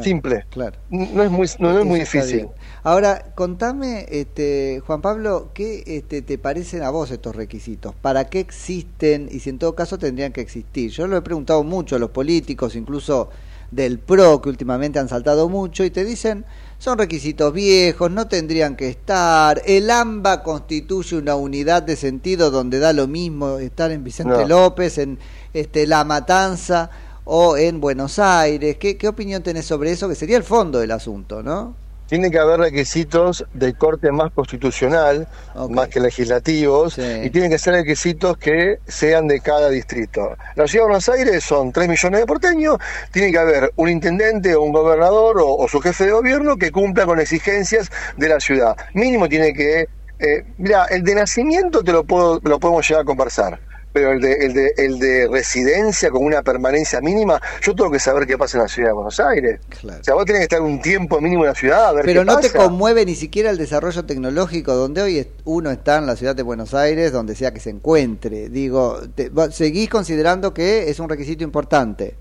Simple. 0.02 0.46
Claro. 0.50 0.78
No 0.90 1.24
es 1.24 1.32
muy, 1.32 1.48
no, 1.60 1.80
es 1.80 1.86
muy 1.86 2.00
difícil. 2.02 2.36
bien. 2.36 2.50
Ahora, 2.84 3.32
contame, 3.36 4.06
este, 4.10 4.82
Juan 4.86 5.02
Pablo, 5.02 5.52
¿qué 5.54 5.84
este, 5.88 6.22
te 6.22 6.38
parecen 6.38 6.84
a 6.84 6.90
vos 6.90 7.12
estos 7.12 7.36
requisitos? 7.36 7.96
¿Para 7.96 8.26
qué 8.26 8.40
existen 8.40 9.30
y 9.32 9.40
si 9.40 9.50
en 9.50 9.60
todo 9.60 9.76
caso 9.76 9.98
tendrían 9.98 10.34
que 10.34 10.42
existir? 10.42 10.92
Yo 10.92 11.08
lo 11.08 11.18
he 11.18 11.22
preguntado 11.22 11.64
mucho 11.64 11.96
a 11.96 12.00
los 12.00 12.10
políticos, 12.10 12.76
incluso 12.76 13.30
del 13.72 14.00
PRO, 14.00 14.42
que 14.42 14.50
últimamente 14.50 15.00
han 15.00 15.10
saltado 15.10 15.50
mucho, 15.50 15.84
y 15.84 15.90
te 15.90 16.06
dicen, 16.06 16.46
son 16.80 16.98
requisitos 16.98 17.52
viejos, 17.54 18.10
no 18.12 18.28
tendrían 18.28 18.76
que 18.76 18.88
estar, 18.88 19.62
el 19.66 19.90
AMBA 19.90 20.44
constituye 20.44 21.18
una 21.18 21.36
unidad 21.36 21.84
de 21.84 21.96
sentido 21.96 22.52
donde 22.52 22.80
da 22.80 22.94
lo 22.94 23.08
mismo 23.08 23.58
estar 23.58 23.92
en 23.92 24.04
Vicente 24.04 24.38
No. 24.38 24.48
López, 24.48 24.98
en 24.98 25.20
este, 25.54 25.88
La 25.88 26.04
Matanza 26.04 26.90
o 27.28 27.58
en 27.58 27.80
Buenos 27.82 28.20
Aires. 28.20 28.78
¿Qué, 28.78 28.98
¿Qué 28.98 29.08
opinión 29.08 29.44
tenés 29.44 29.66
sobre 29.66 29.92
eso? 29.92 30.08
Que 30.08 30.16
sería 30.16 30.38
el 30.38 30.44
fondo 30.44 30.80
del 30.80 30.92
asunto, 30.92 31.44
¿no? 31.44 31.76
Tiene 32.08 32.32
que 32.32 32.40
haber 32.40 32.62
requisitos 32.62 33.46
de 33.54 33.74
corte 33.74 34.14
más 34.14 34.32
constitucional, 34.32 35.28
más 35.70 35.90
que 35.90 36.00
legislativos, 36.00 36.98
y 36.98 37.30
tienen 37.32 37.52
que 37.52 37.60
ser 37.60 37.74
requisitos 37.74 38.38
que 38.38 38.80
sean 38.88 39.28
de 39.28 39.42
cada 39.42 39.70
distrito. 39.70 40.38
La 40.56 40.68
ciudad 40.68 40.86
de 40.86 40.88
Buenos 40.88 41.10
Aires 41.10 41.44
son 41.44 41.74
3 41.74 41.90
millones 41.90 42.22
de 42.22 42.26
porteños, 42.26 42.78
tiene 43.12 43.30
que 43.30 43.38
haber 43.38 43.74
un 43.76 43.90
intendente 43.90 44.56
o 44.56 44.62
un 44.62 44.72
gobernador 44.72 45.42
o, 45.42 45.58
o 45.58 45.68
su 45.68 45.82
jefe 45.82 46.06
de 46.06 46.12
gobierno 46.12 46.56
que 46.56 46.72
cumpla 46.72 47.06
con 47.06 47.20
exigencias 47.20 47.92
de 48.16 48.30
la 48.30 48.40
ciudad. 48.40 48.78
Mínimo 48.94 49.28
tiene 49.28 49.52
que... 49.52 49.90
Eh, 50.20 50.46
mira, 50.58 50.86
el 50.86 51.04
de 51.04 51.14
nacimiento 51.14 51.84
te 51.84 51.92
lo, 51.92 52.06
puedo, 52.06 52.40
lo 52.42 52.58
podemos 52.58 52.88
llegar 52.88 53.02
a 53.02 53.06
conversar. 53.06 53.60
Pero 53.94 54.12
el 54.12 54.22
de, 54.22 54.34
el, 54.34 54.54
de, 54.54 54.74
el 54.78 55.00
de 55.00 55.28
residencia 55.28 56.12
con 56.12 56.24
una 56.24 56.44
permanencia 56.44 57.02
mínima, 57.02 57.42
yo 57.64 57.74
tengo 57.74 57.90
que 57.90 58.00
saber 58.00 58.28
qué 58.28 58.38
pasa 58.38 58.58
en 58.58 58.64
la 58.64 58.68
ciudad 58.68 58.90
de 58.90 58.94
Buenos 58.94 59.20
Aires. 59.20 59.60
O 59.84 60.04
sea, 60.04 60.14
vos 60.14 60.26
tenés 60.26 60.42
que 60.42 60.44
estar 60.44 60.62
un 60.62 60.80
tiempo 60.82 61.20
mínimo 61.20 61.44
en 61.46 61.50
la 61.50 61.56
ciudad 61.56 61.88
a 61.88 61.94
ver 61.94 62.06
Pero 62.06 62.22
qué 62.22 62.26
no 62.26 62.36
pasa. 62.36 62.52
te 62.52 62.58
conmueve 62.58 63.06
ni 63.06 63.16
siquiera 63.16 63.50
el 63.50 63.58
desarrollo 63.58 64.06
tecnológico 64.06 64.76
donde 64.76 65.02
hoy 65.02 65.28
uno 65.46 65.72
está 65.72 65.98
en 65.98 66.06
la 66.06 66.16
ciudad 66.16 66.36
de 66.36 66.44
Buenos 66.44 66.74
Aires, 66.76 67.12
donde 67.12 67.34
sea 67.36 67.52
que 67.54 67.60
se 67.60 67.72
encuentre. 67.72 68.50
Digo, 68.50 69.00
te- 69.16 69.32
seguís 69.52 69.90
considerando 69.90 70.54
que 70.54 70.90
es 70.92 71.00
un 71.00 71.10
requisito 71.10 71.44
importante. 71.44 72.16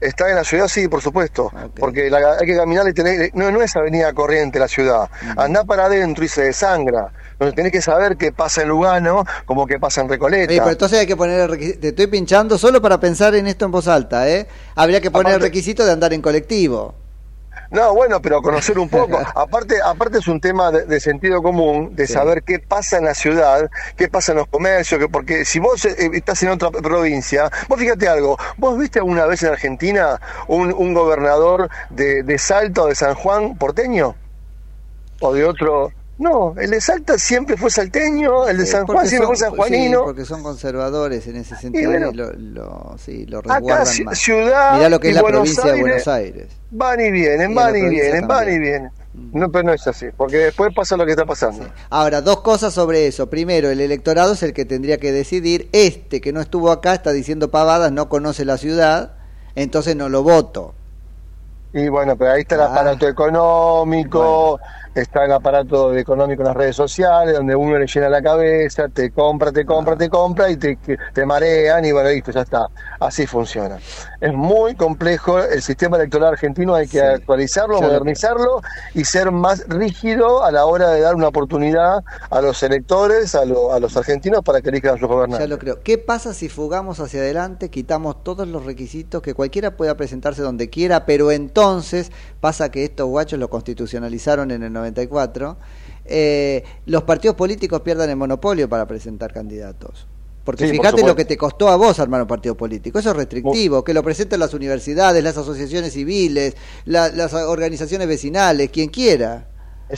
Está 0.00 0.30
en 0.30 0.36
la 0.36 0.44
ciudad, 0.44 0.66
sí, 0.66 0.88
por 0.88 1.02
supuesto, 1.02 1.52
porque 1.78 2.08
la- 2.08 2.38
hay 2.40 2.46
que 2.46 2.56
caminar 2.56 2.88
y 2.88 2.94
tener, 2.94 3.30
no, 3.34 3.50
no 3.50 3.60
es 3.60 3.76
avenida 3.76 4.12
corriente 4.14 4.58
la 4.58 4.66
ciudad, 4.68 5.10
andá 5.36 5.64
para 5.64 5.84
adentro 5.86 6.24
y 6.24 6.28
se 6.28 6.42
desangra, 6.44 7.12
donde 7.38 7.54
tenés 7.54 7.70
que 7.72 7.82
saber 7.82 8.16
qué 8.16 8.32
pasa 8.32 8.62
en 8.62 8.68
Lugano 8.68 9.24
como 9.44 9.66
qué 9.66 9.78
pasa 9.78 10.00
en 10.00 10.08
Recoleta. 10.08 10.50
Oye, 10.52 10.58
pero 10.60 10.70
entonces 10.72 11.00
hay 11.00 11.06
que 11.06 11.16
poner 11.16 11.40
el 11.40 11.48
requisito. 11.50 11.80
Te 11.80 11.88
estoy 11.88 12.06
pinchando 12.06 12.56
solo 12.56 12.80
para 12.80 12.98
pensar 12.98 13.34
en 13.34 13.46
esto 13.46 13.66
en 13.66 13.70
voz 13.72 13.88
alta, 13.88 14.28
¿eh? 14.28 14.46
Habría 14.74 15.00
que 15.02 15.10
poner 15.10 15.34
el 15.34 15.40
requisito 15.42 15.84
de 15.84 15.92
andar 15.92 16.12
en 16.14 16.22
colectivo. 16.22 16.94
No, 17.70 17.94
bueno, 17.94 18.20
pero 18.20 18.42
conocer 18.42 18.78
un 18.78 18.88
poco. 18.88 19.18
aparte, 19.34 19.80
aparte 19.82 20.18
es 20.18 20.28
un 20.28 20.40
tema 20.40 20.72
de, 20.72 20.86
de 20.86 21.00
sentido 21.00 21.42
común, 21.42 21.94
de 21.94 22.06
saber 22.06 22.42
qué 22.42 22.58
pasa 22.58 22.98
en 22.98 23.04
la 23.04 23.14
ciudad, 23.14 23.70
qué 23.96 24.08
pasa 24.08 24.32
en 24.32 24.38
los 24.38 24.48
comercios, 24.48 25.00
que 25.00 25.08
porque 25.08 25.44
si 25.44 25.60
vos 25.60 25.84
eh, 25.84 26.10
estás 26.12 26.42
en 26.42 26.50
otra 26.50 26.70
provincia, 26.70 27.50
vos 27.68 27.78
fíjate 27.78 28.08
algo, 28.08 28.36
vos 28.56 28.78
viste 28.78 28.98
alguna 28.98 29.26
vez 29.26 29.42
en 29.42 29.50
Argentina 29.50 30.20
un, 30.48 30.72
un 30.72 30.94
gobernador 30.94 31.70
de, 31.90 32.22
de 32.22 32.38
Salta 32.38 32.82
o 32.82 32.86
de 32.86 32.94
San 32.94 33.14
Juan 33.14 33.56
porteño 33.56 34.16
o 35.20 35.32
de 35.32 35.44
otro. 35.44 35.92
No, 36.20 36.54
el 36.58 36.70
de 36.70 36.80
Salta 36.82 37.16
siempre 37.18 37.56
fue 37.56 37.70
salteño, 37.70 38.46
el 38.46 38.58
de 38.58 38.66
San 38.66 38.86
Juan 38.86 39.06
siempre 39.08 39.26
son- 39.26 39.36
fue 39.36 39.36
sanjuanino. 39.66 39.98
Sí, 40.00 40.04
porque 40.04 40.24
son 40.26 40.42
conservadores 40.42 41.26
en 41.26 41.36
ese 41.36 41.56
sentido 41.56 41.90
bueno. 41.90 42.10
y 42.10 42.14
lo, 42.14 42.32
lo- 42.34 42.96
sí, 42.98 43.24
lo 43.24 43.38
Acá, 43.38 43.54
resguardan 43.54 43.86
ci- 43.86 44.04
más. 44.04 44.18
ciudad 44.18 44.76
Mirá 44.76 44.88
lo 44.90 45.00
que 45.00 45.08
es 45.08 45.14
la 45.14 45.22
Buenos 45.22 45.38
provincia 45.40 45.64
de 45.64 45.70
Aires, 45.70 45.80
Buenos 45.82 46.08
Aires. 46.08 46.46
Van 46.72 47.00
y 47.00 47.10
vienen, 47.10 47.50
Y 47.52 47.54
van 47.54 47.74
y 47.76 47.88
vienen, 47.88 48.28
van 48.28 48.52
y 48.52 48.58
vienen. 48.58 48.90
No, 49.32 49.50
pero 49.50 49.64
no 49.64 49.72
es 49.72 49.86
así, 49.86 50.06
porque 50.16 50.36
después 50.36 50.72
pasa 50.74 50.94
lo 50.96 51.06
que 51.06 51.12
está 51.12 51.24
pasando. 51.24 51.66
Ahora, 51.88 52.20
dos 52.20 52.42
cosas 52.42 52.74
sobre 52.74 53.06
eso. 53.06 53.28
Primero, 53.30 53.70
el 53.70 53.80
electorado 53.80 54.34
es 54.34 54.42
el 54.42 54.52
que 54.52 54.64
tendría 54.66 54.98
que 54.98 55.12
decidir. 55.12 55.68
Este 55.72 56.20
que 56.20 56.32
no 56.34 56.40
estuvo 56.42 56.70
acá 56.70 56.92
está 56.94 57.12
diciendo 57.12 57.50
pavadas, 57.50 57.90
no 57.92 58.10
conoce 58.10 58.44
la 58.44 58.58
ciudad, 58.58 59.12
entonces 59.54 59.96
no 59.96 60.10
lo 60.10 60.22
voto. 60.22 60.74
Y 61.72 61.88
bueno, 61.88 62.16
pero 62.16 62.32
ahí 62.32 62.42
está 62.42 62.56
el 62.56 62.60
aparato 62.62 63.08
económico, 63.08 64.58
está 64.94 65.24
el 65.24 65.32
aparato 65.32 65.96
económico 65.96 66.42
en 66.42 66.48
las 66.48 66.56
redes 66.56 66.76
sociales, 66.76 67.36
donde 67.36 67.54
uno 67.54 67.78
le 67.78 67.86
llena 67.86 68.08
la 68.08 68.22
cabeza, 68.22 68.88
te 68.88 69.10
compra, 69.12 69.52
te 69.52 69.64
compra, 69.64 69.96
te 69.96 70.08
compra 70.08 70.50
y 70.50 70.56
te, 70.56 70.78
te 71.12 71.26
marean 71.26 71.84
y 71.84 71.92
bueno, 71.92 72.10
listo, 72.10 72.32
ya 72.32 72.42
está. 72.42 72.66
Así 72.98 73.26
funciona. 73.26 73.78
Es 74.20 74.34
muy 74.34 74.74
complejo 74.74 75.38
el 75.38 75.62
sistema 75.62 75.96
electoral 75.96 76.32
argentino, 76.34 76.74
hay 76.74 76.86
que 76.86 77.00
actualizarlo, 77.00 77.76
Ya 77.76 77.86
lo 77.86 77.86
modernizarlo 77.88 78.60
y 78.94 79.04
ser 79.04 79.30
más 79.30 79.64
rígido 79.66 80.44
a 80.44 80.52
la 80.52 80.66
hora 80.66 80.90
de 80.90 81.00
dar 81.00 81.14
una 81.14 81.28
oportunidad 81.28 82.04
a 82.28 82.40
los 82.42 82.62
electores, 82.62 83.34
a, 83.34 83.46
lo- 83.46 83.72
a 83.72 83.80
los 83.80 83.96
argentinos 83.96 84.42
para 84.44 84.60
que 84.60 84.68
elijan 84.68 84.90
a 84.90 84.98
sus 84.98 85.02
Ya 85.02 85.06
gobernantes. 85.08 85.48
lo 85.48 85.58
creo. 85.58 85.82
¿Qué 85.82 85.96
pasa 85.96 86.34
si 86.34 86.50
fugamos 86.50 87.00
hacia 87.00 87.20
adelante, 87.20 87.70
quitamos 87.70 88.22
todos 88.22 88.46
los 88.46 88.66
requisitos, 88.66 89.22
que 89.22 89.32
cualquiera 89.32 89.76
pueda 89.76 89.96
presentarse 89.96 90.42
donde 90.42 90.68
quiera, 90.68 91.06
pero 91.06 91.30
entonces 91.30 92.12
pasa 92.40 92.70
que 92.70 92.84
estos 92.84 93.08
guachos 93.08 93.38
lo 93.38 93.48
constitucionalizaron 93.48 94.50
en 94.50 94.62
el 94.62 94.72
94, 94.72 95.56
eh, 96.04 96.64
los 96.84 97.04
partidos 97.04 97.36
políticos 97.36 97.80
pierdan 97.80 98.10
el 98.10 98.16
monopolio 98.16 98.68
para 98.68 98.86
presentar 98.86 99.32
candidatos? 99.32 100.06
Porque 100.50 100.68
Sí, 100.68 100.76
por 100.76 100.86
fíjate 100.86 101.06
lo 101.06 101.14
que 101.14 101.24
te 101.24 101.36
costó 101.36 101.68
a 101.68 101.76
vos 101.76 102.00
armar 102.00 102.22
un 102.22 102.26
partido 102.26 102.56
político. 102.56 102.98
Eso 102.98 103.10
es 103.10 103.16
restrictivo. 103.16 103.84
Que 103.84 103.94
lo 103.94 104.02
presenten 104.02 104.40
las 104.40 104.52
universidades, 104.52 105.22
las 105.22 105.36
asociaciones 105.36 105.92
civiles, 105.92 106.54
la- 106.84 107.08
las 107.10 107.32
organizaciones 107.34 108.08
vecinales, 108.08 108.70
quien 108.70 108.88
quiera. 108.88 109.46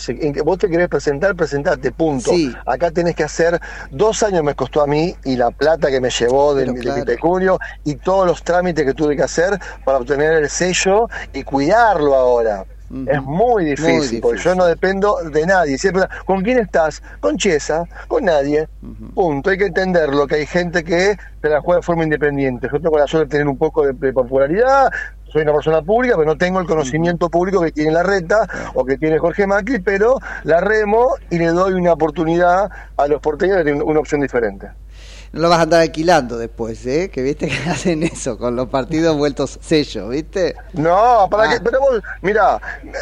En 0.09 0.33
que 0.33 0.41
vos 0.41 0.57
te 0.59 0.69
querés 0.71 0.89
presentar, 0.89 1.37
presentate, 1.37 1.93
punto. 1.93 2.31
Sí. 2.31 2.51
Acá 2.67 2.91
tenés 2.91 3.15
que 3.15 3.25
hacer, 3.25 3.61
dos 3.91 4.23
años 4.23 4.43
me 4.43 4.55
costó 4.55 4.83
a 4.83 4.87
mí 4.87 5.15
y 5.25 5.37
la 5.37 5.51
plata 5.51 5.91
que 5.91 6.01
me 6.01 6.09
llevó 6.09 6.55
de, 6.55 6.63
Pero 6.63 6.73
de 6.73 6.81
claro. 6.81 7.59
mi 7.85 7.93
y 7.93 7.97
todos 7.97 8.27
los 8.27 8.43
trámites 8.43 8.87
que 8.87 8.95
tuve 8.95 9.17
que 9.17 9.23
hacer 9.23 9.59
para 9.85 9.99
obtener 9.99 10.33
el 10.33 10.49
sello 10.49 11.09
y 11.35 11.43
cuidarlo 11.43 12.15
ahora. 12.15 12.65
Es 13.07 13.23
muy 13.23 13.65
difícil, 13.65 14.21
porque 14.21 14.39
yo 14.39 14.55
no 14.55 14.67
dependo 14.67 15.17
de 15.31 15.47
nadie. 15.47 15.79
Siempre, 15.79 16.05
¿Con 16.27 16.43
quién 16.43 16.59
estás? 16.59 17.03
Con 17.21 17.39
Chiesa, 17.39 17.85
con 18.07 18.25
nadie. 18.25 18.69
Punto. 19.15 19.51
Hay 19.51 19.59
que 19.59 19.67
entenderlo, 19.67 20.27
que 20.27 20.37
hay 20.37 20.47
gente 20.47 20.85
que 20.85 21.17
se 21.41 21.49
la 21.49 21.61
juega 21.61 21.79
de 21.79 21.83
forma 21.83 22.05
independiente. 22.05 22.69
Yo 22.71 22.81
tengo 22.81 22.99
la 22.99 23.07
suerte 23.07 23.27
de 23.27 23.31
tener 23.31 23.49
un 23.49 23.57
poco 23.57 23.87
de, 23.87 23.93
de 23.95 24.13
popularidad, 24.13 24.91
soy 25.33 25.43
una 25.43 25.55
persona 25.55 25.81
pública, 25.81 26.15
pero 26.17 26.27
no 26.27 26.37
tengo 26.37 26.61
el 26.61 26.67
conocimiento 26.67 27.31
público 27.31 27.63
que 27.63 27.73
tiene 27.73 27.91
la 27.93 28.03
reta 28.03 28.47
o 28.75 28.85
que 28.85 28.99
tiene 28.99 29.19
Jorge 29.19 29.47
Macri, 29.47 29.79
pero 29.79 30.19
la 30.45 30.61
remo 30.61 31.15
y 31.31 31.39
le 31.39 31.47
doy 31.47 31.73
una 31.73 31.95
oportunidad 31.95 32.71
a 32.99 33.07
los 33.07 33.21
porteños 33.23 33.57
de 33.57 33.65
tener 33.65 33.83
una 33.83 34.01
opción 34.01 34.21
diferente. 34.21 34.69
No 35.33 35.41
lo 35.41 35.49
vas 35.49 35.61
a 35.61 35.63
andar 35.63 35.81
alquilando 35.81 36.37
después, 36.37 36.85
¿eh? 36.87 37.11
Que 37.11 37.23
viste 37.23 37.49
que 37.49 37.55
hacen 37.71 38.03
eso 38.03 38.37
con 38.37 38.55
los 38.55 38.69
partidos 38.69 39.17
vueltos 39.17 39.59
sello, 39.63 40.09
¿viste? 40.11 40.55
No, 40.75 41.27
¿para 41.31 41.45
Ah. 41.45 41.55
qué? 41.55 41.61
Pero 41.65 41.81
vos, 41.81 42.03
mirá, 42.21 42.61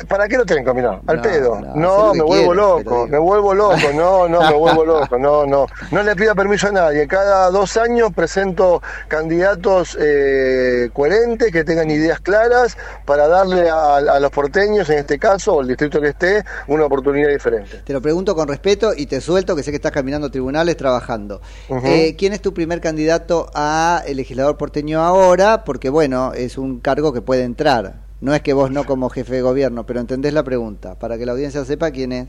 ¿para 0.09 0.28
qué 0.28 0.37
lo 0.37 0.47
tengo? 0.47 0.72
Mirá, 0.72 1.01
al 1.07 1.16
No, 1.16 1.22
pedo. 1.22 1.61
no, 1.74 2.12
me 2.14 2.18
que 2.20 2.22
vuelvo 2.24 2.55
loco, 2.55 3.07
me 3.09 3.18
vuelvo 3.18 3.53
loco, 3.55 3.76
no, 3.95 4.28
no, 4.28 4.41
me 4.49 4.55
vuelvo 4.55 4.85
loco, 4.87 5.18
no, 5.18 5.45
no. 5.45 5.66
No 5.91 6.03
le 6.05 6.14
pido 6.14 6.35
permiso 6.37 6.68
a 6.68 6.72
nadie. 6.72 7.07
Cada 7.09 7.51
dos 7.51 7.76
años 7.76 8.12
presento 8.14 8.81
candidatos 9.09 9.97
eh, 10.01 10.89
coherentes, 10.93 11.51
que 11.53 11.64
tengan 11.64 11.91
ideas 11.91 12.20
claras, 12.20 12.76
para 13.05 13.26
darle 13.26 13.68
a, 13.68 13.97
a 13.97 14.20
los 14.20 14.31
porteños, 14.31 14.89
en 14.91 14.99
este 14.99 15.18
caso, 15.18 15.55
o 15.57 15.61
el 15.62 15.68
distrito 15.68 16.01
que 16.01 16.09
esté, 16.09 16.45
una 16.68 16.85
oportunidad 16.85 17.28
diferente. 17.31 17.83
Te 17.85 17.93
lo 17.93 18.01
pregunto 18.01 18.35
con 18.37 18.47
respeto 18.47 18.93
y 18.97 19.07
te 19.07 19.20
suelto, 19.20 19.57
que 19.57 19.62
sé 19.64 19.70
que 19.72 19.76
estás 19.76 19.93
caminando 19.93 20.31
tribunales 20.31 20.76
trabajando. 20.76 21.41
Eh, 21.85 22.14
¿Quién 22.21 22.35
es 22.35 22.43
tu 22.43 22.53
primer 22.53 22.83
candidato 22.83 23.51
a 23.55 24.03
el 24.07 24.18
legislador 24.18 24.59
porteño 24.59 25.01
ahora? 25.01 25.64
Porque, 25.64 25.89
bueno, 25.89 26.35
es 26.35 26.59
un 26.59 26.79
cargo 26.79 27.14
que 27.14 27.23
puede 27.23 27.45
entrar. 27.45 27.95
No 28.21 28.35
es 28.35 28.43
que 28.43 28.53
vos 28.53 28.71
no 28.71 28.85
como 28.85 29.09
jefe 29.09 29.37
de 29.37 29.41
gobierno, 29.41 29.87
pero 29.87 30.01
entendés 30.01 30.35
la 30.35 30.43
pregunta, 30.43 30.99
para 30.99 31.16
que 31.16 31.25
la 31.25 31.33
audiencia 31.33 31.64
sepa 31.64 31.91
quién 31.91 32.12
es. 32.12 32.29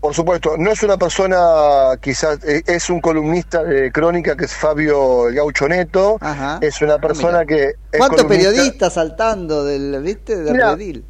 Por 0.00 0.14
supuesto, 0.14 0.56
no 0.56 0.70
es 0.70 0.82
una 0.82 0.96
persona, 0.96 1.98
quizás, 2.00 2.38
eh, 2.44 2.62
es 2.66 2.88
un 2.88 3.02
columnista 3.02 3.62
de 3.62 3.92
crónica 3.92 4.34
que 4.34 4.46
es 4.46 4.54
Fabio 4.54 5.28
El 5.28 5.34
Gaucho 5.34 5.68
Neto, 5.68 6.16
Ajá. 6.22 6.56
es 6.62 6.80
una 6.80 6.96
persona 6.98 7.40
Ah, 7.40 7.44
mira. 7.46 7.56
que... 7.58 7.64
es 7.92 7.98
¿Cuántos 7.98 8.22
columnista- 8.22 8.48
periodistas 8.52 8.94
saltando 8.94 9.66
del, 9.66 10.00
viste, 10.02 10.36
del 10.42 10.54
Mira, 10.54 10.70
redil? 10.76 11.04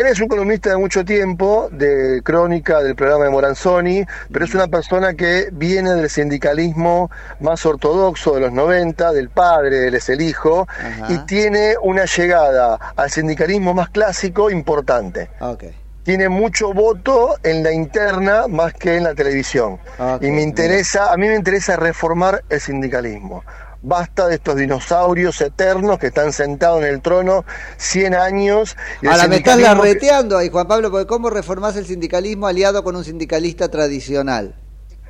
Él 0.00 0.06
es 0.06 0.18
un 0.18 0.28
columnista 0.28 0.70
de 0.70 0.78
mucho 0.78 1.04
tiempo, 1.04 1.68
de 1.70 2.22
crónica 2.24 2.82
del 2.82 2.94
programa 2.94 3.24
de 3.24 3.30
Moranzoni, 3.30 4.02
pero 4.32 4.46
es 4.46 4.54
una 4.54 4.66
persona 4.66 5.12
que 5.12 5.50
viene 5.52 5.92
del 5.92 6.08
sindicalismo 6.08 7.10
más 7.38 7.66
ortodoxo 7.66 8.34
de 8.34 8.40
los 8.40 8.50
90, 8.50 9.12
del 9.12 9.28
padre, 9.28 9.88
él 9.88 9.94
es 9.94 10.08
el 10.08 10.22
hijo, 10.22 10.66
Ajá. 10.70 11.12
y 11.12 11.18
tiene 11.26 11.74
una 11.82 12.06
llegada 12.06 12.78
al 12.96 13.10
sindicalismo 13.10 13.74
más 13.74 13.90
clásico 13.90 14.50
importante. 14.50 15.28
Ok. 15.38 15.64
Tiene 16.02 16.30
mucho 16.30 16.72
voto 16.72 17.36
en 17.42 17.62
la 17.62 17.70
interna 17.70 18.48
más 18.48 18.72
que 18.72 18.96
en 18.96 19.04
la 19.04 19.14
televisión. 19.14 19.78
Y 20.22 20.30
me 20.30 20.40
interesa, 20.40 21.12
a 21.12 21.16
mí 21.18 21.28
me 21.28 21.34
interesa 21.34 21.76
reformar 21.76 22.42
el 22.48 22.58
sindicalismo. 22.58 23.44
Basta 23.82 24.28
de 24.28 24.34
estos 24.34 24.56
dinosaurios 24.56 25.40
eternos 25.40 25.98
que 25.98 26.08
están 26.08 26.32
sentados 26.34 26.82
en 26.82 26.88
el 26.88 27.00
trono 27.00 27.44
100 27.78 28.14
años. 28.14 28.76
y 29.00 29.06
Ahora 29.06 29.26
me 29.26 29.36
estás 29.36 29.58
larreteando 29.58 30.36
ahí, 30.36 30.50
Juan 30.50 30.68
Pablo, 30.68 30.90
porque 30.90 31.06
¿cómo 31.06 31.30
reformás 31.30 31.76
el 31.76 31.86
sindicalismo 31.86 32.46
aliado 32.46 32.84
con 32.84 32.94
un 32.94 33.04
sindicalista 33.04 33.68
tradicional? 33.68 34.54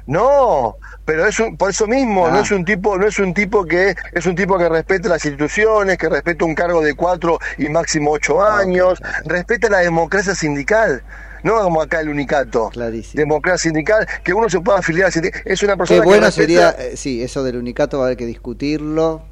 No, 0.06 0.76
pero 1.04 1.26
es 1.26 1.38
un, 1.40 1.56
por 1.56 1.70
eso 1.70 1.86
mismo, 1.86 2.26
Ah. 2.26 2.30
no 2.30 2.40
es 2.40 2.50
un 2.50 2.64
tipo, 2.64 2.96
no 2.96 3.06
es 3.06 3.18
un 3.18 3.34
tipo 3.34 3.64
que 3.64 3.94
es 4.12 4.26
un 4.26 4.34
tipo 4.34 4.56
que 4.58 4.68
respeta 4.68 5.08
las 5.08 5.24
instituciones, 5.24 5.98
que 5.98 6.08
respeta 6.08 6.44
un 6.44 6.54
cargo 6.54 6.80
de 6.80 6.94
cuatro 6.94 7.38
y 7.58 7.68
máximo 7.68 8.12
ocho 8.12 8.40
Ah, 8.42 8.58
años, 8.60 9.00
respeta 9.24 9.68
la 9.68 9.78
democracia 9.78 10.34
sindical. 10.34 11.02
No 11.42 11.60
como 11.62 11.80
acá 11.82 12.00
el 12.00 12.08
unicato. 12.08 12.70
Democracia 13.14 13.58
sindical, 13.70 14.06
que 14.24 14.32
uno 14.32 14.48
se 14.48 14.60
pueda 14.60 14.78
afiliar. 14.78 15.10
Es 15.44 15.62
una 15.62 15.76
persona 15.76 15.98
Qué 15.98 16.02
que 16.02 16.06
bueno 16.06 16.26
respeta- 16.26 16.32
sería, 16.32 16.70
eh, 16.70 16.96
sí, 16.96 17.22
eso 17.22 17.42
del 17.42 17.56
unicato 17.56 17.98
va 17.98 18.04
a 18.04 18.06
haber 18.08 18.16
que 18.18 18.26
discutirlo. 18.26 19.22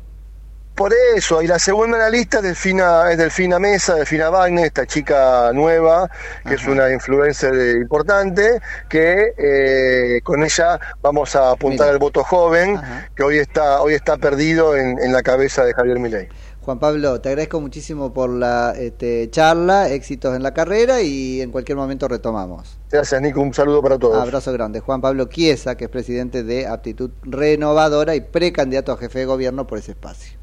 Por 0.74 0.94
eso, 1.16 1.42
y 1.42 1.48
la 1.48 1.58
segunda 1.58 1.96
en 1.96 2.02
la 2.04 2.08
lista 2.10 2.36
es 2.36 2.44
Delfina, 2.44 3.10
es 3.10 3.18
Delfina 3.18 3.58
Mesa, 3.58 3.96
Delfina 3.96 4.30
Wagner, 4.30 4.66
esta 4.66 4.86
chica 4.86 5.50
nueva, 5.52 6.08
que 6.46 6.54
es 6.54 6.64
una 6.68 6.88
influencer 6.92 7.52
importante, 7.78 8.60
que 8.88 9.34
eh, 9.36 10.20
con 10.22 10.44
ella 10.44 10.78
vamos 11.02 11.34
a 11.34 11.50
apuntar 11.50 11.86
Mira. 11.86 11.94
al 11.94 11.98
voto 11.98 12.22
joven, 12.22 12.80
que 13.16 13.24
hoy 13.24 13.38
está, 13.38 13.82
hoy 13.82 13.94
está 13.94 14.18
perdido 14.18 14.76
en, 14.76 15.00
en 15.00 15.12
la 15.12 15.22
cabeza 15.24 15.64
de 15.64 15.74
Javier 15.74 15.98
Milei. 15.98 16.28
Juan 16.68 16.80
Pablo, 16.80 17.18
te 17.22 17.30
agradezco 17.30 17.62
muchísimo 17.62 18.12
por 18.12 18.28
la 18.28 18.74
este, 18.76 19.30
charla, 19.30 19.88
éxitos 19.88 20.36
en 20.36 20.42
la 20.42 20.52
carrera 20.52 21.00
y 21.00 21.40
en 21.40 21.50
cualquier 21.50 21.78
momento 21.78 22.06
retomamos. 22.08 22.78
Gracias, 22.90 23.22
Nico, 23.22 23.40
un 23.40 23.54
saludo 23.54 23.80
para 23.80 23.98
todos. 23.98 24.20
Abrazo 24.20 24.52
grande. 24.52 24.80
Juan 24.80 25.00
Pablo 25.00 25.30
Chiesa, 25.30 25.78
que 25.78 25.84
es 25.84 25.90
presidente 25.90 26.42
de 26.42 26.66
Aptitud 26.66 27.10
Renovadora 27.22 28.14
y 28.16 28.20
precandidato 28.20 28.92
a 28.92 28.98
jefe 28.98 29.20
de 29.20 29.24
gobierno 29.24 29.66
por 29.66 29.78
ese 29.78 29.92
espacio. 29.92 30.37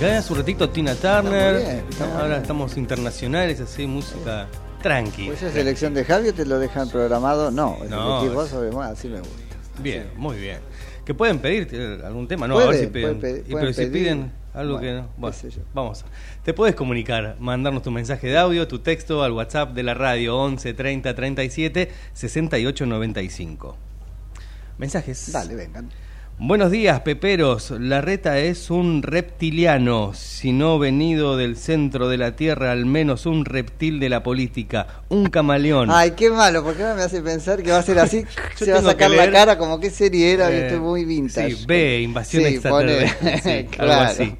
Eh? 0.00 0.16
Hace 0.16 0.32
un 0.32 0.38
ratito 0.38 0.68
Tina 0.70 0.94
Turner, 0.94 1.56
bien, 1.56 1.84
ahora 2.14 2.28
bien. 2.28 2.40
estamos 2.42 2.76
internacionales, 2.76 3.60
así 3.60 3.86
música 3.86 4.46
tranqui. 4.82 5.26
Pues 5.26 5.42
esa 5.42 5.52
selección 5.52 5.94
de 5.94 6.04
Javier 6.04 6.34
te 6.34 6.44
lo 6.46 6.58
dejan 6.58 6.88
programado. 6.90 7.50
No, 7.50 7.78
es 7.82 7.90
No, 7.90 8.18
elegir 8.20 8.34
vos 8.34 8.44
es- 8.46 8.50
sobre 8.50 8.70
más, 8.70 8.92
así 8.92 9.08
me 9.08 9.18
gusta. 9.20 9.34
Bien, 9.80 10.08
muy 10.16 10.36
bien. 10.38 10.58
¿Que 11.04 11.14
pueden 11.14 11.38
pedir 11.38 11.68
eh, 11.72 12.00
algún 12.04 12.28
tema? 12.28 12.46
No, 12.46 12.54
Pueden, 12.54 12.68
a 12.68 12.72
ver 12.72 12.80
si 12.80 12.86
piden. 12.88 13.18
pueden 13.20 13.44
pero 13.48 13.72
si 13.72 13.80
pedir. 13.86 13.92
piden 13.92 14.32
algo 14.52 14.74
Bueno, 14.78 14.80
que 14.86 14.92
no. 15.02 15.08
Bueno, 15.16 15.36
vamos. 15.72 16.04
Te 16.44 16.52
puedes 16.52 16.74
comunicar, 16.74 17.36
mandarnos 17.38 17.82
tu 17.82 17.90
mensaje 17.90 18.26
de 18.26 18.36
audio, 18.36 18.68
tu 18.68 18.80
texto 18.80 19.22
al 19.22 19.32
WhatsApp 19.32 19.72
de 19.72 19.82
la 19.84 19.94
radio 19.94 20.36
11 20.36 20.74
30 20.74 21.14
37 21.14 21.90
68 22.12 22.86
95. 22.86 23.76
Mensajes. 24.76 25.32
Dale, 25.32 25.54
vengan. 25.54 25.88
Buenos 26.40 26.70
días, 26.70 27.00
Peperos. 27.00 27.72
La 27.72 28.00
reta 28.00 28.38
es 28.38 28.70
un 28.70 29.02
reptiliano, 29.02 30.12
si 30.14 30.52
no 30.52 30.78
venido 30.78 31.36
del 31.36 31.56
centro 31.56 32.08
de 32.08 32.16
la 32.16 32.36
Tierra, 32.36 32.70
al 32.70 32.86
menos 32.86 33.26
un 33.26 33.44
reptil 33.44 33.98
de 33.98 34.08
la 34.08 34.22
política, 34.22 35.02
un 35.08 35.30
camaleón. 35.30 35.90
Ay, 35.90 36.12
qué 36.12 36.30
malo, 36.30 36.62
porque 36.62 36.82
ahora 36.84 36.94
me 36.94 37.02
hace 37.02 37.22
pensar 37.22 37.60
que 37.64 37.72
va 37.72 37.78
a 37.78 37.82
ser 37.82 37.98
así, 37.98 38.22
se 38.54 38.70
va 38.70 38.78
a 38.78 38.82
sacar 38.82 39.10
la 39.10 39.28
cara 39.32 39.58
como 39.58 39.80
que 39.80 39.90
serie 39.90 40.32
era, 40.32 40.48
Eh, 40.52 40.60
viste, 40.62 40.78
muy 40.78 41.04
vintage. 41.04 41.56
Sí, 41.56 41.64
B, 41.66 42.02
invasión 42.02 42.44
Sí, 42.44 42.48
extraterrestre. 42.54 43.40
pone- 43.42 43.62
sí, 43.72 43.76
algo 43.80 43.92
así. 43.94 44.34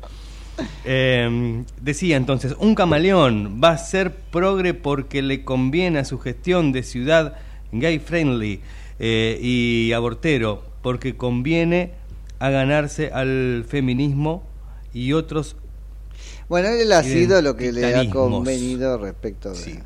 Eh, 0.85 1.65
decía 1.81 2.17
entonces, 2.17 2.55
un 2.61 2.77
camaleón 2.77 3.61
va 3.63 3.71
a 3.71 3.79
ser 3.79 4.15
progre 4.15 4.73
porque 4.73 5.21
le 5.21 5.43
conviene 5.43 5.99
a 5.99 6.05
su 6.05 6.21
gestión 6.21 6.71
de 6.71 6.85
ciudad 6.85 7.35
gay 7.73 7.99
friendly 7.99 8.61
eh, 9.01 9.39
y 9.43 9.93
abortero, 9.93 10.63
porque 10.83 11.17
conviene 11.17 11.93
a 12.39 12.51
ganarse 12.51 13.11
al 13.13 13.65
feminismo 13.69 14.43
y 14.93 15.13
otros 15.13 15.57
Bueno, 16.49 16.69
él 16.69 16.91
ha 16.93 17.03
sido 17.03 17.43
lo 17.43 17.57
que 17.57 17.73
le 17.73 17.95
ha 17.95 18.09
convenido 18.11 18.97
respecto 18.99 19.51
de... 19.51 19.57
sí. 19.57 19.79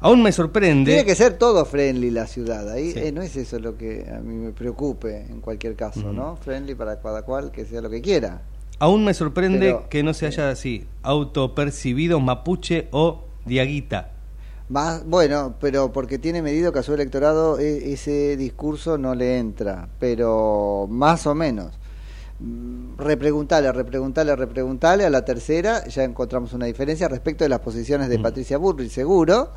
Aún 0.00 0.22
me 0.22 0.32
sorprende. 0.32 0.92
Tiene 0.92 1.04
que 1.04 1.14
ser 1.14 1.34
todo 1.36 1.66
friendly 1.66 2.10
la 2.10 2.26
ciudad, 2.26 2.70
ahí 2.70 2.92
Sí. 2.92 3.00
eh, 3.00 3.12
no 3.12 3.20
es 3.20 3.36
eso 3.36 3.58
lo 3.58 3.76
que 3.76 4.06
a 4.10 4.18
mí 4.20 4.34
me 4.34 4.52
preocupe 4.52 5.26
en 5.28 5.40
cualquier 5.42 5.76
caso. 5.76 6.10
¿no? 6.10 6.36
Friendly 6.36 6.74
para 6.74 6.98
cada 7.02 7.20
cual, 7.22 7.50
que 7.52 7.66
sea 7.66 7.82
lo 7.82 7.90
que 7.90 8.00
quiera. 8.00 8.40
Aún 8.78 9.04
me 9.04 9.12
sorprende 9.12 9.58
Pero- 9.66 9.88
que 9.90 10.02
no 10.02 10.14
se 10.14 10.24
haya 10.26 10.48
así 10.50 10.86
autopercibido 11.02 12.18
mapuche 12.20 12.88
o 12.92 13.24
diaguita. 13.44 14.12
Más, 14.68 15.04
bueno, 15.06 15.54
pero 15.60 15.92
porque 15.92 16.18
tiene 16.18 16.42
medido 16.42 16.72
que 16.72 16.80
a 16.80 16.82
su 16.82 16.92
electorado 16.92 17.58
e- 17.58 17.92
ese 17.92 18.36
discurso 18.36 18.98
no 18.98 19.14
le 19.14 19.38
entra, 19.38 19.88
pero 19.98 20.86
más 20.90 21.26
o 21.26 21.34
menos. 21.34 21.72
mm, 22.40 22.98
repreguntale, 22.98 23.72
repreguntale, 23.72 24.36
repreguntale, 24.36 25.04
a 25.06 25.10
la 25.10 25.24
tercera 25.24 25.86
ya 25.88 26.04
encontramos 26.04 26.52
una 26.52 26.66
diferencia 26.66 27.08
respecto 27.08 27.44
de 27.44 27.48
las 27.48 27.60
posiciones 27.60 28.08
de 28.08 28.18
Patricia 28.18 28.58
Burri, 28.58 28.88
seguro, 28.90 29.50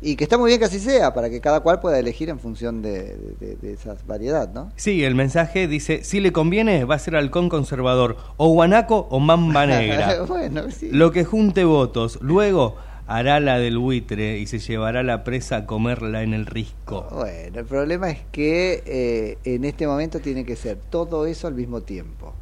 y 0.00 0.16
que 0.16 0.24
está 0.24 0.38
muy 0.38 0.48
bien 0.48 0.58
que 0.60 0.64
así 0.66 0.78
sea, 0.80 1.12
para 1.12 1.28
que 1.28 1.40
cada 1.40 1.60
cual 1.60 1.78
pueda 1.80 1.98
elegir 1.98 2.28
en 2.30 2.38
función 2.40 2.80
de, 2.82 3.16
de, 3.40 3.56
de 3.56 3.72
esa 3.74 3.96
variedad, 4.06 4.50
¿no? 4.52 4.70
Sí, 4.76 5.04
el 5.04 5.14
mensaje 5.14 5.66
dice, 5.68 6.04
si 6.04 6.20
le 6.20 6.32
conviene, 6.32 6.84
va 6.84 6.94
a 6.94 6.98
ser 7.00 7.16
halcón 7.16 7.48
conservador, 7.48 8.16
o 8.36 8.48
guanaco 8.52 9.06
o 9.10 9.18
mamba 9.20 9.66
negra. 9.66 10.22
bueno, 10.22 10.70
sí. 10.70 10.88
Lo 10.90 11.10
que 11.12 11.24
junte 11.24 11.64
votos, 11.64 12.18
luego 12.22 12.76
hará 13.06 13.40
la 13.40 13.58
del 13.58 13.78
buitre 13.78 14.38
y 14.38 14.46
se 14.46 14.58
llevará 14.58 15.02
la 15.02 15.24
presa 15.24 15.56
a 15.56 15.66
comerla 15.66 16.22
en 16.22 16.34
el 16.34 16.46
risco. 16.46 17.06
Bueno, 17.10 17.58
el 17.58 17.66
problema 17.66 18.10
es 18.10 18.20
que 18.30 18.82
eh, 18.86 19.38
en 19.44 19.64
este 19.64 19.86
momento 19.86 20.20
tiene 20.20 20.44
que 20.44 20.56
ser 20.56 20.78
todo 20.78 21.26
eso 21.26 21.46
al 21.46 21.54
mismo 21.54 21.82
tiempo. 21.82 22.34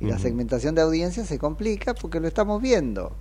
Y 0.00 0.06
la 0.06 0.18
segmentación 0.18 0.74
de 0.74 0.82
audiencia 0.82 1.24
se 1.24 1.38
complica 1.38 1.94
porque 1.94 2.20
lo 2.20 2.28
estamos 2.28 2.60
viendo. 2.60 3.12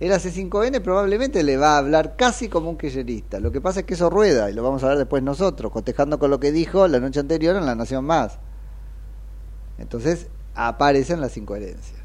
El 0.00 0.12
AC5N 0.12 0.80
probablemente 0.82 1.42
le 1.42 1.56
va 1.56 1.74
a 1.74 1.78
hablar 1.78 2.16
casi 2.16 2.48
como 2.48 2.70
un 2.70 2.78
kirchnerista. 2.78 3.38
Lo 3.38 3.52
que 3.52 3.60
pasa 3.60 3.80
es 3.80 3.86
que 3.86 3.94
eso 3.94 4.10
rueda 4.10 4.50
y 4.50 4.54
lo 4.54 4.62
vamos 4.62 4.82
a 4.82 4.88
ver 4.88 4.98
después 4.98 5.22
nosotros, 5.22 5.70
cotejando 5.70 6.18
con 6.18 6.30
lo 6.30 6.40
que 6.40 6.52
dijo 6.52 6.88
la 6.88 7.00
noche 7.00 7.20
anterior 7.20 7.54
en 7.56 7.66
La 7.66 7.74
Nación 7.74 8.06
Más. 8.06 8.38
Entonces 9.78 10.28
aparecen 10.54 11.20
las 11.20 11.36
incoherencias. 11.36 11.99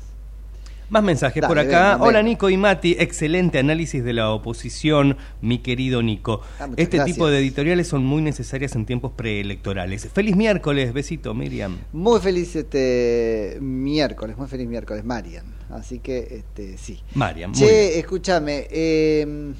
Más 0.89 1.03
mensajes 1.03 1.41
Dale, 1.41 1.47
por 1.49 1.59
acá. 1.59 1.97
Hola. 1.99 2.21
Nico 2.21 2.49
y 2.49 2.57
Mati, 2.57 2.95
excelente 2.99 3.57
análisis 3.59 4.03
de 4.03 4.13
la 4.13 4.29
oposición, 4.31 5.17
mi 5.41 5.59
querido 5.59 6.01
Nico. 6.03 6.41
Ah, 6.59 6.69
este 6.77 6.99
tipo 7.03 7.27
de 7.27 7.39
editoriales 7.39 7.87
son 7.87 8.05
muy 8.05 8.21
necesarias 8.21 8.75
en 8.75 8.85
tiempos 8.85 9.11
preelectorales. 9.13 10.07
Feliz 10.13 10.35
miércoles, 10.35 10.93
besito 10.93 11.33
Miriam. 11.33 11.77
Muy 11.91 12.19
feliz 12.19 12.55
este 12.55 13.57
miércoles, 13.61 14.37
muy 14.37 14.47
feliz 14.47 14.67
miércoles, 14.67 15.03
Marian. 15.03 15.45
Así 15.69 15.99
que 15.99 16.19
este 16.37 16.77
sí. 16.77 17.01
Muy 17.15 17.33
bien. 17.33 17.51
Che, 17.53 17.97
escúchame. 17.99 18.67
eh, 18.69 19.53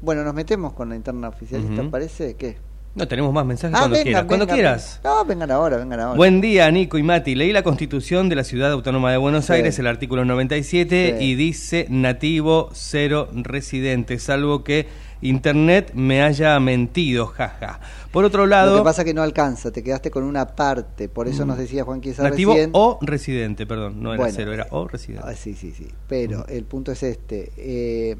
bueno, 0.00 0.22
nos 0.24 0.34
metemos 0.34 0.72
con 0.74 0.88
la 0.90 0.96
interna 0.96 1.28
oficialista, 1.28 1.82
Ujú. 1.82 1.90
¿parece? 1.90 2.34
¿Qué? 2.36 2.56
No, 2.94 3.08
tenemos 3.08 3.32
más 3.32 3.44
mensajes 3.44 3.74
Ah, 3.74 3.80
cuando 3.80 3.94
venga, 3.96 4.04
quieras. 4.04 4.24
Cuando 4.26 4.46
venga, 4.46 4.54
quieras. 4.54 5.00
No, 5.02 5.24
vengan 5.24 5.50
ahora, 5.50 5.76
vengan 5.78 5.98
ahora. 5.98 6.16
Buen 6.16 6.40
día, 6.40 6.70
Nico 6.70 6.96
y 6.96 7.02
Mati. 7.02 7.34
Leí 7.34 7.52
la 7.52 7.64
constitución 7.64 8.28
de 8.28 8.36
la 8.36 8.44
Ciudad 8.44 8.70
Autónoma 8.70 9.10
de 9.10 9.16
Buenos 9.16 9.46
Sí. 9.46 9.52
Aires, 9.54 9.76
el 9.80 9.88
artículo 9.88 10.24
97, 10.24 11.16
Sí. 11.18 11.24
y 11.24 11.34
dice 11.34 11.86
nativo 11.90 12.70
cero 12.72 13.28
residente, 13.32 14.18
salvo 14.20 14.62
que 14.62 14.86
Internet 15.22 15.90
me 15.94 16.22
haya 16.22 16.60
mentido, 16.60 17.26
jaja. 17.26 17.80
Por 18.12 18.24
otro 18.24 18.42
Lo 18.42 18.48
lado, 18.50 18.78
que 18.78 18.84
pasa 18.84 19.02
es 19.02 19.06
que 19.06 19.14
no 19.14 19.22
alcanza, 19.22 19.72
te 19.72 19.82
quedaste 19.82 20.10
con 20.12 20.22
una 20.22 20.54
parte, 20.54 21.08
por 21.08 21.26
eso 21.26 21.44
Mm. 21.44 21.48
nos 21.48 21.58
decía 21.58 21.82
Juan 21.82 22.00
Quiesa 22.00 22.22
nativo 22.22 22.52
recién. 22.52 22.70
o 22.74 22.98
residente, 23.00 23.66
perdón, 23.66 24.02
no 24.02 24.10
era 24.12 24.18
Bueno, 24.22 24.34
cero, 24.36 24.52
era 24.52 24.66
o 24.70 24.86
residente. 24.86 25.26
Ah, 25.28 25.34
sí, 25.34 25.54
sí, 25.54 25.72
sí. 25.72 25.88
Pero 26.08 26.46
el 26.46 26.64
punto 26.64 26.92
es 26.92 27.02
este. 27.02 27.50
eh, 27.56 28.16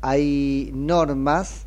hay 0.00 0.70
normas 0.74 1.66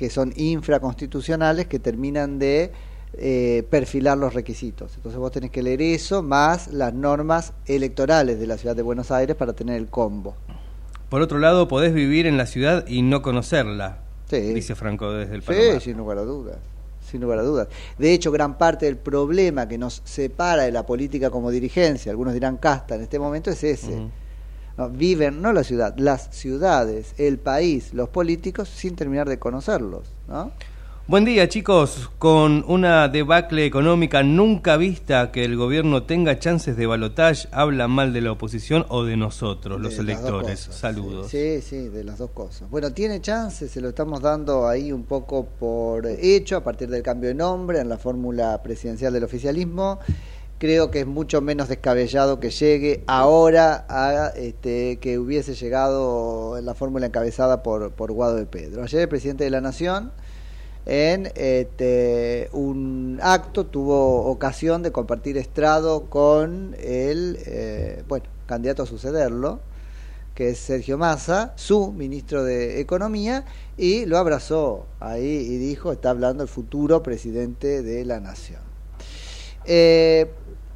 que 0.00 0.08
son 0.08 0.32
infraconstitucionales 0.34 1.66
que 1.66 1.78
terminan 1.78 2.38
de 2.38 2.72
eh, 3.18 3.64
perfilar 3.68 4.16
los 4.16 4.32
requisitos. 4.32 4.94
Entonces 4.96 5.18
vos 5.18 5.30
tenés 5.30 5.50
que 5.50 5.62
leer 5.62 5.82
eso 5.82 6.22
más 6.22 6.68
las 6.68 6.94
normas 6.94 7.52
electorales 7.66 8.40
de 8.40 8.46
la 8.46 8.56
ciudad 8.56 8.74
de 8.74 8.80
Buenos 8.80 9.10
Aires 9.10 9.36
para 9.36 9.52
tener 9.52 9.76
el 9.76 9.88
combo. 9.88 10.34
Por 11.10 11.20
otro 11.20 11.38
lado, 11.38 11.68
podés 11.68 11.92
vivir 11.92 12.26
en 12.26 12.38
la 12.38 12.46
ciudad 12.46 12.86
y 12.88 13.02
no 13.02 13.20
conocerla, 13.20 13.98
Sí. 14.30 14.40
dice 14.54 14.74
Franco 14.74 15.12
desde 15.12 15.34
el 15.34 15.42
Sí, 15.42 15.48
Palomar. 15.48 15.80
sin 15.82 15.96
lugar 15.98 16.16
a 16.16 16.22
dudas. 16.22 16.56
Sin 17.10 17.20
lugar 17.20 17.40
a 17.40 17.42
dudas. 17.42 17.68
De 17.98 18.14
hecho, 18.14 18.32
gran 18.32 18.56
parte 18.56 18.86
del 18.86 18.96
problema 18.96 19.68
que 19.68 19.76
nos 19.76 20.00
separa 20.06 20.62
de 20.62 20.72
la 20.72 20.86
política 20.86 21.28
como 21.28 21.50
dirigencia, 21.50 22.10
algunos 22.10 22.32
dirán 22.32 22.56
casta 22.56 22.94
en 22.94 23.02
este 23.02 23.18
momento, 23.18 23.50
es 23.50 23.62
ese. 23.64 23.98
No, 24.80 24.88
viven, 24.88 25.42
no 25.42 25.52
la 25.52 25.62
ciudad, 25.62 25.94
las 25.98 26.30
ciudades, 26.34 27.12
el 27.18 27.36
país, 27.36 27.92
los 27.92 28.08
políticos, 28.08 28.66
sin 28.70 28.96
terminar 28.96 29.28
de 29.28 29.38
conocerlos. 29.38 30.06
¿no? 30.26 30.52
Buen 31.06 31.26
día, 31.26 31.46
chicos. 31.50 32.10
Con 32.18 32.64
una 32.66 33.08
debacle 33.08 33.66
económica 33.66 34.22
nunca 34.22 34.78
vista 34.78 35.32
que 35.32 35.44
el 35.44 35.58
gobierno 35.58 36.04
tenga 36.04 36.38
chances 36.38 36.78
de 36.78 36.86
balotaje, 36.86 37.46
habla 37.52 37.88
mal 37.88 38.14
de 38.14 38.22
la 38.22 38.32
oposición 38.32 38.86
o 38.88 39.04
de 39.04 39.18
nosotros, 39.18 39.78
los 39.78 39.96
De 39.96 40.00
electores. 40.00 40.64
cosas, 40.68 40.80
Saludos. 40.80 41.28
Sí, 41.28 41.60
sí, 41.60 41.88
de 41.88 42.02
las 42.02 42.16
dos 42.16 42.30
cosas. 42.30 42.70
Bueno, 42.70 42.90
tiene 42.90 43.20
chances, 43.20 43.70
se 43.70 43.82
lo 43.82 43.90
estamos 43.90 44.22
dando 44.22 44.66
ahí 44.66 44.92
un 44.92 45.04
poco 45.04 45.44
por 45.44 46.06
hecho 46.06 46.56
a 46.56 46.64
partir 46.64 46.88
del 46.88 47.02
cambio 47.02 47.28
de 47.28 47.34
nombre 47.34 47.80
en 47.80 47.90
la 47.90 47.98
fórmula 47.98 48.62
presidencial 48.62 49.12
del 49.12 49.24
oficialismo. 49.24 49.98
Creo 50.60 50.90
que 50.90 51.00
es 51.00 51.06
mucho 51.06 51.40
menos 51.40 51.70
descabellado 51.70 52.38
que 52.38 52.50
llegue 52.50 53.02
ahora 53.06 53.86
a 53.88 54.28
este, 54.36 54.98
que 54.98 55.18
hubiese 55.18 55.54
llegado 55.54 56.58
en 56.58 56.66
la 56.66 56.74
fórmula 56.74 57.06
encabezada 57.06 57.62
por, 57.62 57.92
por 57.92 58.12
Guado 58.12 58.36
de 58.36 58.44
Pedro. 58.44 58.82
Ayer 58.82 59.00
el 59.00 59.08
presidente 59.08 59.44
de 59.44 59.48
la 59.48 59.62
Nación 59.62 60.12
en 60.84 61.32
este, 61.34 62.50
un 62.52 63.18
acto 63.22 63.64
tuvo 63.64 64.26
ocasión 64.26 64.82
de 64.82 64.92
compartir 64.92 65.38
estrado 65.38 66.10
con 66.10 66.76
el 66.78 67.38
eh, 67.46 68.04
bueno 68.06 68.26
candidato 68.44 68.82
a 68.82 68.86
sucederlo 68.86 69.60
que 70.34 70.50
es 70.50 70.58
Sergio 70.58 70.98
Massa, 70.98 71.54
su 71.56 71.90
ministro 71.90 72.44
de 72.44 72.80
Economía, 72.80 73.46
y 73.78 74.04
lo 74.04 74.18
abrazó 74.18 74.86
ahí 75.00 75.24
y 75.24 75.56
dijo, 75.56 75.90
está 75.90 76.10
hablando 76.10 76.42
el 76.42 76.50
futuro 76.50 77.02
presidente 77.02 77.82
de 77.82 78.04
la 78.04 78.20
nación. 78.20 78.60
Eh, 79.66 80.30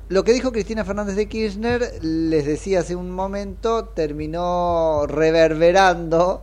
lo 0.09 0.22
que 0.22 0.34
dijo 0.34 0.52
Cristina 0.52 0.84
Fernández 0.84 1.16
de 1.16 1.28
Kirchner, 1.28 2.02
les 2.02 2.44
decía 2.44 2.80
hace 2.80 2.94
un 2.94 3.11
momento, 3.11 3.86
terminó 3.86 5.07
reverberando 5.07 6.42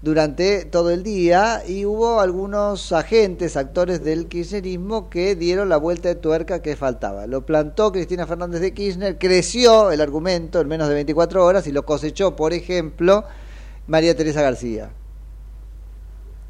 durante 0.00 0.64
todo 0.64 0.90
el 0.90 1.02
día 1.02 1.62
y 1.66 1.84
hubo 1.84 2.20
algunos 2.20 2.92
agentes, 2.92 3.56
actores 3.56 4.04
del 4.04 4.28
kirchnerismo 4.28 5.10
que 5.10 5.34
dieron 5.34 5.68
la 5.68 5.76
vuelta 5.76 6.08
de 6.08 6.14
tuerca 6.14 6.62
que 6.62 6.76
faltaba. 6.76 7.26
Lo 7.26 7.44
plantó 7.44 7.90
Cristina 7.90 8.28
Fernández 8.28 8.60
de 8.60 8.72
Kirchner, 8.72 9.18
creció 9.18 9.90
el 9.90 10.00
argumento 10.00 10.60
en 10.60 10.68
menos 10.68 10.88
de 10.88 10.94
24 10.94 11.44
horas 11.44 11.66
y 11.66 11.72
lo 11.72 11.84
cosechó, 11.84 12.36
por 12.36 12.52
ejemplo, 12.52 13.24
María 13.88 14.16
Teresa 14.16 14.40
García, 14.40 14.92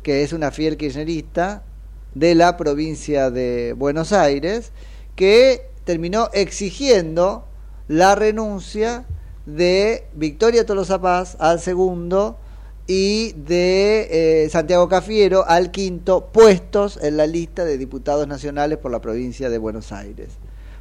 que 0.03 0.23
es 0.23 0.35
una 0.35 0.51
fiel 0.51 0.77
kirchnerista 0.77 1.65
de 2.15 2.35
la 2.35 2.59
provincia 2.59 3.31
de 3.31 3.73
Buenos 3.73 4.13
Aires, 4.13 4.73
que 5.17 5.70
terminó 5.85 6.29
exigiendo 6.33 7.45
la 7.89 8.15
renuncia 8.15 9.05
de 9.47 10.07
Victoria 10.15 10.65
Tolosa 10.67 11.01
Paz 11.01 11.37
al 11.41 11.61
segundo 11.61 12.39
y 12.87 13.33
de 13.33 14.45
eh, 14.45 14.49
Santiago 14.51 14.89
Cafiero 14.89 15.45
al 15.47 15.71
quinto 15.71 16.27
puestos 16.33 16.99
en 17.03 17.17
la 17.17 17.27
lista 17.27 17.65
de 17.65 17.79
diputados 17.79 18.27
nacionales 18.27 18.79
por 18.79 18.91
la 18.91 19.01
provincia 19.01 19.49
de 19.49 19.59
Buenos 19.59 19.93
Aires, 19.93 20.29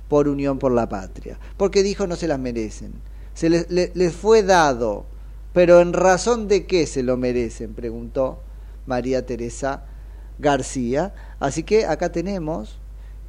por 0.07 0.27
Unión 0.27 0.59
por 0.59 0.71
la 0.71 0.89
Patria, 0.89 1.39
porque 1.57 1.83
dijo 1.83 2.07
no 2.07 2.15
se 2.15 2.27
las 2.27 2.39
merecen, 2.39 2.93
se 3.33 3.49
les, 3.49 3.69
le- 3.69 3.91
les 3.93 4.13
fue 4.13 4.43
dado, 4.43 5.05
pero 5.53 5.81
en 5.81 5.93
razón 5.93 6.47
de 6.47 6.65
qué 6.65 6.85
se 6.87 7.03
lo 7.03 7.15
merecen, 7.17 7.73
preguntó 7.73 8.39
María 8.85 9.25
Teresa 9.25 9.83
García. 10.39 11.13
Así 11.39 11.63
que 11.63 11.85
acá 11.85 12.11
tenemos 12.11 12.79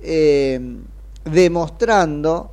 eh, 0.03 0.79
demostrando 1.25 2.53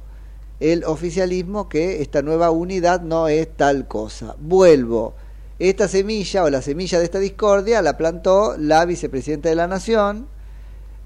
el 0.60 0.84
oficialismo 0.86 1.70
que 1.70 2.02
esta 2.02 2.22
nueva 2.22 2.52
unidad 2.52 3.02
no 3.02 3.28
es 3.28 3.48
tal 3.56 3.88
cosa. 3.88 4.36
Vuelvo. 4.40 5.14
Esta 5.60 5.88
semilla 5.88 6.44
o 6.44 6.50
la 6.50 6.62
semilla 6.62 7.00
de 7.00 7.06
esta 7.06 7.20
discordia 7.20 7.82
la 7.82 7.98
plantó 7.98 8.56
la 8.58 8.86
vicepresidenta 8.86 9.50
de 9.50 9.56
la 9.56 9.68
Nación 9.68 10.28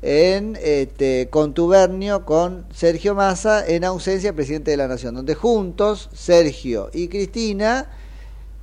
en 0.01 0.57
este, 0.61 1.29
contubernio 1.29 2.25
con 2.25 2.65
Sergio 2.73 3.13
Massa 3.15 3.65
en 3.65 3.85
ausencia 3.85 4.29
del 4.29 4.35
presidente 4.35 4.71
de 4.71 4.77
la 4.77 4.87
Nación, 4.87 5.15
donde 5.15 5.35
juntos 5.35 6.09
Sergio 6.13 6.89
y 6.91 7.07
Cristina 7.07 7.87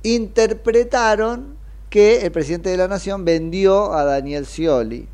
interpretaron 0.03 1.57
que 1.89 2.21
el 2.21 2.31
presidente 2.31 2.69
de 2.69 2.77
la 2.77 2.87
Nación 2.87 3.25
vendió 3.25 3.93
a 3.93 4.03
Daniel 4.03 4.45
Scioli 4.45 5.07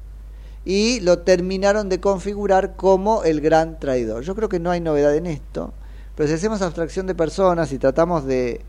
y 0.65 0.99
lo 1.01 1.19
terminaron 1.19 1.89
de 1.89 1.99
configurar 1.99 2.75
como 2.75 3.23
el 3.23 3.39
gran 3.39 3.79
traidor. 3.79 4.23
Yo 4.23 4.35
creo 4.35 4.49
que 4.49 4.59
no 4.59 4.71
hay 4.71 4.81
novedad 4.81 5.15
en 5.15 5.27
esto, 5.27 5.73
pero 6.15 6.27
si 6.27 6.33
hacemos 6.33 6.61
abstracción 6.63 7.05
de 7.05 7.13
personas 7.13 7.71
y 7.71 7.77
tratamos 7.77 8.25
de 8.25 8.61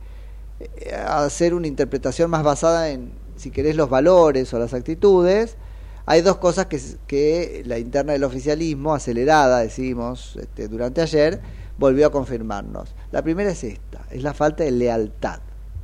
eh, 0.61 0.95
hacer 0.95 1.55
una 1.55 1.67
interpretación 1.67 2.31
más 2.31 2.45
basada 2.45 2.91
en, 2.91 3.13
si 3.37 3.51
querés, 3.51 3.77
los 3.77 3.89
valores 3.89 4.53
o 4.53 4.59
las 4.59 4.75
actitudes, 4.75 5.57
hay 6.05 6.21
dos 6.21 6.37
cosas 6.37 6.67
que, 6.67 6.81
que 7.07 7.63
la 7.67 7.79
interna 7.79 8.13
del 8.13 8.25
oficialismo, 8.25 8.95
acelerada, 8.95 9.61
decimos, 9.61 10.37
este, 10.41 10.69
durante 10.69 11.01
ayer, 11.01 11.41
volvió 11.79 12.07
a 12.07 12.13
confirmarnos. 12.13 12.95
La 13.11 13.23
primera 13.23 13.51
es 13.51 13.65
esta, 13.65 14.05
es 14.11 14.23
la 14.23 14.35
falta 14.35 14.65
de 14.65 14.71
lealtad, 14.71 15.41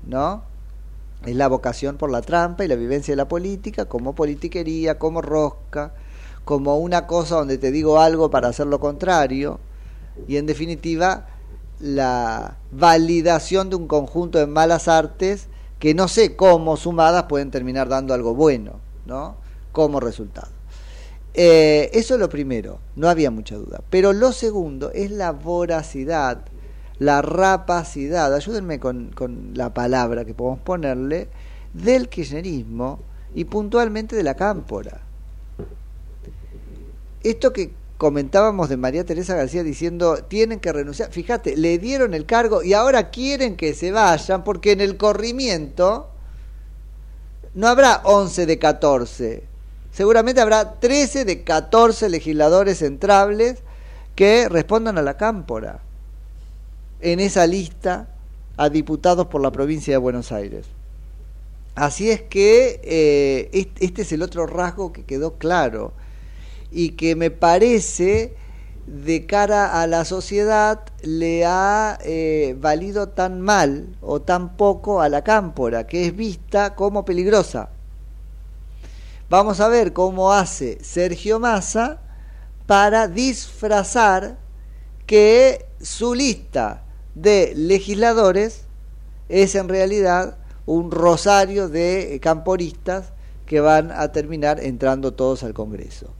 ¿no? 0.07 0.45
Es 1.25 1.37
la 1.37 1.49
vocación 1.49 1.97
por 1.97 2.11
la 2.11 2.21
trampa 2.21 2.65
y 2.65 2.69
la 2.69 2.75
vivencia 2.75 3.13
de 3.13 3.17
la 3.17 3.29
política 3.29 3.87
como 3.87 4.15
politiquería, 4.15 4.99
como 4.99 5.23
rosca, 5.23 5.95
como 6.45 6.79
una 6.79 7.07
cosa 7.07 7.37
donde 7.37 7.59
te 7.59 7.71
digo 7.71 8.01
algo 8.01 8.31
para 8.31 8.49
hacer 8.49 8.67
lo 8.67 8.81
contrario, 8.81 9.61
y 10.29 10.37
en 10.37 10.47
definitiva 10.47 11.27
la 11.81 12.59
validación 12.71 13.71
de 13.71 13.77
un 13.77 13.89
conjunto 13.89 14.39
de 14.39 14.47
malas 14.47 14.89
artes 14.89 15.49
que 15.79 15.95
no 15.95 16.07
sé 16.07 16.37
cómo 16.37 16.77
sumadas 16.77 17.25
pueden 17.25 17.51
terminar 17.51 17.89
dando 17.89 18.15
algo 18.15 18.35
bueno, 18.35 18.75
¿no? 19.05 19.37
Como 19.73 19.99
resultado. 19.99 20.53
Eh, 21.35 21.91
eso 21.93 22.15
es 22.15 22.21
lo 22.21 22.29
primero, 22.29 22.79
no 22.95 23.09
había 23.09 23.31
mucha 23.31 23.57
duda. 23.57 23.83
Pero 23.91 24.13
lo 24.13 24.33
segundo 24.33 24.93
es 24.93 25.11
la 25.11 25.33
voracidad, 25.33 26.45
la 26.99 27.23
rapacidad, 27.23 28.33
ayúdenme 28.33 28.79
con, 28.79 29.11
con 29.11 29.53
la 29.55 29.75
palabra 29.75 30.25
que 30.25 30.35
podemos 30.35 30.61
ponerle, 30.61 31.31
del 31.73 32.09
kirchnerismo 32.09 33.01
y 33.35 33.45
puntualmente 33.47 34.15
de 34.15 34.23
la 34.23 34.35
cámpora. 34.35 35.01
Esto 37.23 37.53
que 37.53 37.71
comentábamos 37.99 38.69
de 38.69 38.77
María 38.77 39.05
Teresa 39.05 39.37
García 39.37 39.63
diciendo 39.63 40.25
tienen 40.25 40.59
que 40.61 40.73
renunciar, 40.73 41.11
fíjate, 41.13 41.57
le 41.57 41.79
dieron 41.79 42.15
el 42.15 42.27
cargo 42.27 42.63
y 42.63 42.73
ahora 42.75 43.11
quieren 43.11 43.57
que 43.57 43.75
se 43.75 43.93
vayan 43.93 44.43
porque 44.43 44.73
en 44.73 44.81
el 44.81 44.97
corrimiento 44.97 46.09
no 47.55 47.69
habrá 47.69 48.01
11 48.05 48.47
de 48.47 48.59
14, 48.59 49.43
seguramente 49.93 50.41
habrá 50.41 50.81
13 50.81 51.25
de 51.25 51.45
14 51.45 52.09
legisladores 52.09 52.83
entrables 52.83 53.59
que 54.17 54.49
respondan 54.49 54.99
a 54.99 55.03
la 55.03 55.17
cámpora 55.17 55.81
en 57.01 57.21
esa 57.21 57.47
lista 57.47 58.09
a 58.57 58.69
diputados 58.69 59.27
por 59.29 59.41
la 59.43 59.53
provincia 59.53 59.95
de 59.95 59.99
Buenos 59.99 60.33
Aires. 60.33 60.67
Así 61.75 62.11
es 62.11 62.21
que 62.23 62.81
eh, 62.85 63.49
est- 63.53 63.77
este 63.81 64.03
es 64.03 64.13
el 64.13 64.23
otro 64.23 64.47
rasgo 64.47 64.93
que 64.93 65.05
quedó 65.05 65.35
claro 65.35 65.93
y 66.73 66.91
que 66.91 67.15
me 67.15 67.31
parece 67.31 68.35
de 68.87 69.27
cara 69.27 69.81
a 69.81 69.87
la 69.87 70.05
sociedad 70.05 70.81
le 71.03 71.45
ha 71.45 71.99
eh, 72.05 72.57
valido 72.59 73.09
tan 73.11 73.41
mal 73.41 73.97
o 74.01 74.21
tan 74.23 74.57
poco 74.57 75.01
a 75.01 75.09
la 75.09 75.23
cámpora, 75.23 75.87
que 75.87 76.07
es 76.07 76.17
vista 76.17 76.75
como 76.75 77.05
peligrosa. 77.05 77.71
Vamos 79.31 79.61
a 79.61 79.69
ver 79.69 79.93
cómo 79.93 80.33
hace 80.33 80.79
Sergio 80.83 81.39
Massa 81.39 82.01
para 82.67 83.09
disfrazar 83.09 84.39
que 85.07 85.67
su 85.81 86.15
lista 86.15 86.85
de 87.15 87.53
legisladores 87.55 88.65
es 89.29 89.55
en 89.55 89.69
realidad 89.69 90.39
un 90.67 90.91
rosario 90.91 91.69
de 91.69 92.19
camporistas 92.23 93.13
que 93.47 93.61
van 93.61 93.91
a 93.91 94.13
terminar 94.13 94.61
entrando 94.63 95.13
todos 95.13 95.43
al 95.43 95.55
Congreso. 95.55 96.15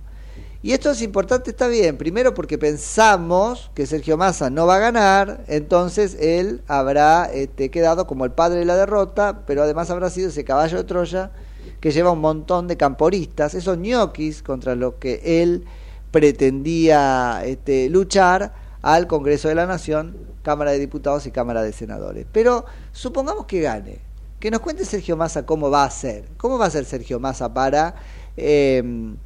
Y 0.65 0.73
esto 0.73 0.93
es 0.93 1.03
importante, 1.03 1.51
está 1.51 1.67
bien, 1.67 1.99
primero 1.99 2.35
porque 2.35 2.57
pensamos 2.57 3.73
que 3.75 3.85
Sergio 3.85 4.17
Massa 4.17 4.49
no 4.49 4.65
va 4.65 4.77
a 4.77 4.79
ganar, 4.79 5.43
entonces 5.49 6.17
él 6.21 6.63
habrá 6.69 7.25
este, 7.25 7.69
quedado 7.69 8.07
como 8.07 8.25
el 8.25 8.31
padre 8.31 8.61
de 8.61 8.65
la 8.65 8.77
derrota, 8.77 9.43
pero 9.45 9.65
además 9.65 9.91
habrá 9.91 10.09
sido 10.09 10.29
ese 10.29 10.45
caballo 10.45 10.77
de 10.77 10.85
Troya 10.85 11.33
que 11.81 11.91
lleva 11.91 12.13
un 12.13 12.21
montón 12.21 12.69
de 12.69 12.77
camporistas, 12.77 13.55
esos 13.55 13.77
ñoquis 13.77 14.45
contra 14.45 14.77
los 14.77 14.95
que 14.95 15.43
él 15.43 15.65
pretendía 16.13 17.43
este, 17.45 17.89
luchar 17.89 18.55
al 18.83 19.09
Congreso 19.09 19.49
de 19.49 19.57
la 19.57 19.67
Nación, 19.67 20.17
Cámara 20.45 20.71
de 20.71 20.79
Diputados 20.79 21.27
y 21.27 21.33
Cámara 21.33 21.63
de 21.63 21.73
Senadores. 21.73 22.25
Pero 22.31 22.67
supongamos 22.93 23.47
que 23.47 23.63
gane, 23.63 23.99
que 24.39 24.53
nos 24.53 24.61
cuente 24.61 24.85
Sergio 24.85 25.17
Massa 25.17 25.45
cómo 25.45 25.73
va 25.73 25.83
a 25.83 25.91
ser, 25.91 26.29
cómo 26.37 26.57
va 26.57 26.67
a 26.67 26.71
ser 26.71 26.85
Sergio 26.85 27.19
Massa 27.19 27.53
para... 27.53 27.97
eh, 28.37 29.17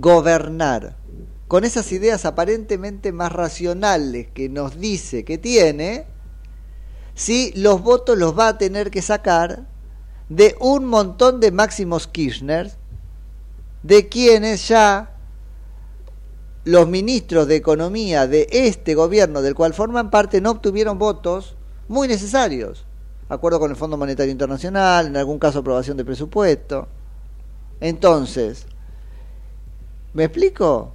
gobernar 0.00 0.96
con 1.48 1.64
esas 1.64 1.90
ideas 1.92 2.24
aparentemente 2.24 3.12
más 3.12 3.32
racionales 3.32 4.28
que 4.34 4.48
nos 4.48 4.78
dice 4.78 5.24
que 5.24 5.38
tiene, 5.38 6.06
si 7.14 7.52
los 7.52 7.82
votos 7.82 8.18
los 8.18 8.38
va 8.38 8.48
a 8.48 8.58
tener 8.58 8.90
que 8.90 9.00
sacar 9.00 9.66
de 10.28 10.56
un 10.60 10.84
montón 10.84 11.40
de 11.40 11.52
máximos 11.52 12.08
Kirchner, 12.08 12.72
de 13.82 14.08
quienes 14.08 14.68
ya 14.68 15.12
los 16.64 16.88
ministros 16.88 17.46
de 17.46 17.56
Economía 17.56 18.26
de 18.26 18.48
este 18.50 18.94
gobierno, 18.94 19.40
del 19.40 19.54
cual 19.54 19.72
forman 19.72 20.10
parte, 20.10 20.40
no 20.40 20.50
obtuvieron 20.50 20.98
votos 20.98 21.56
muy 21.86 22.08
necesarios. 22.08 22.84
Acuerdo 23.28 23.60
con 23.60 23.70
el 23.70 23.76
Fondo 23.76 23.96
Monetario 23.96 24.32
Internacional, 24.32 25.06
en 25.06 25.16
algún 25.16 25.38
caso 25.38 25.60
aprobación 25.60 25.96
de 25.96 26.04
presupuesto. 26.04 26.88
Entonces, 27.80 28.66
¿Me 30.16 30.24
explico? 30.24 30.94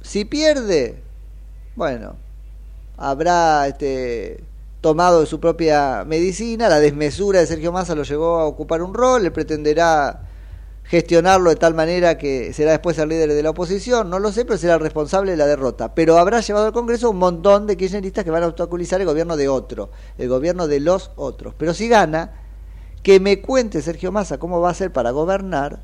Si 0.00 0.24
pierde, 0.24 1.02
bueno, 1.76 2.16
habrá 2.96 3.68
este, 3.68 4.42
tomado 4.80 5.26
su 5.26 5.38
propia 5.38 6.02
medicina, 6.06 6.70
la 6.70 6.80
desmesura 6.80 7.40
de 7.40 7.46
Sergio 7.46 7.72
Massa 7.72 7.94
lo 7.94 8.04
llevó 8.04 8.38
a 8.38 8.46
ocupar 8.46 8.80
un 8.80 8.94
rol, 8.94 9.26
él 9.26 9.32
pretenderá 9.32 10.22
gestionarlo 10.84 11.50
de 11.50 11.56
tal 11.56 11.74
manera 11.74 12.16
que 12.16 12.54
será 12.54 12.70
después 12.70 12.96
el 12.96 13.10
líder 13.10 13.34
de 13.34 13.42
la 13.42 13.50
oposición, 13.50 14.08
no 14.08 14.18
lo 14.18 14.32
sé, 14.32 14.46
pero 14.46 14.56
será 14.56 14.76
el 14.76 14.80
responsable 14.80 15.32
de 15.32 15.36
la 15.36 15.46
derrota. 15.46 15.94
Pero 15.94 16.16
habrá 16.16 16.40
llevado 16.40 16.64
al 16.64 16.72
Congreso 16.72 17.10
un 17.10 17.18
montón 17.18 17.66
de 17.66 17.76
kirchneristas 17.76 18.24
que 18.24 18.30
van 18.30 18.44
a 18.44 18.46
obstaculizar 18.46 19.02
el 19.02 19.06
gobierno 19.06 19.36
de 19.36 19.50
otro, 19.50 19.90
el 20.16 20.30
gobierno 20.30 20.68
de 20.68 20.80
los 20.80 21.10
otros. 21.16 21.52
Pero 21.58 21.74
si 21.74 21.88
gana, 21.88 22.32
que 23.02 23.20
me 23.20 23.42
cuente 23.42 23.82
Sergio 23.82 24.10
Massa 24.10 24.38
cómo 24.38 24.62
va 24.62 24.70
a 24.70 24.74
ser 24.74 24.90
para 24.90 25.10
gobernar, 25.10 25.80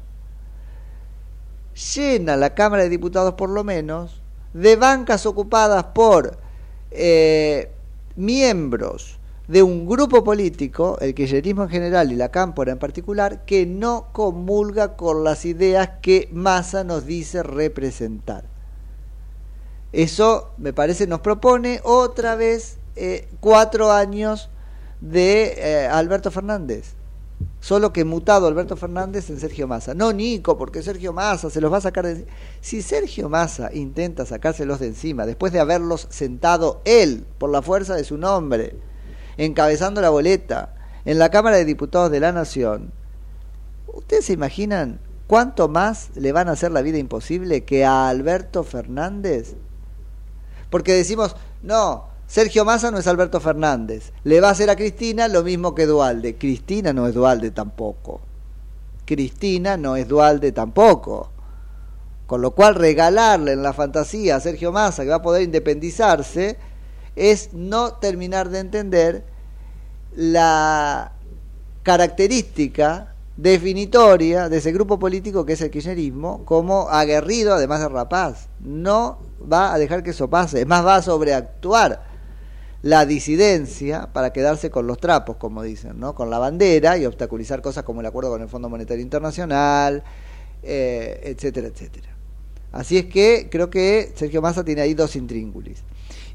llena 1.75 2.37
la 2.37 2.55
Cámara 2.55 2.83
de 2.83 2.89
Diputados 2.89 3.35
por 3.35 3.51
lo 3.51 3.65
menos 3.65 4.23
de 4.53 4.77
bancas 4.77 5.27
ocupadas 5.27 5.85
por 5.85 6.39
eh, 6.91 7.71
miembros 8.17 9.19
de 9.49 9.65
un 9.65 9.85
grupo 9.85 10.23
político, 10.23 10.97
el 11.01 11.13
kirchnerismo 11.13 11.65
en 11.65 11.71
general 11.71 12.13
y 12.13 12.15
la 12.15 12.31
cámpora 12.31 12.71
en 12.71 12.79
particular, 12.79 13.45
que 13.45 13.67
no 13.67 14.07
comulga 14.13 14.97
con 14.97 15.25
las 15.25 15.45
ideas 15.45 15.91
que 16.03 16.29
Massa 16.31 16.85
nos 16.85 17.05
dice 17.05 17.43
representar. 17.43 18.45
Eso, 19.93 20.53
me 20.57 20.73
parece, 20.73 21.09
nos 21.09 21.21
propone 21.21 21.81
otra 21.83 22.37
vez 22.37 22.79
eh, 22.95 23.29
cuatro 23.41 23.91
años 23.91 24.51
de 25.01 25.55
eh, 25.57 25.89
Alberto 25.89 26.31
Fernández. 26.31 26.95
Solo 27.61 27.93
que 27.93 28.05
mutado 28.05 28.47
Alberto 28.47 28.77
Fernández 28.77 29.29
en 29.29 29.39
Sergio 29.39 29.69
Massa. 29.69 29.95
No 29.95 30.13
Nico, 30.13 30.57
porque 30.57 30.83
Sergio 30.83 31.13
Massa 31.13 31.51
se 31.51 31.61
los 31.61 31.73
va 31.73 31.77
a 31.77 31.83
sacar 31.83 32.07
de 32.07 32.27
Si 32.61 32.81
Sergio 32.81 33.29
Massa 33.29 33.71
intenta 33.75 34.25
sacárselos 34.25 34.81
de 34.81 34.89
encima, 34.89 35.27
después 35.27 35.53
de 35.53 35.61
haberlos 35.61 36.07
sentado 36.11 36.81
él, 36.85 37.27
por 37.39 37.51
la 37.51 37.63
fuerza 37.63 37.95
de 37.95 38.05
su 38.05 38.17
nombre, 38.17 38.77
encabezando 39.37 40.01
la 40.01 40.11
boleta, 40.11 40.75
en 41.05 41.19
la 41.19 41.31
Cámara 41.31 41.57
de 41.57 41.65
Diputados 41.65 42.11
de 42.11 42.21
la 42.21 42.33
Nación, 42.33 42.93
¿ustedes 43.87 44.27
se 44.27 44.33
imaginan 44.33 45.01
cuánto 45.27 45.69
más 45.69 46.11
le 46.17 46.33
van 46.33 46.49
a 46.49 46.53
hacer 46.53 46.73
la 46.73 46.83
vida 46.83 46.99
imposible 46.99 47.65
que 47.65 47.85
a 47.85 48.09
Alberto 48.09 48.65
Fernández? 48.65 49.55
Porque 50.71 50.95
decimos, 50.95 51.37
no, 51.63 52.10
Sergio 52.31 52.65
Massa 52.65 52.93
no 52.93 52.99
es 52.99 53.09
Alberto 53.09 53.41
Fernández. 53.41 54.13
Le 54.23 54.41
va 54.41 54.51
a 54.51 54.53
hacer 54.53 54.71
a 54.71 54.77
Cristina 54.77 55.27
lo 55.27 55.43
mismo 55.43 55.75
que 55.75 55.85
Dualde. 55.85 56.37
Cristina 56.37 56.93
no 56.93 57.09
es 57.09 57.15
Dualde 57.15 57.51
tampoco. 57.51 58.21
Cristina 59.05 59.77
no 59.77 59.97
es 59.97 60.07
Dualde 60.07 60.53
tampoco. 60.53 61.33
Con 62.29 62.41
lo 62.41 62.53
cual 62.53 62.77
regalarle 62.77 63.51
en 63.55 63.65
la 63.65 63.73
fantasía 63.73 64.37
a 64.37 64.41
Sergio 64.41 64.71
Massa 64.71 65.03
que 65.03 65.09
va 65.09 65.17
a 65.17 65.23
poder 65.23 65.43
independizarse 65.43 66.57
es 67.17 67.53
no 67.53 67.95
terminar 67.95 68.49
de 68.49 68.61
entender 68.61 69.25
la 70.15 71.11
característica 71.83 73.13
definitoria 73.37 74.49
de 74.49 74.59
ese 74.59 74.71
grupo 74.71 75.01
político 75.01 75.45
que 75.45 75.55
es 75.55 75.61
el 75.63 75.71
kirchnerismo 75.73 76.45
como 76.45 76.91
aguerrido 76.91 77.55
además 77.55 77.81
de 77.81 77.89
rapaz. 77.89 78.47
No 78.61 79.19
va 79.53 79.75
a 79.75 79.79
dejar 79.79 80.05
que 80.05 80.11
eso 80.11 80.31
pase, 80.31 80.61
es 80.61 80.67
más 80.69 80.87
va 80.87 80.95
a 80.95 81.03
sobreactuar 81.03 82.10
la 82.83 83.05
disidencia 83.05 84.13
para 84.13 84.33
quedarse 84.33 84.71
con 84.71 84.87
los 84.87 84.99
trapos, 84.99 85.37
como 85.37 85.63
dicen, 85.63 86.01
¿no? 86.01 86.15
con 86.15 86.31
la 86.31 86.39
bandera 86.39 86.97
y 86.97 87.05
obstaculizar 87.05 87.61
cosas 87.61 87.85
como 87.85 88.01
el 88.01 88.07
acuerdo 88.07 88.31
con 88.31 88.43
el 88.43 88.49
Fondo 88.49 88.69
Monetario 88.69 89.03
Internacional, 89.03 90.03
eh, 90.63 91.21
etcétera, 91.25 91.69
etcétera. 91.69 92.09
Así 92.73 92.97
es 92.97 93.07
que 93.07 93.49
creo 93.51 93.69
que 93.69 94.13
Sergio 94.15 94.41
Massa 94.41 94.65
tiene 94.65 94.81
ahí 94.83 94.95
dos 94.95 95.17
intríngulis. 95.17 95.83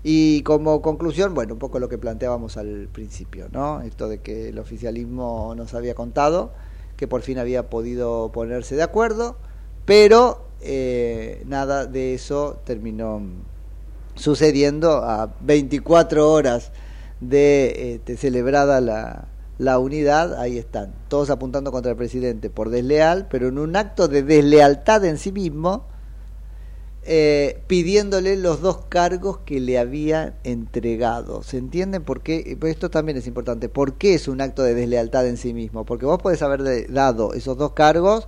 Y 0.03 0.43
como 0.43 0.83
conclusión, 0.83 1.33
bueno, 1.33 1.53
un 1.53 1.59
poco 1.59 1.79
lo 1.79 1.89
que 1.89 1.97
planteábamos 1.97 2.57
al 2.57 2.89
principio, 2.91 3.47
¿no? 3.51 3.81
Esto 3.81 4.07
de 4.07 4.19
que 4.19 4.49
el 4.49 4.59
oficialismo 4.59 5.55
nos 5.55 5.73
había 5.73 5.95
contado, 5.95 6.53
que 6.95 7.07
por 7.07 7.23
fin 7.23 7.39
había 7.39 7.71
podido 7.71 8.31
ponerse 8.31 8.75
de 8.75 8.83
acuerdo, 8.83 9.37
pero 9.85 10.45
eh, 10.61 11.41
nada 11.47 11.87
de 11.87 12.13
eso 12.13 12.61
terminó 12.65 13.21
sucediendo 14.16 15.03
a 15.03 15.36
24 15.41 16.32
horas 16.32 16.72
de 17.22 17.95
este, 17.95 18.18
celebrada 18.18 18.82
la, 18.82 19.28
la 19.57 19.80
unidad, 19.80 20.39
ahí 20.39 20.57
están, 20.57 20.93
todos 21.07 21.30
apuntando 21.30 21.72
contra 21.72 21.91
el 21.91 21.97
presidente 21.97 22.49
por 22.49 22.70
desleal, 22.70 23.28
pero 23.30 23.47
en 23.47 23.57
un 23.57 23.76
acto 23.76 24.07
de 24.07 24.24
deslealtad 24.24 25.05
en 25.05 25.18
sí 25.18 25.32
mismo, 25.32 25.86
eh, 27.07 27.61
pidiéndole 27.68 28.36
los 28.36 28.61
dos 28.61 28.86
cargos 28.89 29.38
que 29.45 29.59
le 29.59 29.78
habían 29.78 30.34
entregado. 30.43 31.43
¿Se 31.43 31.57
entienden 31.57 32.03
por 32.03 32.22
qué? 32.22 32.57
Pues 32.59 32.74
esto 32.74 32.89
también 32.89 33.18
es 33.18 33.28
importante. 33.28 33.70
¿Por 33.70 33.93
qué 33.93 34.16
es 34.16 34.28
un 34.28 34.41
acto 34.41 34.63
de 34.63 34.74
deslealtad 34.74 35.28
en 35.28 35.38
sí 35.38 35.53
mismo? 35.53 35.86
Porque 35.86 36.07
vos 36.07 36.20
podés 36.20 36.41
haber 36.41 36.91
dado 36.91 37.34
esos 37.36 37.57
dos 37.57 37.74
cargos 37.74 38.28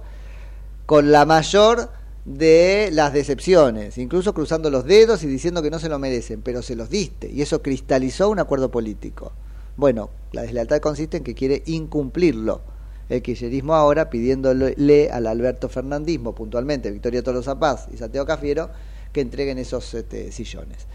con 0.86 1.12
la 1.12 1.26
mayor 1.26 1.90
de 2.28 2.90
las 2.92 3.14
decepciones, 3.14 3.98
incluso 3.98 4.34
cruzando 4.34 4.70
los 4.70 4.86
dedos 4.86 5.24
y 5.24 5.28
diciendo 5.28 5.62
que 5.62 5.72
no 5.72 5.80
se 5.80 5.88
lo 5.88 5.98
merecen, 5.98 6.42
pero 6.42 6.62
se 6.62 6.76
los 6.76 6.90
diste 6.90 7.32
y 7.32 7.42
eso 7.42 7.62
cristalizó 7.62 8.30
un 8.30 8.40
acuerdo 8.40 8.70
político. 8.70 9.32
Bueno, 9.78 10.10
la 10.34 10.42
deslealtad 10.42 10.82
consiste 10.82 11.18
en 11.18 11.24
que 11.24 11.34
quiere 11.34 11.64
incumplirlo. 11.68 12.62
El 13.08 13.22
kirchnerismo 13.22 13.76
ahora 13.76 14.10
pidiéndole 14.10 15.10
al 15.10 15.28
Alberto 15.28 15.70
Fernandismo, 15.70 16.36
puntualmente 16.36 16.92
Victoria 16.92 17.24
Tolosa 17.24 17.58
Paz 17.58 17.88
y 17.94 17.98
Santiago 17.98 18.28
Cafiero, 18.28 18.70
que 19.14 19.22
entreguen 19.22 19.58
esos 19.58 19.94
este, 19.94 20.34
sillones. 20.34 20.86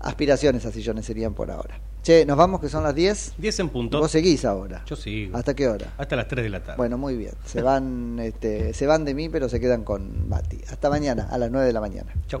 Aspiraciones 0.00 0.66
a 0.66 0.72
sillones 0.72 1.06
serían 1.06 1.32
por 1.32 1.50
ahora. 1.50 1.80
Che, 2.02 2.24
nos 2.24 2.36
vamos 2.36 2.60
que 2.60 2.68
son 2.68 2.82
las 2.82 2.94
10. 2.94 3.34
10 3.36 3.60
en 3.60 3.68
punto. 3.68 4.00
Vos 4.00 4.10
seguís 4.10 4.44
ahora. 4.44 4.82
Yo 4.86 4.96
sigo. 4.96 5.36
¿Hasta 5.36 5.54
qué 5.54 5.68
hora? 5.68 5.92
Hasta 5.98 6.16
las 6.16 6.28
3 6.28 6.44
de 6.44 6.50
la 6.50 6.62
tarde. 6.62 6.76
Bueno, 6.78 6.96
muy 6.96 7.16
bien. 7.16 7.34
Se 7.44 7.60
van, 7.60 8.18
este, 8.20 8.72
se 8.72 8.86
van 8.86 9.04
de 9.04 9.14
mí, 9.14 9.28
pero 9.28 9.48
se 9.48 9.60
quedan 9.60 9.84
con 9.84 10.28
Bati. 10.30 10.62
Hasta 10.70 10.88
mañana, 10.88 11.28
a 11.30 11.36
las 11.36 11.50
9 11.50 11.66
de 11.66 11.72
la 11.72 11.80
mañana. 11.80 12.12
Chau. 12.26 12.40